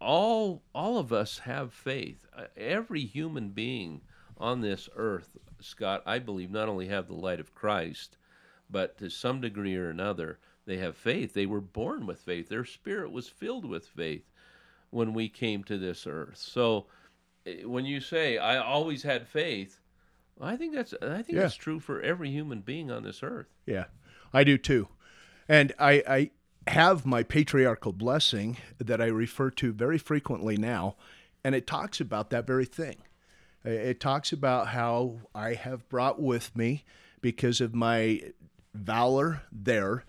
all 0.00 0.62
all 0.74 0.98
of 0.98 1.12
us 1.12 1.38
have 1.38 1.72
faith. 1.72 2.26
Uh, 2.36 2.44
every 2.56 3.04
human 3.04 3.50
being 3.50 4.00
on 4.36 4.60
this 4.60 4.88
earth, 4.96 5.36
Scott, 5.60 6.02
I 6.04 6.18
believe, 6.18 6.50
not 6.50 6.68
only 6.68 6.88
have 6.88 7.06
the 7.06 7.14
light 7.14 7.40
of 7.40 7.54
Christ, 7.54 8.16
but 8.68 8.98
to 8.98 9.08
some 9.08 9.40
degree 9.40 9.76
or 9.76 9.88
another, 9.90 10.38
they 10.66 10.78
have 10.78 10.96
faith. 10.96 11.32
They 11.32 11.46
were 11.46 11.60
born 11.60 12.06
with 12.06 12.20
faith. 12.20 12.48
Their 12.48 12.64
spirit 12.64 13.12
was 13.12 13.28
filled 13.28 13.64
with 13.64 13.86
faith 13.86 14.24
when 14.90 15.14
we 15.14 15.28
came 15.28 15.62
to 15.64 15.78
this 15.78 16.06
earth. 16.06 16.36
So 16.36 16.86
eh, 17.46 17.62
when 17.64 17.84
you 17.84 18.00
say 18.00 18.38
I 18.38 18.58
always 18.58 19.02
had 19.02 19.28
faith, 19.28 19.80
I 20.40 20.56
think 20.56 20.74
that's 20.74 20.94
I 21.00 21.22
think 21.22 21.36
Yeah. 21.36 21.42
that's 21.42 21.54
true 21.54 21.78
for 21.78 22.00
every 22.02 22.30
human 22.30 22.60
being 22.60 22.90
on 22.90 23.04
this 23.04 23.22
earth. 23.22 23.46
Yeah, 23.66 23.84
I 24.32 24.42
do 24.44 24.58
too. 24.58 24.88
And 25.48 25.72
I, 25.78 26.02
I 26.08 26.30
have 26.66 27.04
my 27.04 27.22
patriarchal 27.22 27.92
blessing 27.92 28.56
that 28.78 29.00
I 29.00 29.06
refer 29.06 29.50
to 29.50 29.72
very 29.72 29.98
frequently 29.98 30.56
now, 30.56 30.96
and 31.44 31.54
it 31.54 31.66
talks 31.66 32.00
about 32.00 32.30
that 32.30 32.46
very 32.46 32.64
thing. 32.64 32.96
It 33.64 34.00
talks 34.00 34.32
about 34.32 34.68
how 34.68 35.20
I 35.34 35.54
have 35.54 35.88
brought 35.88 36.20
with 36.20 36.54
me, 36.56 36.84
because 37.20 37.62
of 37.62 37.74
my 37.74 38.20
valor 38.74 39.42
there, 39.50 40.04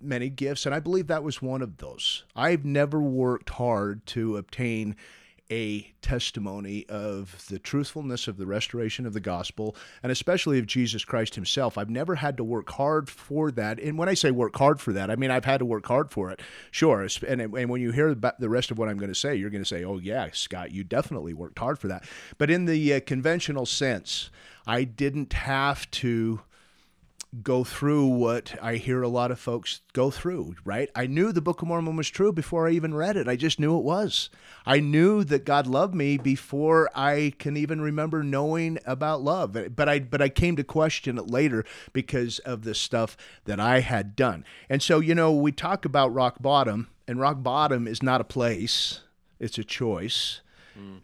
many 0.00 0.28
gifts, 0.28 0.66
and 0.66 0.74
I 0.74 0.78
believe 0.78 1.08
that 1.08 1.24
was 1.24 1.42
one 1.42 1.62
of 1.62 1.78
those. 1.78 2.24
I've 2.36 2.64
never 2.64 3.00
worked 3.00 3.50
hard 3.50 4.06
to 4.06 4.36
obtain 4.36 4.94
a 5.50 5.92
testimony 6.02 6.86
of 6.88 7.46
the 7.48 7.58
truthfulness 7.58 8.28
of 8.28 8.36
the 8.36 8.46
restoration 8.46 9.06
of 9.06 9.12
the 9.12 9.20
gospel 9.20 9.74
and 10.02 10.12
especially 10.12 10.58
of 10.58 10.66
Jesus 10.66 11.04
Christ 11.04 11.34
himself. 11.34 11.78
I've 11.78 11.90
never 11.90 12.16
had 12.16 12.36
to 12.36 12.44
work 12.44 12.70
hard 12.70 13.08
for 13.08 13.50
that. 13.52 13.80
And 13.80 13.96
when 13.96 14.08
I 14.08 14.14
say 14.14 14.30
work 14.30 14.56
hard 14.56 14.80
for 14.80 14.92
that, 14.92 15.10
I 15.10 15.16
mean 15.16 15.30
I've 15.30 15.44
had 15.44 15.58
to 15.58 15.64
work 15.64 15.86
hard 15.86 16.10
for 16.10 16.30
it. 16.30 16.40
Sure. 16.70 17.06
And, 17.26 17.40
and 17.40 17.70
when 17.70 17.80
you 17.80 17.92
hear 17.92 18.14
the 18.14 18.48
rest 18.48 18.70
of 18.70 18.78
what 18.78 18.88
I'm 18.88 18.98
going 18.98 19.12
to 19.12 19.18
say, 19.18 19.34
you're 19.36 19.50
going 19.50 19.64
to 19.64 19.68
say, 19.68 19.84
oh, 19.84 19.98
yeah, 19.98 20.28
Scott, 20.32 20.72
you 20.72 20.84
definitely 20.84 21.34
worked 21.34 21.58
hard 21.58 21.78
for 21.78 21.88
that. 21.88 22.04
But 22.36 22.50
in 22.50 22.66
the 22.66 22.94
uh, 22.94 23.00
conventional 23.00 23.66
sense, 23.66 24.30
I 24.66 24.84
didn't 24.84 25.32
have 25.32 25.90
to 25.92 26.40
go 27.42 27.62
through 27.62 28.06
what 28.06 28.54
I 28.62 28.76
hear 28.76 29.02
a 29.02 29.08
lot 29.08 29.30
of 29.30 29.38
folks 29.38 29.82
go 29.92 30.10
through, 30.10 30.56
right? 30.64 30.88
I 30.94 31.06
knew 31.06 31.30
the 31.30 31.42
Book 31.42 31.60
of 31.60 31.68
Mormon 31.68 31.96
was 31.96 32.08
true 32.08 32.32
before 32.32 32.66
I 32.66 32.72
even 32.72 32.94
read 32.94 33.16
it. 33.16 33.28
I 33.28 33.36
just 33.36 33.60
knew 33.60 33.76
it 33.76 33.84
was. 33.84 34.30
I 34.64 34.80
knew 34.80 35.24
that 35.24 35.44
God 35.44 35.66
loved 35.66 35.94
me 35.94 36.16
before 36.16 36.88
I 36.94 37.34
can 37.38 37.56
even 37.56 37.80
remember 37.80 38.22
knowing 38.22 38.78
about 38.86 39.22
love. 39.22 39.56
But 39.76 39.88
I 39.88 39.98
but 39.98 40.22
I 40.22 40.30
came 40.30 40.56
to 40.56 40.64
question 40.64 41.18
it 41.18 41.28
later 41.28 41.64
because 41.92 42.38
of 42.40 42.62
the 42.62 42.74
stuff 42.74 43.16
that 43.44 43.60
I 43.60 43.80
had 43.80 44.16
done. 44.16 44.44
And 44.70 44.82
so, 44.82 45.00
you 45.00 45.14
know, 45.14 45.32
we 45.32 45.52
talk 45.52 45.84
about 45.84 46.14
rock 46.14 46.40
bottom, 46.40 46.88
and 47.06 47.20
rock 47.20 47.42
bottom 47.42 47.86
is 47.86 48.02
not 48.02 48.20
a 48.20 48.24
place, 48.24 49.00
it's 49.38 49.58
a 49.58 49.64
choice. 49.64 50.40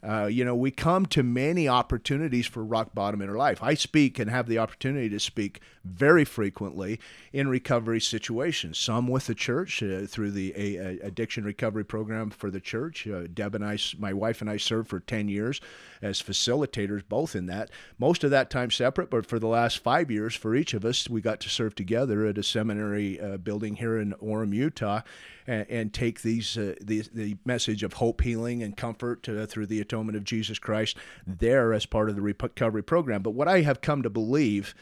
Uh, 0.02 0.26
you 0.26 0.44
know, 0.44 0.54
we 0.54 0.70
come 0.70 1.06
to 1.06 1.22
many 1.22 1.68
opportunities 1.68 2.46
for 2.46 2.64
rock 2.64 2.94
bottom 2.94 3.22
in 3.22 3.28
our 3.28 3.36
life. 3.36 3.62
I 3.62 3.74
speak 3.74 4.18
and 4.18 4.30
have 4.30 4.46
the 4.46 4.58
opportunity 4.58 5.08
to 5.08 5.20
speak 5.20 5.60
very 5.84 6.24
frequently 6.24 7.00
in 7.32 7.48
recovery 7.48 8.00
situations. 8.00 8.78
Some 8.78 9.08
with 9.08 9.26
the 9.26 9.34
church 9.34 9.82
uh, 9.82 10.06
through 10.06 10.32
the 10.32 10.52
a, 10.56 10.76
a 10.76 11.06
addiction 11.06 11.44
recovery 11.44 11.84
program 11.84 12.30
for 12.30 12.50
the 12.50 12.60
church. 12.60 13.06
Uh, 13.06 13.26
Deb 13.32 13.54
and 13.54 13.64
I, 13.64 13.78
my 13.98 14.12
wife 14.12 14.40
and 14.40 14.50
I, 14.50 14.56
served 14.56 14.88
for 14.88 15.00
ten 15.00 15.28
years 15.28 15.60
as 16.00 16.22
facilitators, 16.22 17.02
both 17.08 17.34
in 17.34 17.46
that. 17.46 17.70
Most 17.98 18.24
of 18.24 18.30
that 18.30 18.50
time 18.50 18.70
separate, 18.70 19.10
but 19.10 19.26
for 19.26 19.38
the 19.38 19.46
last 19.46 19.78
five 19.78 20.10
years, 20.10 20.34
for 20.34 20.54
each 20.54 20.74
of 20.74 20.84
us, 20.84 21.08
we 21.08 21.20
got 21.20 21.40
to 21.40 21.48
serve 21.48 21.74
together 21.74 22.26
at 22.26 22.38
a 22.38 22.42
seminary 22.42 23.20
uh, 23.20 23.36
building 23.38 23.76
here 23.76 23.98
in 23.98 24.12
Orem, 24.14 24.54
Utah 24.54 25.00
and, 25.46 25.66
and 25.68 25.94
take 25.94 26.22
these 26.22 26.56
uh, 26.56 26.74
the 26.80 27.02
the 27.12 27.36
message 27.44 27.82
of 27.82 27.94
hope, 27.94 28.22
healing, 28.22 28.62
and 28.62 28.76
comfort 28.76 29.28
uh, 29.28 29.46
through 29.46 29.66
the 29.66 29.80
atonement 29.80 30.16
of 30.16 30.24
Jesus 30.24 30.58
Christ 30.58 30.96
there 31.26 31.72
as 31.72 31.86
part 31.86 32.08
of 32.08 32.16
the 32.16 32.22
recovery 32.22 32.82
program. 32.82 33.22
But 33.22 33.32
what 33.32 33.48
I 33.48 33.62
have 33.62 33.80
come 33.80 34.02
to 34.02 34.10
believe. 34.10 34.74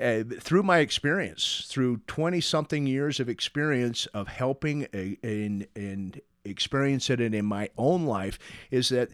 Uh, 0.00 0.22
through 0.40 0.62
my 0.62 0.78
experience, 0.78 1.66
through 1.68 1.98
20 2.06 2.40
something 2.40 2.86
years 2.86 3.20
of 3.20 3.28
experience 3.28 4.06
of 4.06 4.26
helping 4.26 4.86
a, 4.94 5.18
and, 5.22 5.66
and 5.76 6.18
experiencing 6.46 7.20
it 7.20 7.34
in 7.34 7.44
my 7.44 7.68
own 7.76 8.06
life, 8.06 8.38
is 8.70 8.88
that 8.88 9.10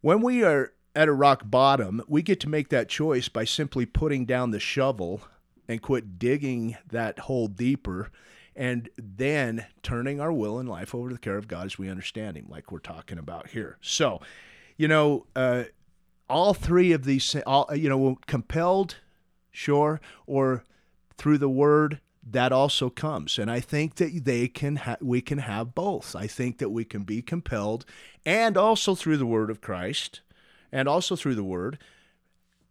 when 0.00 0.22
we 0.22 0.42
are 0.42 0.72
at 0.96 1.08
a 1.08 1.12
rock 1.12 1.42
bottom, 1.44 2.02
we 2.08 2.20
get 2.20 2.40
to 2.40 2.48
make 2.48 2.68
that 2.70 2.88
choice 2.88 3.28
by 3.28 3.44
simply 3.44 3.86
putting 3.86 4.24
down 4.24 4.50
the 4.50 4.60
shovel 4.60 5.22
and 5.68 5.80
quit 5.80 6.18
digging 6.18 6.76
that 6.90 7.20
hole 7.20 7.48
deeper 7.48 8.10
and 8.56 8.88
then 8.96 9.66
turning 9.82 10.20
our 10.20 10.32
will 10.32 10.58
and 10.58 10.68
life 10.68 10.94
over 10.94 11.08
to 11.08 11.14
the 11.14 11.20
care 11.20 11.36
of 11.36 11.48
God 11.48 11.66
as 11.66 11.78
we 11.78 11.90
understand 11.90 12.36
Him, 12.36 12.46
like 12.48 12.70
we're 12.70 12.78
talking 12.78 13.18
about 13.18 13.48
here. 13.48 13.78
So, 13.80 14.20
you 14.76 14.88
know, 14.88 15.26
uh, 15.34 15.64
all 16.28 16.54
three 16.54 16.92
of 16.92 17.04
these, 17.04 17.34
all 17.46 17.68
you 17.74 17.88
know, 17.88 18.18
compelled, 18.26 18.96
sure, 19.50 20.00
or 20.26 20.64
through 21.16 21.38
the 21.38 21.48
Word, 21.48 22.00
that 22.26 22.52
also 22.52 22.88
comes, 22.88 23.38
and 23.38 23.50
I 23.50 23.60
think 23.60 23.96
that 23.96 24.24
they 24.24 24.48
can, 24.48 24.76
ha- 24.76 24.96
we 25.02 25.20
can 25.20 25.38
have 25.38 25.74
both. 25.74 26.16
I 26.16 26.26
think 26.26 26.56
that 26.58 26.70
we 26.70 26.84
can 26.84 27.02
be 27.02 27.20
compelled, 27.20 27.84
and 28.24 28.56
also 28.56 28.94
through 28.94 29.18
the 29.18 29.26
Word 29.26 29.50
of 29.50 29.60
Christ, 29.60 30.22
and 30.72 30.88
also 30.88 31.16
through 31.16 31.34
the 31.34 31.44
Word, 31.44 31.78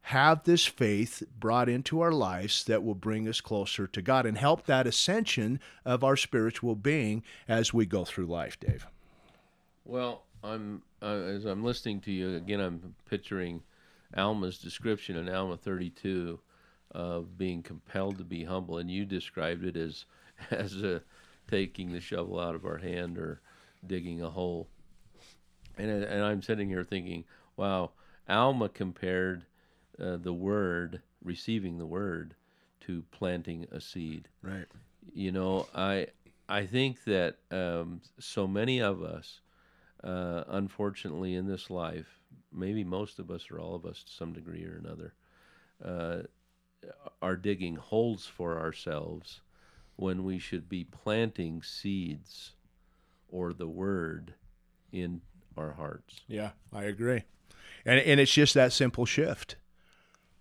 have 0.08 0.44
this 0.44 0.66
faith 0.66 1.24
brought 1.40 1.70
into 1.70 2.02
our 2.02 2.12
lives 2.12 2.66
that 2.66 2.84
will 2.84 2.96
bring 2.96 3.26
us 3.26 3.40
closer 3.40 3.88
to 3.88 4.02
God 4.02 4.26
and 4.26 4.38
help 4.38 4.66
that 4.66 4.86
ascension 4.86 5.62
of 5.86 6.04
our 6.04 6.18
spiritual 6.18 6.76
being 6.76 7.24
as 7.48 7.74
we 7.74 7.86
go 7.86 8.04
through 8.04 8.26
life, 8.26 8.60
Dave. 8.60 8.86
Well, 9.86 10.24
I'm 10.44 10.82
uh, 11.02 11.06
as 11.06 11.46
I'm 11.46 11.64
listening 11.64 12.02
to 12.02 12.12
you 12.12 12.36
again. 12.36 12.60
I'm 12.60 12.96
picturing 13.10 13.64
Alma's 14.16 14.58
description 14.58 15.16
in 15.16 15.30
Alma 15.30 15.56
32 15.56 16.38
of 16.92 17.38
being 17.38 17.64
compelled 17.64 18.18
to 18.18 18.26
be 18.26 18.44
humble, 18.44 18.80
and 18.80 18.92
you 18.92 19.06
described 19.06 19.64
it 19.64 19.78
as 19.78 20.04
as 20.52 20.84
a, 20.84 21.02
taking 21.50 21.94
the 21.94 22.02
shovel 22.02 22.42
out 22.42 22.56
of 22.56 22.66
our 22.66 22.78
hand 22.78 23.18
or 23.18 23.42
digging 23.88 24.22
a 24.22 24.30
hole. 24.30 24.68
And 25.78 25.90
and 25.90 26.24
I'm 26.26 26.42
sitting 26.42 26.68
here 26.68 26.84
thinking, 26.84 27.24
wow, 27.56 27.92
Alma 28.28 28.68
compared 28.68 29.46
uh, 30.00 30.18
the 30.18 30.34
word, 30.34 31.02
receiving 31.24 31.78
the 31.78 31.86
word, 31.86 32.36
to 32.82 33.04
planting 33.12 33.66
a 33.72 33.80
seed 33.80 34.28
Right. 34.42 34.66
you 35.14 35.32
know 35.32 35.68
i 35.74 36.08
i 36.50 36.66
think 36.66 37.04
that 37.06 37.38
um, 37.52 38.02
so 38.20 38.46
many 38.46 38.82
of 38.82 39.02
us 39.02 39.40
uh, 40.04 40.44
unfortunately 40.48 41.34
in 41.36 41.48
this 41.48 41.70
life 41.70 42.20
maybe 42.52 42.84
most 42.84 43.20
of 43.20 43.32
us 43.32 43.50
or 43.50 43.58
all 43.60 43.74
of 43.74 43.86
us 43.86 44.04
to 44.04 44.12
some 44.12 44.34
degree 44.34 44.66
or 44.66 44.76
another 44.76 45.14
uh, 45.84 46.24
are 47.22 47.38
digging 47.38 47.76
holes 47.78 48.26
for 48.26 48.60
ourselves 48.60 49.40
when 49.96 50.26
we 50.26 50.40
should 50.40 50.68
be 50.68 50.84
planting 50.84 51.62
seeds 51.64 52.52
or 53.30 53.54
the 53.54 53.68
word 53.70 54.34
in 54.92 55.22
our 55.58 55.72
hearts 55.72 56.22
Yeah, 56.28 56.50
I 56.74 56.84
agree. 56.84 57.24
And 57.86 58.00
and 58.00 58.20
it's 58.20 58.34
just 58.34 58.54
that 58.56 58.74
simple 58.74 59.06
shift. 59.06 59.56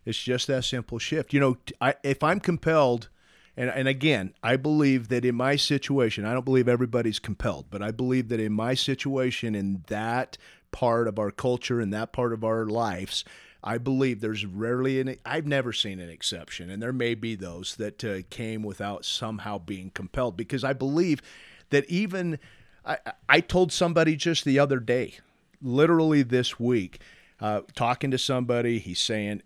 It's 0.04 0.22
just 0.22 0.46
that 0.48 0.64
simple 0.64 0.98
shift. 0.98 1.32
You 1.32 1.40
know, 1.40 1.56
I, 1.80 1.94
if 2.02 2.22
I'm 2.22 2.40
compelled, 2.40 3.08
and 3.56 3.70
and 3.70 3.86
again, 3.88 4.34
I 4.42 4.56
believe 4.56 5.08
that 5.08 5.24
in 5.24 5.34
my 5.34 5.56
situation, 5.56 6.24
I 6.24 6.32
don't 6.32 6.44
believe 6.44 6.68
everybody's 6.68 7.18
compelled, 7.18 7.66
but 7.70 7.82
I 7.82 7.90
believe 7.90 8.28
that 8.28 8.40
in 8.40 8.52
my 8.52 8.74
situation, 8.74 9.54
in 9.54 9.84
that 9.88 10.38
part 10.70 11.06
of 11.06 11.18
our 11.18 11.30
culture, 11.30 11.80
in 11.80 11.90
that 11.90 12.12
part 12.12 12.32
of 12.32 12.44
our 12.44 12.66
lives. 12.66 13.24
I 13.64 13.78
believe 13.78 14.20
there's 14.20 14.44
rarely 14.44 14.98
an. 15.00 15.16
I've 15.24 15.46
never 15.46 15.72
seen 15.72 16.00
an 16.00 16.10
exception, 16.10 16.68
and 16.68 16.82
there 16.82 16.92
may 16.92 17.14
be 17.14 17.36
those 17.36 17.76
that 17.76 18.02
uh, 18.02 18.22
came 18.28 18.64
without 18.64 19.04
somehow 19.04 19.58
being 19.58 19.90
compelled. 19.90 20.36
Because 20.36 20.64
I 20.64 20.72
believe 20.72 21.22
that 21.70 21.84
even 21.88 22.40
I, 22.84 22.98
I 23.28 23.40
told 23.40 23.72
somebody 23.72 24.16
just 24.16 24.44
the 24.44 24.58
other 24.58 24.80
day, 24.80 25.18
literally 25.60 26.22
this 26.22 26.58
week, 26.58 27.00
uh, 27.40 27.62
talking 27.74 28.10
to 28.10 28.18
somebody, 28.18 28.78
he's 28.78 29.00
saying, 29.00 29.42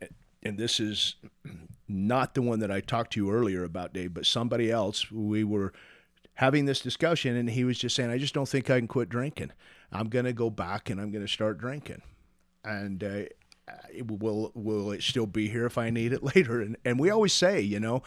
and 0.47 0.59
this 0.59 0.80
is 0.80 1.16
not 1.88 2.34
the 2.34 2.42
one 2.42 2.61
that 2.61 2.70
I 2.70 2.80
talked 2.80 3.12
to 3.12 3.20
you 3.20 3.30
earlier 3.30 3.64
about, 3.64 3.92
Dave, 3.92 4.14
but 4.14 4.26
somebody 4.26 4.70
else. 4.70 5.11
We 5.11 5.44
were 5.44 5.72
having 6.34 6.64
this 6.66 6.80
discussion, 6.80 7.36
and 7.36 7.51
he 7.51 7.64
was 7.64 7.78
just 7.78 7.97
saying, 7.97 8.11
I 8.11 8.18
just 8.18 8.34
don't 8.34 8.49
think 8.49 8.70
I 8.70 8.78
can 8.78 8.88
quit 8.88 9.09
drinking. 9.09 9.53
I'm 9.92 10.09
going 10.09 10.24
to 10.24 10.32
go 10.32 10.51
back 10.51 10.90
and 10.90 11.01
I'm 11.01 11.11
going 11.11 11.24
to 11.24 11.32
start 11.32 11.59
drinking. 11.59 12.03
And, 12.64 13.03
uh, 13.05 13.22
it 13.92 14.07
will 14.07 14.53
will 14.55 14.92
it 14.92 15.03
still 15.03 15.26
be 15.26 15.49
here 15.49 15.66
if 15.66 15.76
I 15.76 15.90
need 15.90 16.12
it 16.12 16.22
later? 16.36 16.61
And 16.61 16.76
and 16.84 16.99
we 16.99 17.11
always 17.11 17.32
say, 17.32 17.61
you 17.61 17.80
know, 17.80 18.03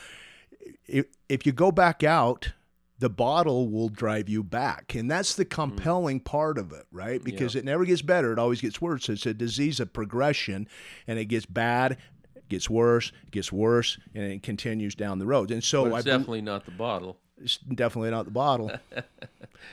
if 0.88 1.06
if 1.28 1.46
you 1.46 1.52
go 1.52 1.72
back 1.72 2.04
out, 2.04 2.54
the 3.00 3.10
bottle 3.10 3.70
will 3.70 3.90
drive 3.90 4.30
you 4.30 4.44
back, 4.44 4.96
and 4.96 5.10
that's 5.10 5.36
the 5.36 5.46
compelling 5.46 6.20
part 6.20 6.58
of 6.58 6.72
it, 6.72 6.86
right? 6.92 7.24
Because 7.24 7.56
it 7.56 7.66
never 7.66 7.86
gets 7.86 8.02
better; 8.02 8.32
it 8.32 8.40
always 8.40 8.62
gets 8.62 8.82
worse. 8.82 9.10
It's 9.10 9.26
a 9.26 9.34
disease 9.34 9.80
of 9.80 9.94
progression, 9.94 10.68
and 11.08 11.20
it 11.20 11.26
gets 11.26 11.46
bad, 11.46 11.98
gets 12.50 12.70
worse, 12.70 13.12
gets 13.32 13.52
worse, 13.52 13.98
and 14.14 14.24
it 14.26 14.44
continues 14.44 14.96
down 14.96 15.20
the 15.20 15.26
road. 15.26 15.52
And 15.52 15.64
so 15.64 15.86
I 15.94 15.98
it's 15.98 16.06
bel- 16.06 16.18
definitely 16.18 16.42
not 16.42 16.66
the 16.66 16.72
bottle 16.72 17.18
it's 17.42 17.58
definitely 17.58 18.12
not 18.12 18.26
the 18.26 18.32
bottle. 18.32 18.70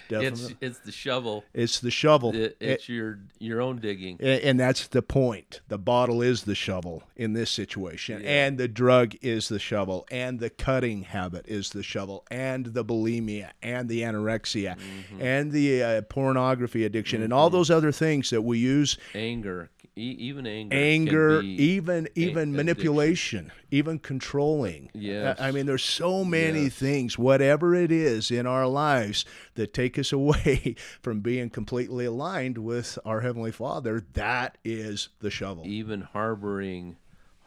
It's 0.08 0.52
it's 0.60 0.78
the 0.80 0.92
shovel. 0.92 1.44
It's 1.54 1.80
the 1.80 1.90
shovel. 1.90 2.34
It, 2.34 2.56
it's 2.60 2.88
your 2.88 3.18
your 3.38 3.60
own 3.60 3.78
digging. 3.78 4.20
And 4.20 4.58
that's 4.58 4.88
the 4.88 5.02
point. 5.02 5.60
The 5.68 5.78
bottle 5.78 6.22
is 6.22 6.42
the 6.44 6.54
shovel 6.54 7.04
in 7.16 7.32
this 7.32 7.50
situation, 7.50 8.22
Yeah. 8.22 8.46
and 8.46 8.58
the 8.58 8.68
drug 8.68 9.14
is 9.22 9.48
the 9.48 9.58
shovel, 9.58 10.06
and 10.10 10.38
the 10.40 10.50
cutting 10.50 11.02
habit 11.02 11.46
is 11.48 11.70
the 11.70 11.82
shovel, 11.82 12.24
and 12.30 12.66
the 12.66 12.84
bulimia, 12.84 13.50
and 13.62 13.88
the 13.88 14.02
anorexia, 14.02 14.76
Mm-hmm. 14.76 15.22
and 15.22 15.52
the 15.52 15.82
uh, 15.82 16.02
pornography 16.02 16.84
addiction, 16.84 17.22
and 17.22 17.32
all 17.32 17.50
those 17.50 17.70
other 17.70 17.92
things 17.92 18.30
that 18.30 18.42
we 18.42 18.58
use 18.58 18.98
Anger, 19.14 19.70
e- 19.96 20.16
even 20.18 20.46
anger. 20.46 20.76
anger, 20.76 21.40
even 21.42 22.08
even 22.14 22.30
addiction. 22.30 22.56
manipulation, 22.56 23.52
even 23.70 23.98
controlling. 23.98 24.90
Yes. 24.94 25.40
I 25.40 25.50
mean, 25.50 25.66
there's 25.66 25.84
so 25.84 26.24
many 26.24 26.68
things, 26.68 27.18
whatever 27.18 27.74
it 27.74 27.90
is 27.90 28.30
in 28.30 28.46
our 28.46 28.66
lives 28.66 29.24
that 29.54 29.72
take 29.72 29.98
us 29.98 30.12
away 30.12 30.76
from 31.00 31.20
being 31.20 31.50
completely 31.50 32.04
aligned 32.04 32.58
with 32.58 32.98
our 33.04 33.20
heavenly 33.20 33.52
Father. 33.52 34.04
That 34.12 34.58
is 34.64 35.08
the 35.20 35.30
shovel 35.30 35.64
even 35.66 36.02
harboring 36.02 36.96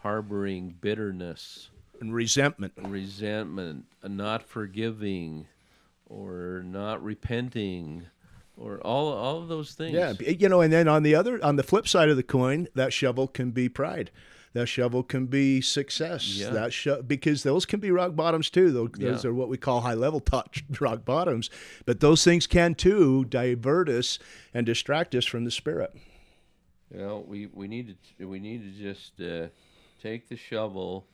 harboring 0.02 0.76
bitterness, 0.80 1.70
and 2.00 2.14
resentment. 2.14 2.74
resentment, 2.78 3.86
not 4.04 4.44
forgiving, 4.44 5.48
or 6.06 6.62
not 6.66 7.04
repenting, 7.04 8.06
or 8.60 8.80
all 8.82 9.14
all 9.14 9.38
of 9.42 9.48
those 9.48 9.72
things. 9.74 9.94
Yeah, 9.94 10.14
you 10.20 10.50
know, 10.50 10.62
and 10.62 10.72
then 10.72 10.88
on 10.88 11.04
the 11.04 11.16
other, 11.16 11.44
on 11.44 11.56
the 11.56 11.64
flip 11.64 11.88
side 11.88 12.10
of 12.10 12.18
the 12.18 12.24
coin, 12.24 12.68
that 12.76 12.94
shovel 12.94 13.28
can 13.28 13.52
be 13.52 13.70
pride. 13.70 14.12
That 14.54 14.66
shovel 14.68 15.04
can 15.04 15.28
be 15.28 15.62
success. 15.62 16.26
Yeah. 16.36 16.50
That 16.50 16.74
sho- 16.74 17.04
because 17.04 17.44
those 17.44 17.68
can 17.68 17.80
be 17.80 17.92
rock 17.92 18.16
bottoms 18.16 18.50
too. 18.50 18.72
Those, 18.72 18.90
those 18.98 19.24
Yeah. 19.24 19.30
are 19.30 19.34
what 19.34 19.48
we 19.48 19.58
call 19.58 19.82
high 19.82 19.94
level 19.94 20.20
touch 20.20 20.64
rock 20.80 21.06
bottoms. 21.06 21.52
But 21.86 22.00
those 22.00 22.24
things 22.24 22.48
can 22.48 22.74
too 22.74 23.26
divert 23.26 23.90
us 23.90 24.18
and 24.54 24.66
distract 24.66 25.14
us 25.14 25.26
from 25.26 25.46
the 25.46 25.52
spirit. 25.52 25.96
You 26.92 27.00
know, 27.00 27.24
we 27.28 27.46
we 27.54 27.68
need 27.68 27.96
to 28.18 28.26
we 28.28 28.40
need 28.40 28.64
to 28.64 28.82
just 28.84 29.22
uh, 29.22 29.50
take 30.02 30.30
the 30.30 30.36
shovel 30.36 31.06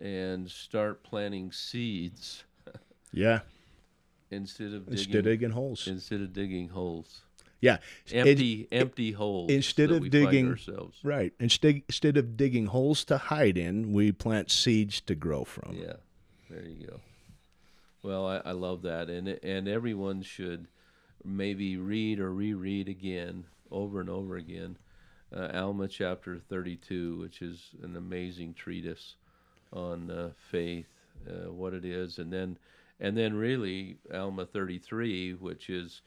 and 0.00 0.48
start 0.48 1.02
planting 1.02 1.50
seeds 1.50 2.44
Yeah, 3.12 3.40
instead 4.30 4.72
of 4.72 4.86
digging 4.86 4.98
instead 4.98 5.16
of 5.16 5.24
digging 5.24 5.50
holes. 5.50 5.86
instead 5.86 6.20
of 6.20 6.32
digging 6.32 6.68
holes. 6.68 7.20
Yeah, 7.60 7.76
Empty 8.10 8.68
empty 8.72 9.12
holes. 9.12 9.50
instead 9.50 9.90
of 9.90 10.08
digging- 10.08 10.48
ourselves. 10.48 10.98
right. 11.02 11.34
Instead 11.38 11.82
instead 11.88 12.16
of 12.16 12.36
digging 12.36 12.66
holes 12.66 13.04
to 13.06 13.18
hide 13.18 13.58
in, 13.58 13.92
we 13.92 14.12
plant 14.12 14.50
seeds 14.50 15.00
to 15.02 15.14
grow 15.14 15.44
from. 15.44 15.74
Yeah, 15.76 15.96
there 16.48 16.64
you 16.64 16.86
go. 16.86 17.00
Well, 18.02 18.26
I, 18.26 18.36
I 18.46 18.52
love 18.52 18.80
that, 18.82 19.10
and 19.10 19.28
and 19.28 19.68
everyone 19.68 20.22
should 20.22 20.68
maybe 21.22 21.76
read 21.76 22.18
or 22.18 22.32
reread 22.32 22.88
again, 22.88 23.44
over 23.70 24.00
and 24.00 24.08
over 24.08 24.36
again, 24.36 24.78
uh, 25.36 25.50
Alma 25.52 25.86
chapter 25.86 26.38
thirty-two, 26.38 27.18
which 27.18 27.42
is 27.42 27.68
an 27.82 27.94
amazing 27.94 28.54
treatise 28.54 29.16
on 29.70 30.10
uh, 30.10 30.30
faith, 30.50 30.88
uh, 31.28 31.52
what 31.52 31.74
it 31.74 31.84
is, 31.84 32.18
and 32.18 32.32
then 32.32 32.56
and 33.00 33.16
then 33.16 33.34
really 33.34 33.98
Alma 34.14 34.46
thirty-three, 34.46 35.32
which 35.34 35.70
is 35.70 36.02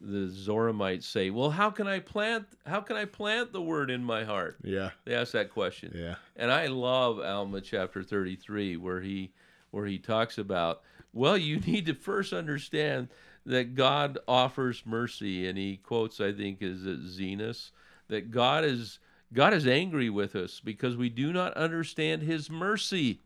the 0.00 0.28
Zoramites 0.28 1.02
say, 1.02 1.30
well, 1.30 1.50
how 1.50 1.70
can 1.70 1.88
I 1.88 1.98
plant? 1.98 2.46
How 2.64 2.80
can 2.80 2.96
I 2.96 3.04
plant 3.04 3.52
the 3.52 3.60
word 3.62 3.90
in 3.90 4.04
my 4.04 4.22
heart? 4.24 4.56
Yeah, 4.62 4.90
They 5.04 5.14
ask 5.14 5.32
that 5.32 5.50
question. 5.50 5.92
yeah, 5.94 6.14
And 6.36 6.52
I 6.52 6.66
love 6.68 7.18
Alma 7.18 7.60
chapter 7.60 8.02
33 8.04 8.76
where 8.76 9.00
he 9.00 9.32
where 9.70 9.86
he 9.86 9.98
talks 9.98 10.38
about 10.38 10.82
well 11.12 11.36
you 11.36 11.58
need 11.66 11.86
to 11.86 11.94
first 11.94 12.32
understand 12.32 13.08
that 13.44 13.74
God 13.74 14.18
offers 14.28 14.84
mercy 14.86 15.48
and 15.48 15.58
he 15.58 15.76
quotes 15.78 16.20
I 16.20 16.32
think 16.32 16.62
is 16.62 16.86
it 16.86 17.02
Zenos 17.04 17.70
that 18.08 18.30
God 18.30 18.64
is 18.64 18.98
God 19.32 19.52
is 19.52 19.66
angry 19.66 20.08
with 20.10 20.36
us 20.36 20.60
because 20.64 20.96
we 20.96 21.08
do 21.08 21.32
not 21.32 21.52
understand 21.54 22.22
his 22.22 22.48
mercy 22.50 23.20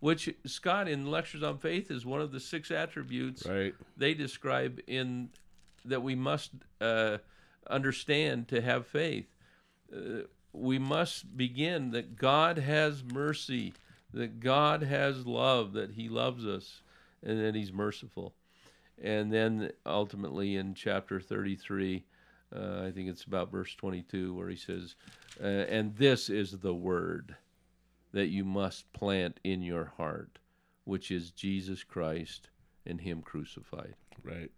which 0.00 0.34
Scott 0.46 0.88
in 0.88 1.10
lectures 1.10 1.42
on 1.42 1.58
faith 1.58 1.90
is 1.90 2.04
one 2.04 2.20
of 2.20 2.32
the 2.32 2.40
six 2.40 2.70
attributes 2.70 3.46
right. 3.46 3.74
they 3.96 4.14
describe 4.14 4.80
in 4.86 5.28
that 5.84 6.02
we 6.02 6.14
must 6.14 6.50
uh, 6.80 7.18
understand 7.68 8.48
to 8.48 8.60
have 8.60 8.86
faith. 8.86 9.26
Uh, 9.94 10.22
we 10.52 10.78
must 10.78 11.36
begin 11.36 11.90
that 11.92 12.16
God 12.16 12.58
has 12.58 13.04
mercy, 13.04 13.72
that 14.12 14.40
God 14.40 14.82
has 14.82 15.26
love, 15.26 15.72
that 15.74 15.92
He 15.92 16.08
loves 16.08 16.46
us, 16.46 16.82
and 17.22 17.38
that 17.40 17.54
He's 17.54 17.72
merciful. 17.72 18.34
And 19.02 19.32
then 19.32 19.70
ultimately 19.86 20.56
in 20.56 20.74
chapter 20.74 21.20
33, 21.20 22.04
uh, 22.54 22.82
I 22.84 22.90
think 22.90 23.08
it's 23.08 23.24
about 23.24 23.52
verse 23.52 23.74
22, 23.74 24.34
where 24.34 24.48
He 24.48 24.56
says, 24.56 24.96
uh, 25.42 25.46
And 25.46 25.96
this 25.96 26.28
is 26.28 26.58
the 26.58 26.74
word 26.74 27.36
that 28.12 28.28
you 28.28 28.44
must 28.44 28.92
plant 28.92 29.40
in 29.44 29.62
your 29.62 29.92
heart, 29.96 30.38
which 30.84 31.10
is 31.10 31.30
Jesus 31.30 31.84
Christ 31.84 32.50
and 32.86 33.00
Him 33.00 33.22
crucified. 33.22 33.94
Right. 34.22 34.50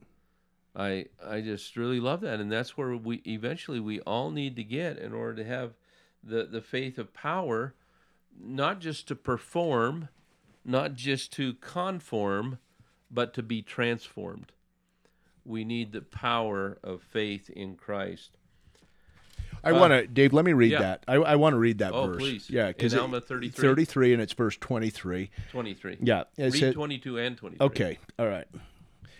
I 0.75 1.07
I 1.25 1.41
just 1.41 1.77
really 1.77 2.01
love 2.01 2.21
that, 2.23 2.41
and 2.41 2.51
that's 2.51 2.77
where 2.77 2.97
we 2.97 3.23
eventually 3.27 3.81
we 3.81 4.01
all 4.01 4.31
need 4.31 4.57
to 4.57 4.65
get 4.65 4.99
in 4.99 5.13
order 5.13 5.35
to 5.43 5.45
have 5.45 5.75
the 6.23 6.45
the 6.45 6.63
faith 6.63 6.99
of 6.99 7.13
power, 7.13 7.75
not 8.41 8.81
just 8.81 9.07
to 9.09 9.15
perform, 9.15 10.09
not 10.65 10.95
just 10.95 11.33
to 11.35 11.55
conform, 11.55 12.59
but 13.11 13.35
to 13.35 13.43
be 13.43 13.61
transformed. 13.61 14.53
We 15.45 15.65
need 15.65 15.93
the 15.93 16.03
power 16.03 16.79
of 16.83 17.03
faith 17.03 17.51
in 17.51 17.77
Christ. 17.77 18.39
I 19.65 19.71
Uh, 19.71 19.79
want 19.81 19.93
to, 19.93 20.07
Dave. 20.07 20.33
Let 20.33 20.45
me 20.45 20.53
read 20.53 20.73
yeah. 20.73 20.81
that. 20.81 21.05
I, 21.07 21.15
I 21.15 21.37
want 21.37 21.53
to 21.55 21.59
read 21.59 21.79
that 21.79 21.93
Oh, 21.93 22.07
verse. 22.09 22.17
please. 22.19 22.51
Yeah, 22.51 22.69
because 22.69 22.95
Alma 22.95 23.21
33? 23.21 23.69
thirty-three, 23.69 24.13
and 24.13 24.21
it's 24.21 24.33
verse 24.33 24.57
twenty-three. 24.57 25.31
Twenty 25.51 25.75
three. 25.75 25.99
Yeah, 26.01 26.25
it 26.37 26.53
Read 26.53 26.61
said- 26.61 26.75
twenty 26.75 26.99
two 26.99 27.19
and 27.19 27.37
twenty 27.37 27.57
three. 27.57 27.67
Okay, 27.67 27.99
all 28.19 28.27
right. 28.27 28.47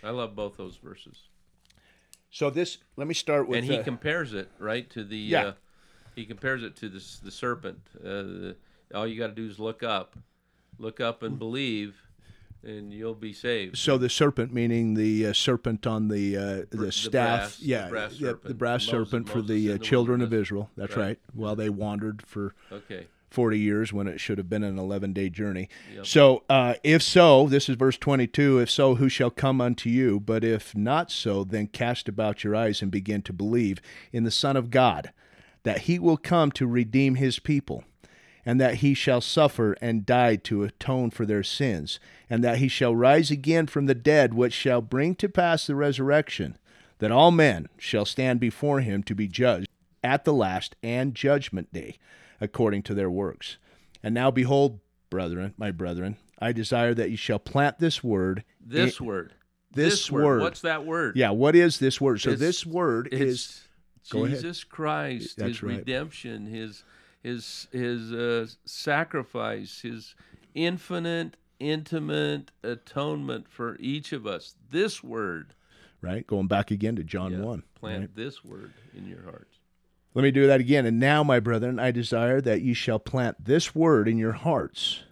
I 0.03 0.09
love 0.09 0.35
both 0.35 0.57
those 0.57 0.75
verses. 0.75 1.17
So 2.29 2.49
this, 2.49 2.79
let 2.97 3.07
me 3.07 3.13
start 3.13 3.47
with. 3.47 3.59
and 3.59 3.65
he 3.67 3.77
uh, 3.77 3.83
compares 3.83 4.33
it 4.33 4.49
right 4.59 4.89
to 4.89 5.03
the 5.03 5.17
Yeah. 5.17 5.43
uh, 5.45 5.53
he 6.15 6.25
compares 6.25 6.63
it 6.63 6.75
to 6.77 6.89
this 6.89 7.19
the 7.19 7.31
serpent 7.31 7.79
uh, 7.99 8.07
the, 8.09 8.55
all 8.93 9.07
you 9.07 9.17
got 9.17 9.27
to 9.27 9.33
do 9.33 9.45
is 9.47 9.59
look 9.59 9.81
up 9.83 10.17
look 10.77 10.99
up 10.99 11.23
and 11.23 11.39
believe 11.39 11.95
and 12.63 12.93
you'll 12.93 13.13
be 13.13 13.33
saved 13.33 13.77
so 13.77 13.97
the 13.97 14.09
serpent, 14.09 14.53
meaning 14.53 14.93
the 14.93 15.27
uh, 15.27 15.33
serpent 15.33 15.85
on 15.87 16.07
the 16.07 16.37
uh, 16.37 16.41
the, 16.69 16.77
the 16.77 16.91
staff, 16.91 17.39
brass- 17.39 17.57
the 17.57 17.65
yeah, 17.65 17.89
brass 17.89 18.13
yeah, 18.13 18.19
the 18.19 18.25
serpent. 18.33 18.57
brass 18.57 18.87
Moses- 18.87 19.09
serpent 19.09 19.29
for 19.29 19.37
Moses 19.39 19.49
the 19.49 19.69
uh, 19.69 19.73
the 19.73 19.79
children 19.79 20.21
of. 20.21 20.33
Israel. 20.33 20.69
That's 20.77 20.95
Right. 20.97 21.03
right. 21.05 21.19
While 21.33 21.55
they 21.55 21.69
wandered 21.69 22.23
for 22.25 22.55
okay 22.71 23.07
40 23.29 23.57
years 23.59 23.91
when 23.91 24.07
it 24.07 24.19
should 24.19 24.37
have 24.37 24.47
been 24.49 24.63
an 24.63 24.77
11 24.77 25.11
day 25.13 25.27
journey. 25.29 25.67
Yep. 25.95 26.05
So, 26.05 26.43
uh, 26.49 26.75
if 26.83 27.01
so, 27.01 27.47
this 27.47 27.67
is 27.67 27.75
verse 27.75 27.97
22 27.97 28.59
if 28.59 28.69
so, 28.69 28.95
who 28.95 29.09
shall 29.09 29.31
come 29.31 29.59
unto 29.59 29.89
you? 29.89 30.19
But 30.19 30.43
if 30.43 30.75
not 30.75 31.09
so, 31.09 31.43
then 31.43 31.65
cast 31.67 32.07
about 32.07 32.43
your 32.43 32.55
eyes 32.55 32.81
and 32.83 32.91
begin 32.91 33.23
to 33.23 33.33
believe 33.33 33.79
in 34.11 34.23
the 34.23 34.29
Son 34.31 34.55
of 34.55 34.69
God, 34.69 35.11
that 35.63 35.79
he 35.81 35.97
will 35.97 36.17
come 36.17 36.51
to 36.51 36.67
redeem 36.67 37.15
his 37.15 37.39
people, 37.39 37.83
and 38.45 38.59
that 38.59 38.75
he 38.75 38.93
shall 38.93 39.21
suffer 39.21 39.73
and 39.81 40.05
die 40.05 40.35
to 40.35 40.63
atone 40.63 41.09
for 41.11 41.25
their 41.25 41.43
sins, 41.43 41.99
and 42.29 42.43
that 42.43 42.57
he 42.57 42.67
shall 42.67 42.95
rise 42.95 43.31
again 43.31 43.67
from 43.67 43.85
the 43.85 43.95
dead, 43.95 44.33
which 44.33 44.53
shall 44.53 44.81
bring 44.81 45.15
to 45.15 45.29
pass 45.29 45.65
the 45.67 45.75
resurrection, 45.75 46.57
that 46.99 47.11
all 47.11 47.31
men 47.31 47.67
shall 47.77 48.05
stand 48.05 48.39
before 48.39 48.81
him 48.81 49.01
to 49.03 49.15
be 49.15 49.27
judged 49.27 49.67
at 50.03 50.25
the 50.25 50.33
last 50.33 50.75
and 50.83 51.15
judgment 51.15 51.71
day 51.73 51.97
according 52.41 52.83
to 52.83 52.93
their 52.93 53.09
works. 53.09 53.57
And 54.01 54.13
now 54.13 54.29
behold, 54.31 54.79
brethren, 55.09 55.53
my 55.57 55.71
brethren, 55.71 56.17
I 56.39 56.51
desire 56.51 56.93
that 56.95 57.09
you 57.11 57.15
shall 57.17 57.39
plant 57.39 57.79
this 57.79 58.03
word. 58.03 58.43
this 58.59 58.99
in- 58.99 59.05
word 59.05 59.33
this 59.75 60.11
word. 60.11 60.41
what's 60.41 60.61
that 60.61 60.85
word 60.85 61.15
Yeah, 61.15 61.31
what 61.31 61.55
is 61.55 61.79
this 61.79 61.99
word? 61.99 62.21
So 62.21 62.29
It's- 62.29 62.39
this 62.39 62.63
word 62.65 63.07
is 63.11 63.65
it's 64.01 64.09
Go 64.11 64.25
ahead. 64.25 64.37
jesus 64.37 64.63
christ 64.63 65.37
That's 65.37 65.47
his 65.47 65.63
right. 65.63 65.77
redemption 65.77 66.45
his 66.45 66.83
his 67.23 67.67
his 67.71 68.11
uh, 68.13 68.45
sacrifice 68.65 69.81
his 69.81 70.13
infinite 70.53 71.37
intimate 71.59 72.51
atonement 72.63 73.47
for 73.49 73.77
each 73.79 74.11
of 74.11 74.27
us 74.27 74.55
this 74.69 75.03
word 75.03 75.53
right. 76.01 76.27
Going 76.27 76.47
back 76.47 76.69
again 76.71 76.95
to 76.97 77.03
John 77.03 77.31
Yeah, 77.31 77.39
one. 77.39 77.63
plant 77.75 78.01
right? 78.01 78.15
this 78.15 78.43
word 78.43 78.73
in 78.95 79.07
your 79.07 79.23
hearts 79.23 79.57
Let 80.13 80.23
me 80.23 80.31
do 80.31 80.45
that 80.47 80.59
again. 80.59 80.85
And 80.85 80.99
now, 80.99 81.23
my 81.23 81.39
brethren, 81.39 81.79
I 81.79 81.91
desire 81.91 82.41
that 82.41 82.61
ye 82.61 82.73
shall 82.73 82.99
plant 82.99 83.45
this 83.45 83.73
word 83.73 84.07
in 84.07 84.17
your 84.17 84.33
hearts. 84.33 85.03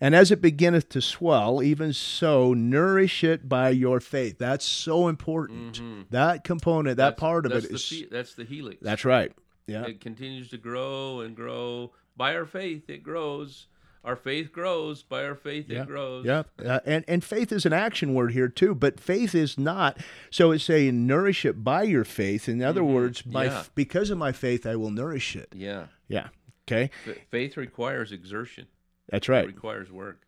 And 0.00 0.14
as 0.14 0.30
it 0.30 0.42
beginneth 0.42 0.90
to 0.90 1.00
swell, 1.00 1.62
even 1.62 1.92
so 1.94 2.52
nourish 2.52 3.24
it 3.24 3.48
by 3.48 3.70
your 3.70 3.98
faith. 4.00 4.36
That's 4.38 4.64
so 4.66 5.08
important. 5.08 5.80
That 6.10 6.44
component, 6.44 6.98
that 6.98 7.16
Mm-hmm. 7.16 7.20
That's- 7.20 7.20
part 7.20 7.46
of 7.46 7.52
it 7.52 7.68
the 7.68 7.74
is. 7.74 8.04
that's 8.10 8.34
the 8.34 8.44
helix. 8.44 8.78
That's 8.82 9.04
right. 9.04 9.32
Yeah. 9.66 9.86
It 9.86 10.00
continues 10.00 10.48
to 10.50 10.58
grow 10.58 11.20
and 11.20 11.34
grow 11.34 11.92
by 12.16 12.34
our 12.36 12.46
faith. 12.46 12.88
It 12.88 13.02
grows 13.02 13.66
our 14.04 14.16
faith 14.16 14.52
grows. 14.52 15.02
By 15.02 15.24
our 15.24 15.34
faith, 15.34 15.64
Yeah. 15.70 15.80
it 15.82 15.86
grows. 15.86 16.26
Yeah, 16.26 16.42
uh, 16.62 16.80
and 16.84 17.06
and 17.08 17.24
faith 17.24 17.50
is 17.50 17.64
an 17.64 17.72
action 17.72 18.12
word 18.12 18.32
here 18.32 18.48
too, 18.48 18.74
but 18.74 19.00
faith 19.00 19.34
is 19.34 19.56
not. 19.58 19.98
So 20.30 20.50
it's 20.50 20.64
saying 20.64 21.06
nourish 21.06 21.46
it 21.46 21.64
by 21.64 21.84
your 21.84 22.04
faith. 22.04 22.46
In 22.46 22.60
other 22.60 22.84
words, 22.84 23.22
by 23.22 23.46
Mm-hmm. 23.46 23.54
Yeah. 23.56 23.62
because 23.74 24.10
of 24.10 24.18
my 24.18 24.30
faith, 24.32 24.66
I 24.66 24.76
will 24.76 24.90
nourish 24.90 25.34
it. 25.36 25.48
Yeah. 25.56 25.86
Yeah. 26.08 26.28
Okay, 26.68 26.90
F- 27.06 27.16
faith 27.30 27.56
requires 27.56 28.12
exertion. 28.12 28.66
that's 29.08 29.26
right. 29.28 29.38
It 29.38 29.46
right. 29.46 29.54
requires 29.54 29.90
work. 29.90 30.20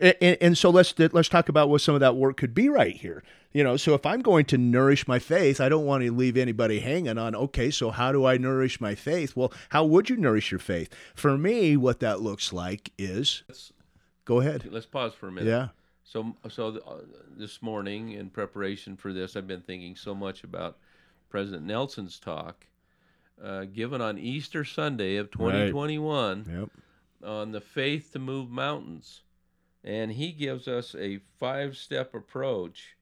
And, 0.00 0.36
and, 0.40 0.58
so 0.58 0.70
let's 0.70 0.94
let's 0.98 1.28
talk 1.28 1.48
about 1.48 1.68
what 1.68 1.80
some 1.80 1.94
of 1.94 2.00
that 2.00 2.14
work 2.14 2.36
could 2.36 2.54
be 2.54 2.68
right 2.68 2.94
here. 2.94 3.24
You 3.52 3.64
know, 3.64 3.76
so 3.76 3.94
if 3.94 4.06
I'm 4.06 4.20
going 4.20 4.44
to 4.46 4.58
nourish 4.58 5.08
my 5.08 5.18
faith, 5.18 5.60
I 5.60 5.68
don't 5.68 5.86
want 5.86 6.04
to 6.04 6.12
leave 6.12 6.36
anybody 6.36 6.80
hanging 6.80 7.18
on. 7.18 7.34
Okay, 7.34 7.70
so 7.70 7.90
how 7.90 8.12
do 8.12 8.24
I 8.24 8.36
nourish 8.36 8.80
my 8.80 8.94
faith? 8.94 9.34
Well, 9.34 9.52
how 9.70 9.84
would 9.84 10.08
you 10.08 10.16
nourish 10.16 10.52
your 10.52 10.60
faith? 10.60 10.94
For 11.14 11.36
me, 11.36 11.76
what 11.76 11.98
that 12.00 12.20
looks 12.20 12.52
like 12.52 12.92
is 12.98 13.42
Let's 13.48 13.72
go 14.24 14.40
ahead. 14.40 14.68
let's 14.70 14.86
pause 14.86 15.14
for 15.14 15.28
a 15.28 15.32
minute. 15.32 15.48
Yeah. 15.48 15.68
So, 16.04 16.36
so 16.48 16.70
th- 16.72 16.82
uh, 16.86 16.94
this 17.36 17.60
morning, 17.60 18.12
in 18.12 18.30
preparation 18.30 18.96
for 18.96 19.12
this, 19.12 19.34
I've 19.34 19.46
been 19.48 19.62
thinking 19.62 19.96
so 19.96 20.14
much 20.14 20.44
about 20.44 20.76
President 21.28 21.64
Nelson's 21.64 22.18
talk, 22.18 22.66
uh, 23.42 23.64
given 23.64 24.00
on 24.00 24.16
Easter 24.18 24.64
Sunday 24.64 25.16
of 25.16 25.30
2021, 25.30 26.46
Yep. 26.48 27.28
on 27.28 27.52
the 27.52 27.60
faith 27.60 28.12
to 28.12 28.18
move 28.18 28.50
mountains, 28.50 29.20
and 29.84 30.12
he 30.12 30.32
gives 30.32 30.68
us 30.68 30.94
a 30.94 31.20
five-step 31.38 32.14
approach 32.14 32.96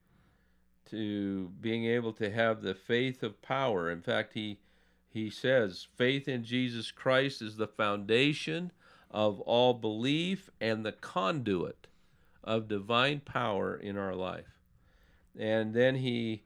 to 0.90 1.50
being 1.60 1.84
able 1.84 2.12
to 2.12 2.30
have 2.30 2.62
the 2.62 2.74
faith 2.74 3.22
of 3.22 3.42
power. 3.42 3.90
In 3.90 4.02
fact, 4.02 4.34
he 4.34 4.58
he 5.08 5.30
says 5.30 5.88
faith 5.96 6.28
in 6.28 6.44
Jesus 6.44 6.90
Christ 6.90 7.40
is 7.40 7.56
the 7.56 7.66
foundation 7.66 8.70
of 9.10 9.40
all 9.40 9.72
belief 9.72 10.50
and 10.60 10.84
the 10.84 10.92
conduit 10.92 11.86
of 12.44 12.68
divine 12.68 13.20
power 13.20 13.74
in 13.74 13.96
our 13.96 14.14
life. 14.14 14.60
And 15.38 15.72
then 15.72 15.96
he, 15.96 16.42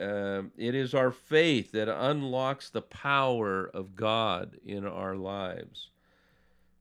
um, 0.00 0.50
it 0.56 0.74
is 0.74 0.94
our 0.94 1.10
faith 1.10 1.72
that 1.72 1.88
unlocks 1.88 2.70
the 2.70 2.82
power 2.82 3.70
of 3.72 3.96
God 3.96 4.56
in 4.64 4.86
our 4.86 5.14
lives. 5.14 5.90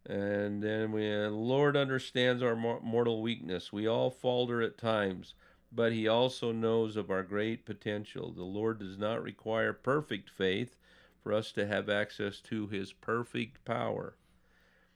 And 0.10 0.64
then 0.64 0.91
we, 0.91 1.07
Lord 1.28 1.78
understands 1.78 2.41
our 2.41 2.55
mortal 2.55 3.22
weakness. 3.22 3.72
We 3.72 3.86
all 3.86 4.10
falter 4.10 4.60
at 4.60 4.76
times, 4.76 5.36
but 5.72 5.93
He 5.93 6.07
also 6.07 6.51
knows 6.51 6.95
of 6.97 7.12
our 7.12 7.22
great 7.22 7.64
potential. 7.64 8.32
The 8.32 8.43
Lord 8.43 8.80
does 8.80 8.97
not 8.97 9.22
require 9.22 9.72
perfect 9.72 10.32
faith 10.32 10.78
for 11.22 11.32
us 11.32 11.51
to 11.51 11.68
have 11.68 11.89
access 11.89 12.39
to 12.41 12.66
His 12.66 12.91
perfect 12.91 13.64
power. 13.66 14.16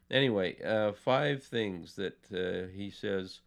Anyway, 0.09 0.59
uh, 0.63 0.93
five 0.93 1.43
things 1.43 1.95
that 1.95 2.17
uh, 2.33 2.73
He 2.75 2.89
says. 2.89 3.41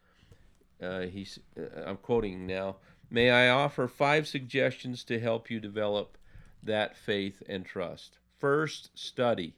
Uh, 0.81 1.07
he's, 1.07 1.39
uh, 1.59 1.85
I'm 1.87 1.97
quoting 1.97 2.47
now. 2.47 2.77
May 3.11 3.31
I 3.31 3.49
offer 3.49 3.89
five 3.89 4.29
suggestions 4.29 5.05
to 5.05 5.19
help 5.19 5.51
you 5.51 5.59
develop 5.59 6.19
that 6.63 6.97
faith 6.97 7.43
and 7.49 7.65
trust. 7.65 8.19
First, 8.39 8.91
study. 8.95 9.55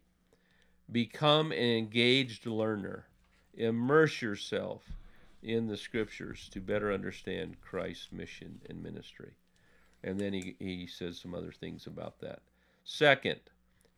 Become 0.90 1.52
an 1.52 1.58
engaged 1.58 2.46
learner. 2.46 3.06
Immerse 3.54 4.22
yourself 4.22 4.82
in 5.42 5.66
the 5.66 5.76
scriptures 5.76 6.48
to 6.52 6.60
better 6.60 6.92
understand 6.92 7.60
Christ's 7.60 8.12
mission 8.12 8.60
and 8.68 8.82
ministry. 8.82 9.32
And 10.02 10.18
then 10.18 10.32
he, 10.32 10.56
he 10.58 10.86
says 10.86 11.18
some 11.18 11.34
other 11.34 11.52
things 11.52 11.86
about 11.86 12.20
that. 12.20 12.40
Second, 12.84 13.40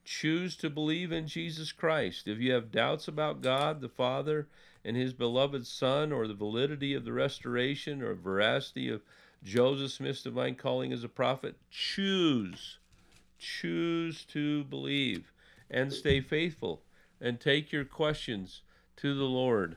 choose 0.05 0.57
to 0.57 0.71
believe 0.71 1.13
in 1.13 1.27
Jesus 1.27 1.73
Christ. 1.73 2.27
If 2.27 2.39
you 2.39 2.53
have 2.53 2.73
doubts 2.73 3.07
about 3.07 3.43
God 3.43 3.81
the 3.81 3.89
Father 3.89 4.49
and 4.85 4.97
his 4.97 5.13
beloved 5.13 5.67
Son, 5.67 6.11
or 6.11 6.27
the 6.27 6.35
validity 6.35 6.95
of 6.95 7.05
the 7.05 7.13
restoration 7.13 8.03
or 8.03 8.15
veracity 8.15 8.89
of 8.89 9.03
Joseph 9.45 9.93
Smith's 9.93 10.23
divine 10.23 10.55
calling 10.55 10.93
as 10.93 11.05
a 11.05 11.09
prophet, 11.09 11.55
choose. 11.71 12.79
Choose 13.39 14.25
to 14.27 14.65
believe 14.65 15.33
and 15.71 15.93
stay 15.93 16.21
faithful 16.21 16.83
and 17.21 17.41
take 17.41 17.73
your 17.73 17.85
questions 17.85 18.63
to 18.97 19.15
the 19.15 19.25
Lord. 19.25 19.77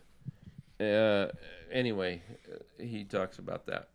Uh, 0.80 1.28
anyway, 1.72 2.22
uh, 2.52 2.84
he 2.84 3.04
talks 3.04 3.38
about 3.38 3.66
that. 3.68 3.90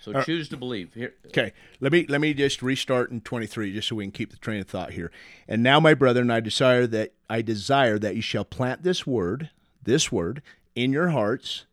So 0.00 0.22
choose 0.22 0.50
to 0.50 0.58
believe. 0.58 0.92
Here, 0.92 1.14
Okay, 1.28 1.52
let 1.80 1.90
me 1.90 2.04
let 2.10 2.20
me 2.20 2.34
just 2.34 2.62
restart 2.62 3.10
in 3.10 3.22
23 3.22 3.72
just 3.72 3.88
so 3.88 3.96
we 3.96 4.04
can 4.04 4.10
keep 4.10 4.30
the 4.30 4.36
train 4.36 4.60
of 4.60 4.66
thought 4.68 4.92
here. 4.92 5.10
And 5.48 5.62
now 5.62 5.80
my 5.80 5.94
brethren, 5.94 6.30
I 6.30 6.40
desire 6.40 6.86
that 6.88 7.14
I 7.30 7.40
desire 7.40 7.98
that 7.98 8.14
you 8.14 8.20
shall 8.20 8.44
plant 8.44 8.82
this 8.82 9.06
word, 9.06 9.48
this 9.82 10.12
word 10.12 10.42
in 10.74 10.92
your 10.92 11.08
hearts, 11.08 11.64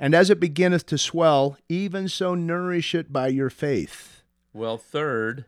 and 0.00 0.12
as 0.12 0.28
it 0.28 0.40
beginneth 0.40 0.86
to 0.86 0.98
swell, 0.98 1.56
even 1.68 2.08
so 2.08 2.34
nourish 2.34 2.96
it 2.96 3.12
by 3.12 3.28
your 3.28 3.50
faith. 3.50 4.22
well, 4.52 4.76
third, 4.76 5.44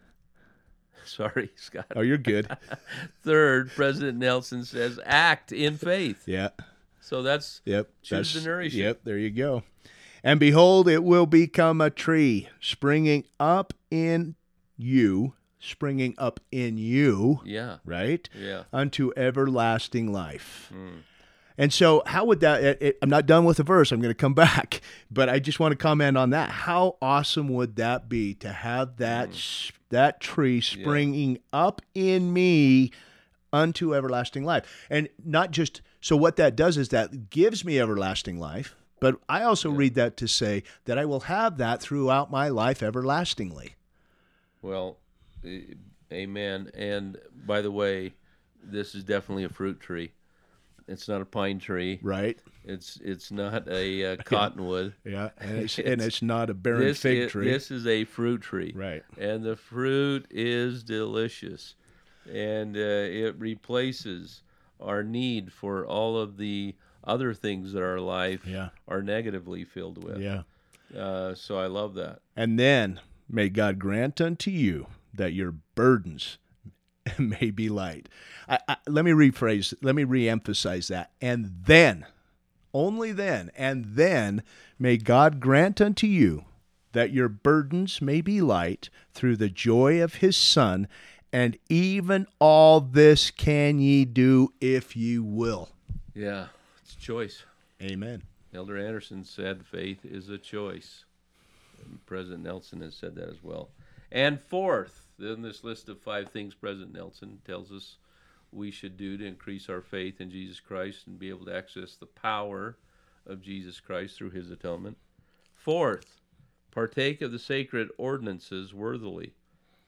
sorry, 1.05 1.51
Scott. 1.57 1.87
Oh, 1.97 2.01
you're 2.01 2.19
good. 2.19 2.49
Third, 3.23 3.71
President 3.75 4.19
Nelson 4.19 4.65
says, 4.65 4.99
act 5.05 5.53
in 5.53 5.77
faith. 5.77 6.23
yeah. 6.27 6.51
So 7.03 7.23
that's 7.23 7.61
Yep. 7.65 7.89
Choose 8.03 8.33
to 8.35 8.41
that's- 8.41 8.73
it. 8.75 8.77
Yep, 8.77 9.01
there 9.05 9.19
you 9.19 9.31
go. 9.31 9.63
And 10.23 10.39
behold, 10.39 10.87
it 10.87 11.03
will 11.03 11.27
become 11.27 11.81
a 11.81 11.89
tree 11.91 12.49
springing 12.61 13.25
up 13.41 13.73
in 13.91 14.35
you, 14.77 15.33
springing 15.59 16.15
up 16.19 16.41
in 16.53 16.77
you, 16.77 17.41
yeah, 17.45 17.79
right? 17.87 18.29
yeah. 18.39 18.65
Unto 18.73 19.13
everlasting 19.17 20.13
life. 20.13 20.71
Mm. 20.75 20.99
And 21.61 21.75
so, 21.75 22.03
how 22.07 22.25
would 22.25 22.41
that? 22.41 22.65
It, 22.65 22.79
it- 22.81 22.99
I'm 23.03 23.11
not 23.11 23.27
done 23.27 23.45
with 23.45 23.59
the 23.59 23.63
verse. 23.63 23.93
I'm 23.93 24.01
going 24.01 24.11
to 24.11 24.15
come 24.15 24.33
back, 24.47 24.81
but 25.11 25.29
I 25.29 25.39
just 25.39 25.61
want 25.61 25.73
to 25.73 25.77
comment 25.77 26.17
on 26.17 26.31
that. 26.31 26.49
How 26.49 26.97
awesome 27.03 27.49
would 27.49 27.77
that 27.77 28.09
be 28.09 28.33
to 28.37 28.51
have 28.51 28.97
that 28.97 29.29
mm. 29.29 29.35
s 29.35 29.71
that 29.91 30.21
tree 30.21 30.63
springing 30.63 31.39
up 31.53 31.83
in 31.95 32.33
me 32.33 32.93
unto 33.53 33.95
everlasting 33.95 34.43
life, 34.43 34.87
and 34.89 35.11
not 35.23 35.51
just 35.51 35.83
so. 36.01 36.17
What 36.17 36.37
that 36.37 36.57
does 36.57 36.79
is 36.79 36.89
that 36.89 37.29
gives 37.29 37.63
me 37.63 37.79
everlasting 37.79 38.41
life. 38.41 38.75
But 38.99 39.17
I 39.29 39.43
also 39.43 39.71
read 39.71 39.95
that 39.97 40.17
to 40.19 40.29
say 40.29 40.63
that 40.87 40.99
I 40.99 41.05
will 41.05 41.21
have 41.21 41.59
that 41.59 41.83
throughout 41.83 42.31
my 42.31 42.49
life 42.49 42.83
everlastingly. 42.83 43.75
Well, 44.63 44.97
amen. 46.13 46.71
And 46.75 47.19
by 47.47 47.61
the 47.61 47.71
way, 47.71 48.15
this 48.63 48.95
is 48.95 49.05
definitely 49.05 49.45
a 49.45 49.49
fruit 49.51 49.81
tree. 49.81 50.13
It's 50.91 51.09
not 51.09 51.21
a 51.23 51.25
pine 51.25 51.59
tree. 51.59 52.01
Right? 52.03 52.39
It's 52.65 52.99
it's 53.03 53.31
not 53.31 53.69
a 53.69 54.13
uh, 54.13 54.17
cottonwood. 54.25 54.95
Yeah, 55.05 55.31
and 55.39 55.59
it's, 55.61 55.79
and 55.91 56.01
it's 56.03 56.21
not 56.23 56.51
a 56.51 56.55
barren 56.55 56.81
This 56.81 57.01
fig 57.01 57.31
tree. 57.31 57.51
this 57.51 57.71
is 57.71 57.87
a 57.87 58.05
fruit 58.05 58.43
tree. 58.43 58.73
Right. 58.75 59.03
And 59.19 59.43
the 59.45 59.57
fruit 59.57 60.27
is 60.31 60.83
delicious, 60.83 61.75
and 62.31 62.77
uh, 62.77 62.81
it 62.81 63.37
replaces 63.39 64.43
our 64.81 65.03
need 65.03 65.53
for 65.53 65.87
all 65.87 66.19
of 66.19 66.37
the 66.37 66.75
other 67.05 67.33
things 67.35 67.73
that 67.73 67.83
our 67.83 68.01
life 68.01 68.47
Yeah. 68.47 68.71
are 68.89 69.03
negatively 69.03 69.65
filled 69.65 70.03
with. 70.03 70.19
Yeah. 70.21 70.43
Uh, 70.97 71.35
so 71.35 71.59
I 71.59 71.67
love 71.67 71.95
that. 71.95 72.21
And 72.37 72.59
then 72.59 73.01
may 73.29 73.49
God 73.49 73.79
grant 73.79 74.21
unto 74.21 74.51
you 74.51 74.87
that 75.15 75.33
your 75.33 75.53
burdens 75.75 76.39
may 77.19 77.51
be 77.51 77.69
light. 77.69 78.09
I, 78.49 78.59
I, 78.69 78.77
let 78.87 79.05
me 79.05 79.13
rephrase, 79.13 79.75
let 79.83 79.95
me 79.95 80.05
reemphasize 80.05 80.89
that. 80.89 81.13
And 81.21 81.53
then, 81.65 82.07
only 82.73 83.13
then, 83.13 83.51
and 83.57 83.85
then 83.85 84.43
may 84.79 84.97
God 84.97 85.41
grant 85.41 85.81
unto 85.81 86.07
you 86.07 86.45
that 86.93 87.13
your 87.13 87.29
burdens 87.29 88.03
may 88.03 88.21
be 88.21 88.41
light 88.41 88.91
through 89.13 89.37
the 89.37 89.49
joy 89.49 90.03
of 90.03 90.17
his 90.17 90.37
Son. 90.37 90.89
And 91.33 91.59
even 91.69 92.27
all 92.41 92.81
this 92.81 93.31
can 93.31 93.79
ye 93.79 94.05
do 94.05 94.53
if 94.61 94.97
you 94.97 95.23
will. 95.23 95.69
Yeah, 96.15 96.47
it's 96.83 96.95
a 96.95 96.99
choice. 96.99 97.45
Amen. 97.81 98.23
Elder 98.53 98.77
Anderson 98.77 99.25
said 99.25 99.65
faith 99.65 100.05
is 100.05 100.29
a 100.29 100.39
choice. 100.39 101.05
President 102.07 102.43
Nelson 102.43 102.81
has 102.81 102.95
said 102.95 103.15
that 103.15 103.29
as 103.29 103.43
well. 103.43 103.69
And 104.11 104.41
fourth, 104.41 105.07
in 105.23 105.43
this 105.43 105.65
list 105.65 105.89
of 105.89 106.01
five 106.01 106.31
things 106.31 106.55
President 106.55 106.93
Nelson 106.93 107.41
tells 107.45 107.71
us 107.73 107.97
we 108.53 108.71
should 108.71 108.97
do 108.97 109.17
to 109.17 109.27
increase 109.27 109.69
our 109.69 109.81
faith 109.81 110.21
in 110.21 110.31
Jesus 110.31 110.61
Christ 110.61 111.07
and 111.07 111.19
be 111.19 111.29
able 111.29 111.47
to 111.47 111.57
access 111.57 111.95
the 111.95 112.07
power 112.07 112.77
of 113.27 113.43
Jesus 113.43 113.81
Christ 113.81 114.17
through 114.17 114.31
his 114.31 114.51
atonement. 114.51 114.97
Fourth, 115.55 116.21
partake 116.71 117.21
of 117.23 117.33
the 117.33 117.39
sacred 117.39 117.89
ordinances 117.99 118.75
worthily. 118.75 119.35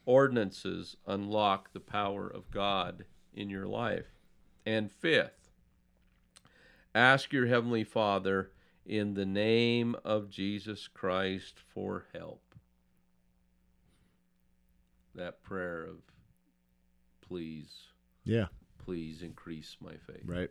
Ordinances 0.05 0.97
unlock 1.07 1.73
the 1.73 1.81
power 1.81 2.29
of 2.29 2.51
God 2.51 3.05
in 3.35 3.51
your 3.51 3.67
life. 3.67 4.19
And 4.67 4.91
fifth, 4.91 5.51
ask 6.95 7.33
your 7.33 7.47
Heavenly 7.47 7.85
Father 7.85 8.51
in 8.85 9.15
the 9.15 9.27
name 9.27 9.97
of 10.05 10.31
Jesus 10.31 10.89
Christ 10.89 11.61
for 11.73 12.07
help. 12.13 12.52
That 15.15 15.43
prayer 15.43 15.85
of 15.85 15.97
please, 17.21 17.71
Yeah, 18.25 18.47
please 18.85 19.23
increase 19.23 19.77
my 19.81 19.95
faith. 20.07 20.23
right. 20.25 20.51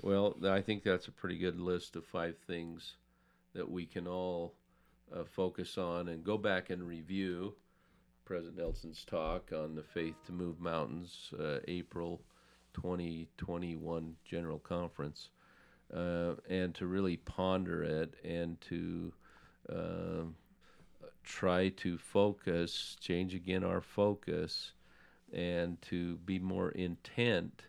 Well, 0.00 0.36
I 0.44 0.60
think 0.60 0.84
that's 0.84 1.08
a 1.08 1.12
pretty 1.12 1.38
good 1.38 1.58
list 1.58 1.96
of 1.96 2.04
five 2.04 2.36
things 2.46 2.94
that 3.54 3.68
we 3.68 3.84
can 3.84 4.06
all 4.06 4.54
uh, 5.12 5.24
focus 5.24 5.76
on 5.76 6.08
and 6.08 6.22
go 6.22 6.38
back 6.38 6.70
and 6.70 6.86
review 6.86 7.54
President 8.24 8.58
Nelson's 8.58 9.04
talk 9.04 9.50
on 9.52 9.74
the 9.74 9.82
Faith 9.82 10.14
to 10.26 10.32
Move 10.32 10.60
Mountains, 10.60 11.32
uh, 11.40 11.58
April 11.66 12.20
2021 12.74 14.14
General 14.24 14.58
Conference, 14.58 15.30
uh, 15.92 16.34
and 16.48 16.74
to 16.74 16.86
really 16.86 17.16
ponder 17.16 17.82
it 17.82 18.14
and 18.22 18.60
to 18.60 19.12
uh, 19.72 20.24
try 21.28 21.68
to 21.68 21.98
focus, 21.98 22.96
change 23.00 23.34
again 23.34 23.62
our 23.62 23.82
focus, 23.82 24.72
and 25.32 25.80
to 25.82 26.16
be 26.16 26.38
more 26.38 26.70
intent. 26.70 27.64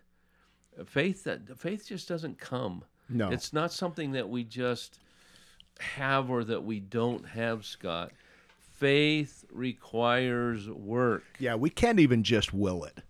Faith 0.86 1.26
uh, 1.26 1.36
that 1.46 1.58
faith 1.60 1.86
just 1.86 2.08
doesn't 2.08 2.38
come. 2.38 2.84
No. 3.08 3.30
It's 3.30 3.52
not 3.52 3.72
something 3.72 4.12
that 4.12 4.28
we 4.28 4.44
just 4.44 4.98
have 5.78 6.30
or 6.30 6.42
that 6.44 6.64
we 6.64 6.80
don't 6.80 7.26
have, 7.26 7.66
Scott. 7.66 8.12
Faith 8.78 9.44
requires 9.52 10.68
work. 10.70 11.24
Yeah, 11.38 11.56
we 11.56 11.68
can't 11.68 12.00
even 12.00 12.22
just 12.22 12.54
will 12.54 12.84
it. 12.84 13.02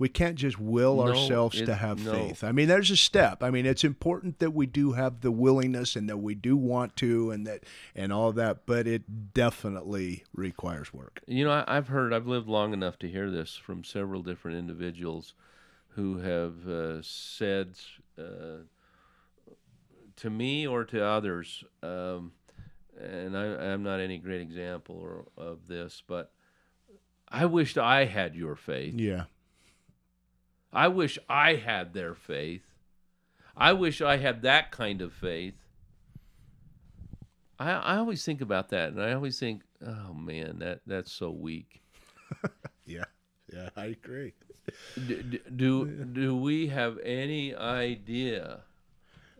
We 0.00 0.08
can't 0.08 0.36
just 0.36 0.58
will 0.58 0.96
No, 0.96 1.02
ourselves 1.02 1.60
it- 1.60 1.66
to 1.66 1.74
have 1.74 2.02
no. 2.02 2.12
faith. 2.12 2.42
I 2.42 2.52
mean, 2.52 2.68
there's 2.68 2.90
a 2.90 2.96
step. 2.96 3.42
I 3.42 3.50
mean, 3.50 3.66
it's 3.66 3.84
important 3.84 4.38
that 4.38 4.52
we 4.52 4.64
do 4.64 4.92
have 4.92 5.20
the 5.20 5.30
willingness 5.30 5.94
and 5.94 6.08
that 6.08 6.16
we 6.16 6.34
do 6.34 6.56
want 6.56 6.96
to 6.96 7.30
and 7.30 7.46
that 7.46 7.64
and 7.94 8.10
all 8.10 8.32
that, 8.32 8.64
but 8.64 8.86
it 8.86 9.34
definitely 9.34 10.24
requires 10.34 10.94
work. 10.94 11.20
You 11.26 11.44
know, 11.44 11.50
I, 11.50 11.64
I've 11.68 11.88
heard, 11.88 12.14
I've 12.14 12.26
lived 12.26 12.48
long 12.48 12.72
enough 12.72 12.98
to 13.00 13.10
hear 13.10 13.30
this 13.30 13.56
from 13.56 13.84
several 13.84 14.22
different 14.22 14.56
individuals 14.56 15.34
who 15.88 16.20
have 16.20 16.66
uh, 16.66 17.02
said 17.02 17.74
uh, 18.18 18.62
to 20.16 20.30
me 20.30 20.66
or 20.66 20.84
to 20.86 21.04
others, 21.04 21.62
um, 21.82 22.32
and 22.98 23.36
I, 23.36 23.72
I'm 23.72 23.82
not 23.82 24.00
any 24.00 24.16
great 24.16 24.40
example 24.40 24.96
or, 24.96 25.26
of 25.36 25.66
this, 25.68 26.02
but 26.06 26.32
I 27.28 27.44
wished 27.44 27.76
I 27.76 28.06
had 28.06 28.34
your 28.34 28.56
faith. 28.56 28.94
Yeah. 28.94 29.24
I 30.72 30.88
wish 30.88 31.18
I 31.28 31.54
had 31.56 31.92
their 31.94 32.14
faith. 32.14 32.64
I 33.56 33.72
wish 33.72 34.00
I 34.00 34.16
had 34.18 34.42
that 34.42 34.70
kind 34.70 35.02
of 35.02 35.12
faith. 35.12 35.54
I 37.58 37.72
I 37.72 37.96
always 37.96 38.24
think 38.24 38.40
about 38.40 38.68
that, 38.70 38.90
and 38.90 39.02
I 39.02 39.12
always 39.12 39.38
think, 39.38 39.62
oh 39.84 40.14
man, 40.14 40.58
that 40.60 40.80
that's 40.86 41.12
so 41.12 41.30
weak. 41.30 41.82
Yeah. 42.86 43.04
Yeah, 43.52 43.68
I 43.76 43.84
agree. 43.86 44.32
D- 45.06 45.22
d- 45.22 45.40
do 45.54 45.86
do 45.86 46.36
we 46.36 46.66
have 46.66 46.98
any 47.04 47.54
idea 47.54 48.60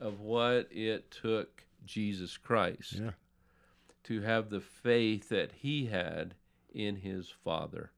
of 0.01 0.21
what 0.21 0.69
it 0.71 1.11
took 1.11 1.65
Jesus 1.85 2.37
Christ 2.37 2.93
Yeah. 2.93 3.11
to 4.05 4.21
have 4.21 4.51
the 4.51 4.61
faith 4.61 5.29
that 5.31 5.51
he 5.53 5.87
had 5.87 6.35
in 6.73 6.95
his 6.97 7.29
Father? 7.45 7.91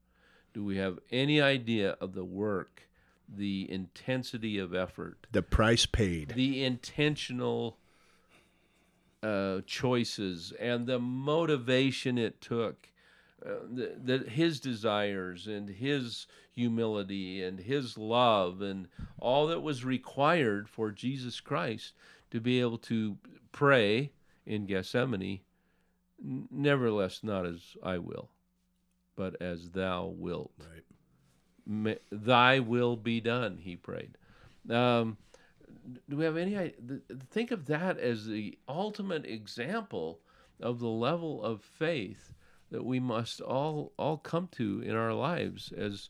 Do 0.55 0.63
we 0.63 0.77
have 0.77 0.97
any 1.11 1.39
idea 1.39 1.91
of 2.01 2.13
the 2.13 2.25
work, 2.25 2.89
the 3.27 3.69
intensity 3.71 4.57
of 4.57 4.73
effort, 4.73 5.27
The 5.31 5.41
price 5.41 5.85
paid. 5.85 6.29
the 6.35 6.63
intentional 6.63 7.77
uh, 9.21 9.61
choices, 9.65 10.51
and 10.59 10.85
the 10.87 10.99
motivation 10.99 12.17
it 12.17 12.41
took? 12.41 12.89
Uh, 13.45 13.55
the, 13.69 13.95
the, 14.01 14.17
his 14.29 14.59
desires 14.61 15.47
and 15.47 15.67
his 15.69 16.27
humility 16.51 17.43
and 17.43 17.59
his 17.59 17.97
love 17.97 18.61
and 18.61 18.87
all 19.19 19.47
that 19.47 19.61
was 19.61 19.83
required 19.83 20.69
for 20.69 20.91
Jesus 20.91 21.41
Christ 21.41 21.93
to 22.31 22.39
be 22.39 22.61
able 22.61 22.77
to 22.77 23.17
pray 23.51 24.11
in 24.45 24.65
Gethsemane, 24.65 25.41
nevertheless 26.21 27.19
not 27.21 27.45
as 27.45 27.75
I 27.83 27.97
will, 27.97 28.29
but 29.15 29.41
as 29.41 29.71
thou 29.71 30.05
wilt. 30.05 30.51
Right. 30.59 30.83
Thy 32.11 32.59
will 32.59 32.95
be 32.95 33.21
done, 33.21 33.59
he 33.61 33.75
prayed. 33.75 34.17
Um, 34.69 35.17
do 36.09 36.17
we 36.17 36.25
have 36.25 36.37
any 36.37 36.73
think 37.29 37.51
of 37.51 37.65
that 37.67 37.97
as 37.97 38.25
the 38.25 38.57
ultimate 38.67 39.25
example 39.25 40.19
of 40.61 40.79
the 40.79 40.87
level 40.87 41.43
of 41.43 41.61
faith 41.61 42.33
that 42.71 42.85
we 42.85 42.99
must 42.99 43.41
all 43.41 43.91
all 43.97 44.17
come 44.17 44.47
to 44.53 44.81
in 44.81 44.95
our 44.95 45.13
lives 45.13 45.71
as 45.75 46.09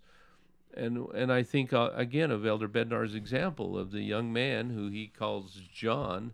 and 0.76 1.08
and 1.14 1.32
I 1.32 1.44
think 1.44 1.74
uh, 1.74 1.90
again 1.96 2.32
of 2.32 2.46
Elder 2.46 2.68
Bednar's 2.68 3.16
example 3.16 3.78
of 3.78 3.92
the 3.92 4.02
young 4.02 4.32
man 4.32 4.70
who 4.70 4.90
he 4.90 5.08
calls 5.08 5.60
John 5.74 6.34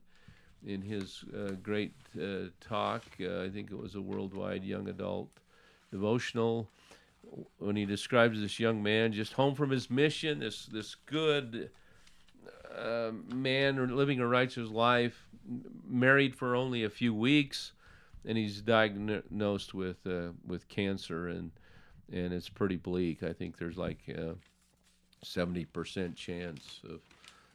in 0.65 0.81
his 0.81 1.23
uh, 1.35 1.51
great 1.63 1.93
uh, 2.21 2.49
talk. 2.59 3.03
Uh, 3.19 3.43
I 3.43 3.49
think 3.49 3.71
it 3.71 3.77
was 3.77 3.95
a 3.95 4.01
worldwide 4.01 4.63
young 4.63 4.89
adult 4.89 5.29
devotional 5.91 6.67
when 7.57 7.75
he 7.75 7.85
describes 7.85 8.39
this 8.39 8.59
young 8.59 8.81
man 8.81 9.13
just 9.13 9.33
home 9.33 9.55
from 9.55 9.69
his 9.69 9.89
mission, 9.89 10.39
this 10.39 10.65
this 10.65 10.95
good 11.05 11.69
uh, 12.77 13.11
man 13.33 13.95
living 13.95 14.19
a 14.19 14.27
righteous 14.27 14.69
life, 14.69 15.27
married 15.87 16.35
for 16.35 16.55
only 16.55 16.83
a 16.83 16.89
few 16.89 17.13
weeks, 17.13 17.73
and 18.25 18.37
he's 18.37 18.61
diagnosed 18.61 19.73
with 19.73 20.05
uh, 20.07 20.29
with 20.47 20.67
cancer, 20.67 21.27
and 21.27 21.51
and 22.11 22.33
it's 22.33 22.49
pretty 22.49 22.77
bleak. 22.77 23.23
I 23.23 23.33
think 23.33 23.57
there's 23.57 23.77
like 23.77 24.07
a 24.07 24.35
seventy 25.23 25.65
percent 25.65 26.15
chance 26.15 26.81
of 26.83 27.01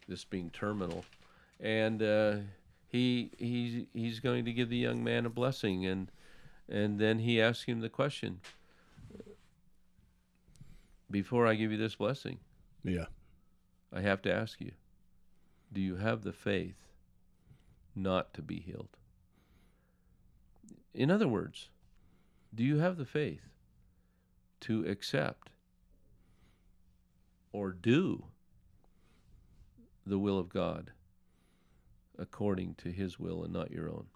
this 0.09 0.25
being 0.25 0.51
terminal, 0.51 1.05
and 1.61 2.03
uh, 2.03 2.37
he 2.89 3.31
he's 3.39 3.87
he's 3.93 4.21
going 4.21 4.45
to 4.45 4.53
give 4.53 4.69
the 4.69 4.77
young 4.77 5.03
man 5.03 5.27
a 5.27 5.31
blessing, 5.31 5.87
and 5.87 6.11
and 6.69 6.99
then 6.99 7.19
he 7.19 7.41
asks 7.41 7.65
him 7.65 7.81
the 7.81 7.89
question. 7.89 8.41
Before 11.15 11.47
I 11.47 11.55
give 11.55 11.71
you 11.71 11.79
this 11.79 11.95
blessing, 11.95 12.41
Yeah. 12.83 13.07
I 13.93 14.01
have 14.01 14.21
to 14.23 14.35
ask 14.35 14.61
you 14.61 14.73
do 15.73 15.81
you 15.81 15.95
have 15.95 16.23
the 16.25 16.33
faith 16.33 16.89
not 17.95 18.35
to 18.35 18.43
be 18.43 18.59
healed? 18.59 18.97
In 20.93 21.13
other 21.13 21.29
words, 21.29 21.69
do 22.53 22.65
you 22.65 22.79
have 22.79 22.97
the 22.97 23.05
faith 23.05 23.49
to 24.63 24.85
accept 24.87 25.51
or 27.53 27.71
do 27.71 28.25
the 30.05 30.19
will 30.19 30.41
of 30.41 30.49
God 30.49 30.91
according 32.19 32.75
to 32.79 32.91
his 32.91 33.21
will 33.21 33.45
and 33.45 33.53
not 33.53 33.71
your 33.71 33.89
own? 33.89 34.07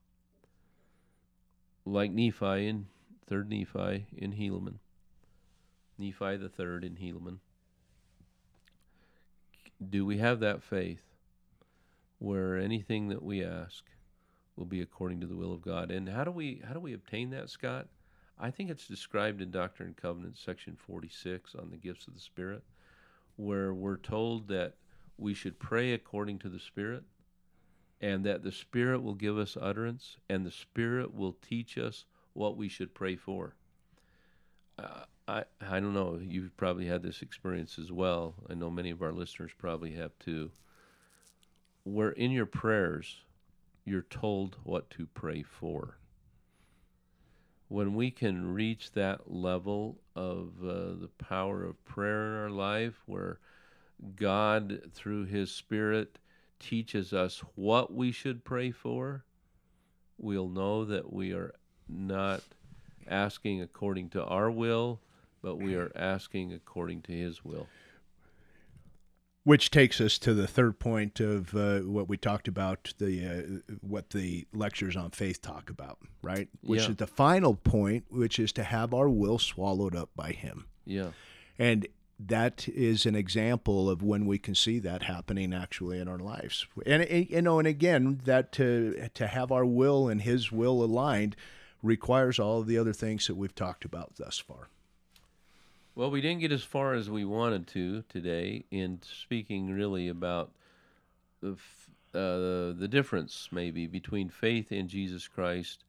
Like 1.85 2.11
Nephi 2.11 2.67
in 2.67 2.89
3rd 3.31 3.47
Nephi 3.51 4.07
in 4.17 4.33
Helaman. 4.33 4.81
Nephi 5.99 6.37
the 6.37 6.49
third 6.49 6.85
in 6.85 6.97
Helaman 6.97 7.39
do 9.87 10.05
we 10.05 10.19
have 10.19 10.41
that 10.41 10.63
faith 10.63 11.03
where 12.19 12.57
anything 12.57 13.09
that 13.09 13.23
we 13.23 13.45
ask 13.45 13.85
will 14.57 14.65
be 14.65 14.81
according 14.81 15.21
to 15.21 15.27
the 15.27 15.37
will 15.37 15.53
of 15.53 15.63
God? 15.63 15.91
And 15.91 16.09
how 16.09 16.25
do 16.25 16.31
we 16.31 16.63
how 16.67 16.75
do 16.75 16.81
we 16.81 16.95
obtain 16.95 17.31
that, 17.31 17.51
Scott? 17.51 17.87
I 18.39 18.51
think 18.51 18.71
it's 18.71 18.87
described 18.87 19.41
in 19.41 19.51
Doctrine 19.51 19.89
and 19.89 19.97
Covenants, 19.97 20.41
section 20.41 20.77
46 20.77 21.55
on 21.55 21.71
the 21.71 21.77
gifts 21.77 22.07
of 22.07 22.15
the 22.15 22.21
Spirit, 22.21 22.63
where 23.37 23.75
we're 23.75 23.97
told 23.97 24.49
that 24.49 24.75
we 25.17 25.35
should 25.35 25.59
pray 25.59 25.93
according 25.93 26.39
to 26.41 26.49
the 26.49 26.61
Spirit 26.61 27.03
and 28.01 28.25
that 28.25 28.45
the 28.45 28.53
Spirit 28.53 29.03
will 29.03 29.15
give 29.15 29.37
us 29.37 29.57
utterance 29.61 30.19
and 30.29 30.47
the 30.47 30.53
Spirit 30.53 31.13
will 31.13 31.37
teach 31.49 31.77
us 31.77 32.05
what 32.33 32.57
we 32.57 32.69
should 32.69 32.95
pray 32.95 33.17
for. 33.17 33.57
Uh, 34.79 35.03
I, 35.29 35.45
I 35.61 35.79
don't 35.79 35.93
know. 35.93 36.19
You've 36.21 36.57
probably 36.57 36.87
had 36.87 37.03
this 37.03 37.21
experience 37.21 37.79
as 37.79 37.93
well. 37.93 38.35
I 38.49 38.55
know 38.55 38.71
many 38.71 38.91
of 38.91 39.03
our 39.03 39.13
listeners 39.13 39.51
probably 39.59 39.93
have 39.93 40.19
too. 40.19 40.51
Where 41.85 42.13
in 42.13 42.31
your 42.31 42.47
prayers, 42.47 43.19
you're 43.85 44.07
told 44.09 44.57
what 44.65 44.89
to 44.91 45.07
pray 45.13 45.43
for. 45.43 45.99
When 47.69 47.95
we 47.95 48.11
can 48.11 48.55
reach 48.55 48.93
that 48.93 49.31
level 49.31 49.99
of 50.17 50.53
uh, 50.63 50.97
the 50.99 51.11
power 51.19 51.63
of 51.63 51.85
prayer 51.85 52.29
in 52.29 52.43
our 52.45 52.51
life, 52.51 52.95
where 53.05 53.39
God, 54.17 54.81
through 54.95 55.27
His 55.27 55.51
Spirit, 55.51 56.19
teaches 56.59 57.13
us 57.13 57.43
what 57.55 57.93
we 57.93 58.13
should 58.13 58.45
pray 58.45 58.71
for, 58.71 59.25
we'll 60.17 60.49
know 60.49 60.87
that 60.87 61.13
we 61.13 61.33
are 61.33 61.55
not 61.87 62.41
asking 63.07 63.61
according 63.61 64.09
to 64.11 64.25
our 64.25 64.51
will, 64.51 65.01
but 65.43 65.57
we 65.57 65.75
are 65.75 65.91
asking 65.95 66.53
according 66.53 67.03
to 67.03 67.13
His 67.13 67.45
will. 67.45 67.67
Which 69.45 69.71
takes 69.71 69.99
us 69.99 70.19
to 70.19 70.35
the 70.35 70.47
third 70.47 70.79
point 70.79 71.21
of 71.21 71.55
uh, 71.55 71.79
what 71.81 72.07
we 72.07 72.19
talked 72.19 72.49
about 72.49 72.93
the 72.99 73.25
uh, 73.27 73.75
what 73.81 74.11
the 74.11 74.47
lectures 74.53 74.95
on 74.95 75.11
faith 75.11 75.41
talk 75.41 75.71
about, 75.71 75.99
right? 76.23 76.49
Which 76.61 76.83
Yeah. 76.83 76.91
is 76.91 76.97
the 76.97 77.07
final 77.07 77.55
point, 77.55 78.05
which 78.11 78.39
is 78.39 78.53
to 78.53 78.63
have 78.65 78.93
our 78.93 79.09
will 79.09 79.39
swallowed 79.39 79.97
up 79.97 80.11
by 80.15 80.33
Him. 80.33 80.67
Yeah. 80.85 81.13
And 81.59 81.87
that 82.21 82.69
is 82.69 83.07
an 83.07 83.15
example 83.15 83.89
of 83.89 84.03
when 84.03 84.27
we 84.27 84.39
can 84.39 84.55
see 84.55 84.81
that 84.81 85.05
happening 85.05 85.55
actually 85.55 85.99
in 85.99 86.09
our 86.09 86.19
lives. 86.19 86.67
And 86.85 87.09
you 87.31 87.41
know, 87.41 87.59
and 87.59 87.67
again, 87.69 88.21
that 88.25 88.53
to 88.53 89.09
to 89.15 89.27
have 89.29 89.51
our 89.51 89.65
will 89.65 90.09
and 90.09 90.21
His 90.21 90.53
will 90.53 90.85
aligned 90.85 91.37
requires 91.83 92.39
all 92.39 92.61
of 92.61 92.67
the 92.67 92.77
other 92.77 92.93
things 92.93 93.27
that 93.29 93.37
we've 93.37 93.55
talked 93.55 93.85
about 93.87 94.17
thus 94.17 94.39
far. 94.39 94.69
Well, 95.99 96.13
we 96.13 96.21
didn't 96.21 96.43
get 96.43 96.53
as 96.53 96.63
far 96.63 96.95
as 96.95 97.11
we 97.11 97.25
wanted 97.25 97.67
to 97.69 98.03
today 98.03 98.65
in 98.71 99.01
speaking 99.03 99.73
really 99.73 100.07
about 100.07 100.53
the 101.41 101.57
uh, 102.15 102.71
the 102.79 102.87
difference 102.89 103.49
maybe 103.51 103.89
between 103.89 104.29
faith 104.29 104.71
in 104.71 104.87
Jesus 104.87 105.27
Christ 105.27 105.83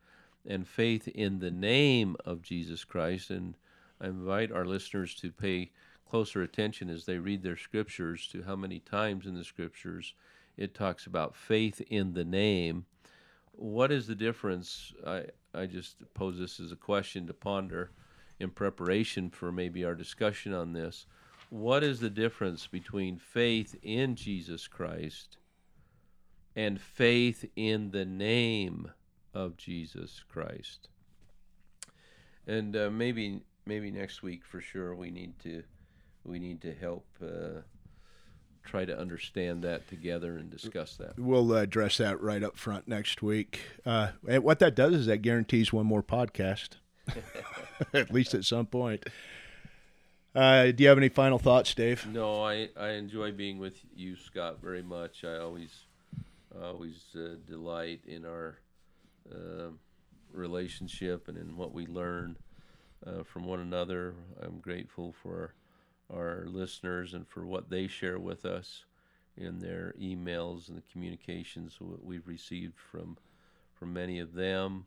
and 0.48 0.68
faith 0.68 1.08
in 1.10 1.38
the 1.38 1.52
name 1.52 2.16
of 2.26 2.42
Jesus 2.42 2.84
Christ. 2.84 3.30
And 3.30 3.54
I 4.02 4.08
invite 4.08 4.52
our 4.52 4.66
listeners 4.66 5.14
to 5.22 5.32
pay 5.32 5.70
closer 6.10 6.42
attention 6.42 6.90
as 6.90 7.06
they 7.06 7.20
read 7.20 7.44
their 7.44 7.56
scriptures 7.56 8.28
to 8.32 8.42
how 8.42 8.56
many 8.56 8.80
times 8.80 9.28
in 9.28 9.36
the 9.36 9.44
scriptures 9.44 10.16
it 10.58 10.74
talks 10.74 11.06
about 11.06 11.36
faith 11.36 11.82
in 11.88 12.14
the 12.14 12.26
name. 12.26 12.88
What 13.52 13.92
is 13.92 14.08
the 14.08 14.16
difference? 14.16 14.92
I, 15.06 15.26
I 15.54 15.68
just 15.68 15.98
pose 16.16 16.40
this 16.40 16.60
as 16.60 16.72
a 16.72 16.76
question 16.76 17.28
to 17.28 17.34
ponder 17.36 17.92
in 18.40 18.52
preparation 18.52 19.30
for 19.30 19.52
maybe 19.52 19.84
our 19.84 19.96
discussion 19.96 20.54
on 20.54 20.74
this. 20.74 21.06
What 21.50 21.84
is 21.84 22.00
the 22.00 22.10
difference 22.10 22.68
between 22.68 23.18
faith 23.18 23.76
in 23.82 24.16
Jesus 24.16 24.68
Christ 24.68 25.38
and 26.56 26.80
faith 26.80 27.46
in 27.56 27.92
the 27.92 28.06
name 28.06 28.92
of 29.34 29.58
Jesus 29.58 30.24
Christ? 30.30 30.90
And 32.48 32.76
uh, 32.76 32.90
maybe 32.90 33.42
maybe 33.66 33.92
next 33.92 34.24
week 34.24 34.44
for 34.46 34.62
sure 34.62 34.96
we 34.96 35.12
need 35.12 35.38
to 35.40 35.64
we 36.24 36.40
need 36.40 36.62
to 36.62 36.74
help 36.74 37.06
uh, 37.22 37.62
try 38.64 38.86
to 38.86 38.98
understand 38.98 39.64
that 39.64 39.88
together 39.88 40.38
and 40.38 40.50
discuss 40.50 40.96
that. 40.98 41.18
We'll 41.18 41.54
address 41.56 41.98
that 41.98 42.22
right 42.22 42.44
up 42.44 42.58
front 42.58 42.88
next 42.88 43.22
week. 43.22 43.62
Uh, 43.86 44.10
and 44.28 44.44
what 44.44 44.60
that 44.60 44.76
does 44.76 44.94
is 44.94 45.06
that 45.08 45.20
guarantees 45.20 45.74
one 45.74 45.86
more 45.86 46.04
podcast, 46.04 46.76
at 47.94 48.12
least 48.12 48.34
at 48.34 48.46
some 48.46 48.66
point. 48.66 49.04
Uh, 50.36 50.72
do 50.72 50.84
you 50.84 50.90
have 50.90 50.98
any 50.98 51.10
final 51.10 51.40
thoughts, 51.40 51.74
Dave? 51.74 52.06
No, 52.06 52.44
I, 52.44 52.70
I 52.80 52.90
enjoy 52.92 53.32
being 53.32 53.58
with 53.58 53.80
you, 53.96 54.16
Scott, 54.16 54.60
very 54.62 54.84
much. 54.84 55.24
I 55.24 55.38
always 55.38 55.86
always 56.64 57.04
uh, 57.16 57.36
delight 57.48 58.02
in 58.08 58.26
our 58.26 58.58
uh, 59.32 59.70
relationship 60.34 61.28
and 61.28 61.38
in 61.38 61.56
what 61.56 61.74
we 61.74 61.86
learn 61.86 62.36
uh, 63.06 63.24
from 63.24 63.46
one 63.46 63.60
another. 63.60 64.16
I'm 64.42 64.60
grateful 64.60 65.14
for 65.22 65.54
our 66.14 66.46
listeners 66.48 67.14
and 67.14 67.28
for 67.28 67.46
what 67.46 67.70
they 67.70 67.88
share 67.88 68.18
with 68.20 68.46
us 68.46 68.84
in 69.38 69.60
their 69.60 69.94
emails 70.02 70.68
and 70.68 70.78
the 70.78 70.84
communications 70.92 71.78
we've 72.04 72.28
received 72.28 72.74
from 72.92 73.18
from 73.74 73.94
many 73.94 74.20
of 74.20 74.34
them 74.34 74.86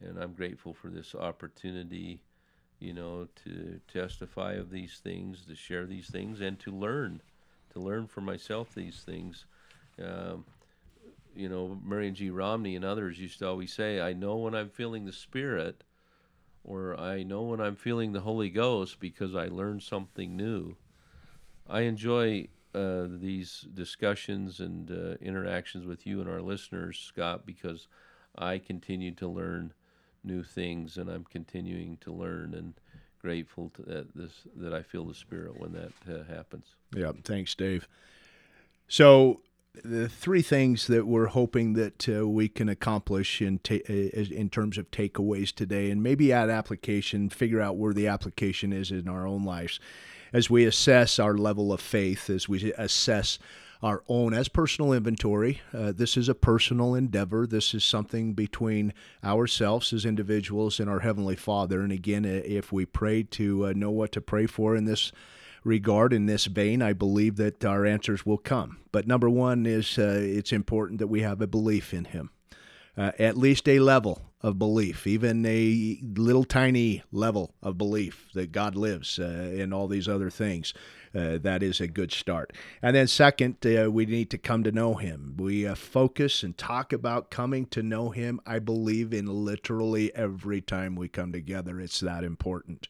and 0.00 0.18
I'm 0.18 0.32
grateful 0.32 0.74
for 0.74 0.88
this 0.88 1.14
opportunity 1.14 2.20
you 2.80 2.92
know 2.92 3.28
to 3.44 3.80
testify 3.92 4.52
of 4.52 4.70
these 4.70 5.00
things 5.02 5.44
to 5.46 5.54
share 5.54 5.86
these 5.86 6.08
things 6.08 6.40
and 6.40 6.58
to 6.60 6.70
learn 6.70 7.20
to 7.72 7.80
learn 7.80 8.06
for 8.06 8.20
myself 8.20 8.74
these 8.74 9.00
things 9.00 9.46
um, 10.02 10.44
you 11.34 11.48
know 11.48 11.78
Marion 11.84 12.14
G. 12.14 12.30
Romney 12.30 12.76
and 12.76 12.84
others 12.84 13.18
used 13.18 13.38
to 13.40 13.48
always 13.48 13.72
say 13.72 14.00
I 14.00 14.12
know 14.12 14.36
when 14.36 14.54
I'm 14.54 14.70
feeling 14.70 15.04
the 15.04 15.12
spirit 15.12 15.82
or 16.64 16.98
I 17.00 17.22
know 17.22 17.42
when 17.42 17.60
I'm 17.60 17.76
feeling 17.76 18.12
the 18.12 18.20
Holy 18.20 18.50
Ghost 18.50 19.00
because 19.00 19.34
I 19.34 19.46
learned 19.46 19.82
something 19.82 20.36
new. 20.36 20.76
I 21.66 21.82
enjoy 21.82 22.48
uh, 22.74 23.06
these 23.08 23.66
discussions 23.72 24.60
and 24.60 24.90
uh, 24.90 25.14
interactions 25.22 25.86
with 25.86 26.06
you 26.06 26.20
and 26.20 26.28
our 26.28 26.42
listeners, 26.42 26.98
Scott, 26.98 27.46
because 27.46 27.88
I 28.36 28.58
continue 28.58 29.12
to 29.14 29.28
learn 29.28 29.72
new 30.24 30.42
things 30.42 30.96
and 30.96 31.08
I'm 31.08 31.24
continuing 31.24 31.96
to 31.98 32.12
learn 32.12 32.54
and 32.54 32.74
grateful 33.20 33.70
to 33.70 33.82
that 33.82 34.14
this 34.14 34.32
that 34.56 34.72
I 34.72 34.82
feel 34.82 35.04
the 35.04 35.14
Spirit 35.14 35.58
when 35.58 35.72
that 35.72 35.92
uh, 36.08 36.24
happens. 36.32 36.74
Yeah, 36.94 37.12
thanks, 37.24 37.54
Dave. 37.54 37.88
So 38.86 39.40
the 39.84 40.08
three 40.08 40.42
things 40.42 40.86
that 40.86 41.06
we're 41.06 41.26
hoping 41.26 41.74
that 41.74 42.08
uh, 42.08 42.26
we 42.26 42.48
can 42.48 42.68
accomplish 42.68 43.40
in 43.42 43.58
ta- 43.58 43.76
uh, 43.88 43.92
in 43.92 44.48
terms 44.50 44.78
of 44.78 44.90
takeaways 44.90 45.54
today, 45.54 45.90
and 45.90 46.02
maybe 46.02 46.32
add 46.32 46.50
application, 46.50 47.28
figure 47.28 47.60
out 47.60 47.76
where 47.76 47.92
the 47.92 48.06
application 48.06 48.72
is 48.72 48.90
in 48.90 49.08
our 49.08 49.26
own 49.26 49.44
lives, 49.44 49.78
as 50.32 50.50
we 50.50 50.64
assess 50.64 51.18
our 51.18 51.36
level 51.36 51.72
of 51.72 51.80
faith, 51.80 52.30
as 52.30 52.48
we 52.48 52.72
assess 52.74 53.38
our 53.82 54.02
own 54.08 54.34
as 54.34 54.48
personal 54.48 54.92
inventory. 54.92 55.60
Uh, 55.72 55.92
this 55.92 56.16
is 56.16 56.28
a 56.28 56.34
personal 56.34 56.94
endeavor. 56.94 57.46
This 57.46 57.74
is 57.74 57.84
something 57.84 58.34
between 58.34 58.92
ourselves 59.22 59.92
as 59.92 60.04
individuals 60.04 60.80
and 60.80 60.90
our 60.90 61.00
Heavenly 61.00 61.36
Father. 61.36 61.80
And 61.80 61.92
again, 61.92 62.24
if 62.24 62.72
we 62.72 62.86
pray 62.86 63.22
to 63.22 63.66
uh, 63.66 63.72
know 63.74 63.90
what 63.90 64.12
to 64.12 64.20
pray 64.20 64.46
for 64.46 64.74
in 64.74 64.84
this 64.84 65.12
regard 65.64 66.12
in 66.12 66.26
this 66.26 66.46
vein, 66.46 66.82
I 66.82 66.92
believe 66.92 67.36
that 67.36 67.64
our 67.64 67.84
answers 67.84 68.26
will 68.26 68.38
come. 68.38 68.78
But 68.92 69.06
number 69.06 69.30
one 69.30 69.66
is 69.66 69.98
uh, 69.98 70.20
it's 70.20 70.52
important 70.52 70.98
that 70.98 71.08
we 71.08 71.22
have 71.22 71.40
a 71.40 71.46
belief 71.46 71.92
in 71.92 72.06
Him, 72.06 72.30
uh, 72.96 73.12
at 73.18 73.36
least 73.36 73.68
a 73.68 73.78
level 73.78 74.22
of 74.40 74.58
belief, 74.58 75.06
even 75.06 75.44
a 75.44 75.98
little 76.02 76.44
tiny 76.44 77.02
level 77.10 77.54
of 77.62 77.76
belief 77.76 78.28
that 78.34 78.52
God 78.52 78.76
lives 78.76 79.18
uh, 79.18 79.52
in 79.54 79.72
all 79.72 79.88
these 79.88 80.08
other 80.08 80.30
things. 80.30 80.72
Uh, 81.14 81.38
that 81.38 81.62
is 81.62 81.80
a 81.80 81.86
good 81.86 82.12
start. 82.12 82.52
And 82.82 82.94
then, 82.94 83.06
second, 83.06 83.56
uh, 83.66 83.90
we 83.90 84.06
need 84.06 84.30
to 84.30 84.38
come 84.38 84.62
to 84.64 84.72
know 84.72 84.94
Him. 84.94 85.34
We 85.38 85.66
uh, 85.66 85.74
focus 85.74 86.42
and 86.42 86.56
talk 86.56 86.92
about 86.92 87.30
coming 87.30 87.66
to 87.66 87.82
know 87.82 88.10
Him, 88.10 88.40
I 88.46 88.58
believe, 88.58 89.12
in 89.12 89.26
literally 89.26 90.14
every 90.14 90.60
time 90.60 90.96
we 90.96 91.08
come 91.08 91.32
together. 91.32 91.80
It's 91.80 92.00
that 92.00 92.24
important 92.24 92.88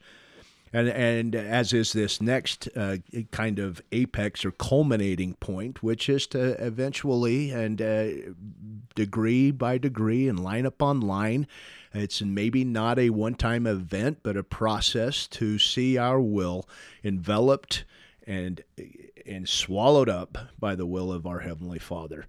and 0.71 0.87
and 0.87 1.35
as 1.35 1.73
is 1.73 1.93
this 1.93 2.21
next 2.21 2.69
uh, 2.75 2.97
kind 3.31 3.59
of 3.59 3.81
apex 3.91 4.45
or 4.45 4.51
culminating 4.51 5.33
point, 5.35 5.81
which 5.81 6.09
is 6.09 6.27
to 6.27 6.63
eventually 6.63 7.51
and 7.51 7.81
uh, 7.81 8.07
degree 8.95 9.51
by 9.51 9.77
degree 9.77 10.27
and 10.27 10.39
line 10.39 10.65
upon 10.65 11.01
line. 11.01 11.47
It's 11.91 12.21
maybe 12.21 12.63
not 12.63 12.99
a 12.99 13.09
one-time 13.09 13.65
event, 13.65 14.19
but 14.21 14.37
a 14.37 14.43
process 14.43 15.25
to 15.27 15.57
see 15.57 15.97
our 15.97 16.21
will 16.21 16.69
enveloped 17.03 17.83
and 18.29 18.63
and 19.25 19.49
swallowed 19.49 20.07
up 20.07 20.37
by 20.59 20.75
the 20.75 20.85
will 20.85 21.11
of 21.11 21.25
our 21.25 21.39
heavenly 21.39 21.79
Father. 21.79 22.25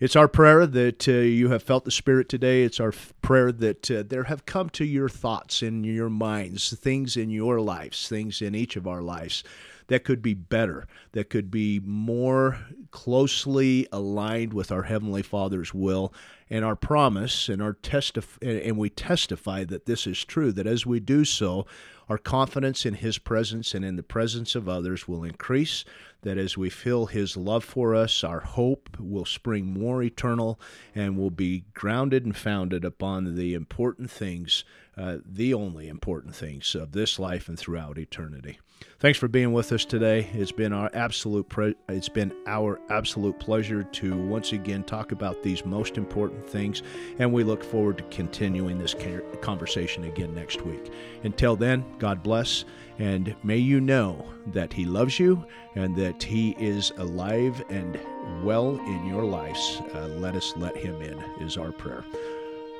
It's 0.00 0.16
our 0.16 0.28
prayer 0.28 0.66
that 0.66 1.08
uh, 1.08 1.12
you 1.12 1.50
have 1.50 1.62
felt 1.62 1.84
the 1.84 1.90
Spirit 1.90 2.28
today. 2.28 2.64
It's 2.64 2.80
our 2.80 2.88
f- 2.88 3.14
prayer 3.22 3.52
that 3.52 3.90
uh, 3.90 4.02
there 4.06 4.24
have 4.24 4.44
come 4.44 4.68
to 4.70 4.84
your 4.84 5.08
thoughts 5.08 5.62
in 5.62 5.84
your 5.84 6.10
minds, 6.10 6.74
things 6.74 7.16
in 7.16 7.30
your 7.30 7.60
lives, 7.60 8.08
things 8.08 8.42
in 8.42 8.54
each 8.54 8.76
of 8.76 8.88
our 8.88 9.00
lives 9.00 9.44
that 9.86 10.04
could 10.04 10.22
be 10.22 10.34
better, 10.34 10.86
that 11.12 11.30
could 11.30 11.50
be 11.50 11.80
more 11.84 12.58
closely 12.90 13.86
aligned 13.92 14.52
with 14.52 14.72
our 14.72 14.84
Heavenly 14.84 15.22
Father's 15.22 15.72
will 15.74 16.12
and 16.50 16.64
our 16.64 16.76
promise 16.76 17.48
and 17.48 17.62
our 17.62 17.74
testif- 17.74 18.38
and 18.42 18.76
we 18.76 18.90
testify 18.90 19.64
that 19.64 19.86
this 19.86 20.06
is 20.06 20.24
true, 20.24 20.52
that 20.52 20.66
as 20.66 20.86
we 20.86 21.00
do 21.00 21.24
so, 21.24 21.66
our 22.08 22.18
confidence 22.18 22.84
in 22.84 22.94
His 22.94 23.18
presence 23.18 23.74
and 23.74 23.84
in 23.84 23.96
the 23.96 24.02
presence 24.02 24.54
of 24.54 24.68
others 24.68 25.08
will 25.08 25.24
increase. 25.24 25.84
That 26.22 26.38
as 26.38 26.56
we 26.56 26.70
feel 26.70 27.06
His 27.06 27.36
love 27.36 27.64
for 27.64 27.94
us, 27.94 28.24
our 28.24 28.40
hope 28.40 28.96
will 28.98 29.24
spring 29.24 29.66
more 29.66 30.02
eternal 30.02 30.58
and 30.94 31.18
will 31.18 31.30
be 31.30 31.64
grounded 31.74 32.24
and 32.24 32.36
founded 32.36 32.84
upon 32.84 33.34
the 33.34 33.54
important 33.54 34.10
things, 34.10 34.64
uh, 34.96 35.18
the 35.24 35.52
only 35.52 35.88
important 35.88 36.34
things 36.34 36.74
of 36.74 36.92
this 36.92 37.18
life 37.18 37.48
and 37.48 37.58
throughout 37.58 37.98
eternity. 37.98 38.58
Thanks 39.04 39.18
for 39.18 39.28
being 39.28 39.52
with 39.52 39.70
us 39.72 39.84
today. 39.84 40.30
It's 40.32 40.50
been 40.50 40.72
our 40.72 40.90
absolute 40.94 41.46
pre- 41.50 41.76
it's 41.90 42.08
been 42.08 42.32
our 42.46 42.80
absolute 42.88 43.38
pleasure 43.38 43.82
to 43.84 44.16
once 44.16 44.52
again 44.52 44.82
talk 44.82 45.12
about 45.12 45.42
these 45.42 45.62
most 45.64 45.98
important 45.98 46.48
things, 46.48 46.82
and 47.18 47.30
we 47.30 47.44
look 47.44 47.62
forward 47.62 47.98
to 47.98 48.04
continuing 48.04 48.78
this 48.78 48.94
conversation 49.42 50.04
again 50.04 50.34
next 50.34 50.62
week. 50.62 50.90
Until 51.22 51.54
then, 51.54 51.84
God 51.98 52.22
bless, 52.22 52.64
and 52.98 53.36
may 53.42 53.58
you 53.58 53.78
know 53.78 54.24
that 54.46 54.72
He 54.72 54.86
loves 54.86 55.18
you 55.18 55.44
and 55.74 55.94
that 55.96 56.22
He 56.22 56.56
is 56.58 56.90
alive 56.96 57.62
and 57.68 58.00
well 58.42 58.78
in 58.78 59.06
your 59.06 59.24
lives. 59.24 59.82
Uh, 59.94 60.06
let 60.18 60.34
us 60.34 60.54
let 60.56 60.78
Him 60.78 61.02
in, 61.02 61.18
is 61.42 61.58
our 61.58 61.72
prayer. 61.72 62.04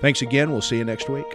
Thanks 0.01 0.23
again. 0.23 0.51
We'll 0.51 0.63
see 0.63 0.79
you 0.79 0.85
next 0.85 1.11
week. 1.11 1.27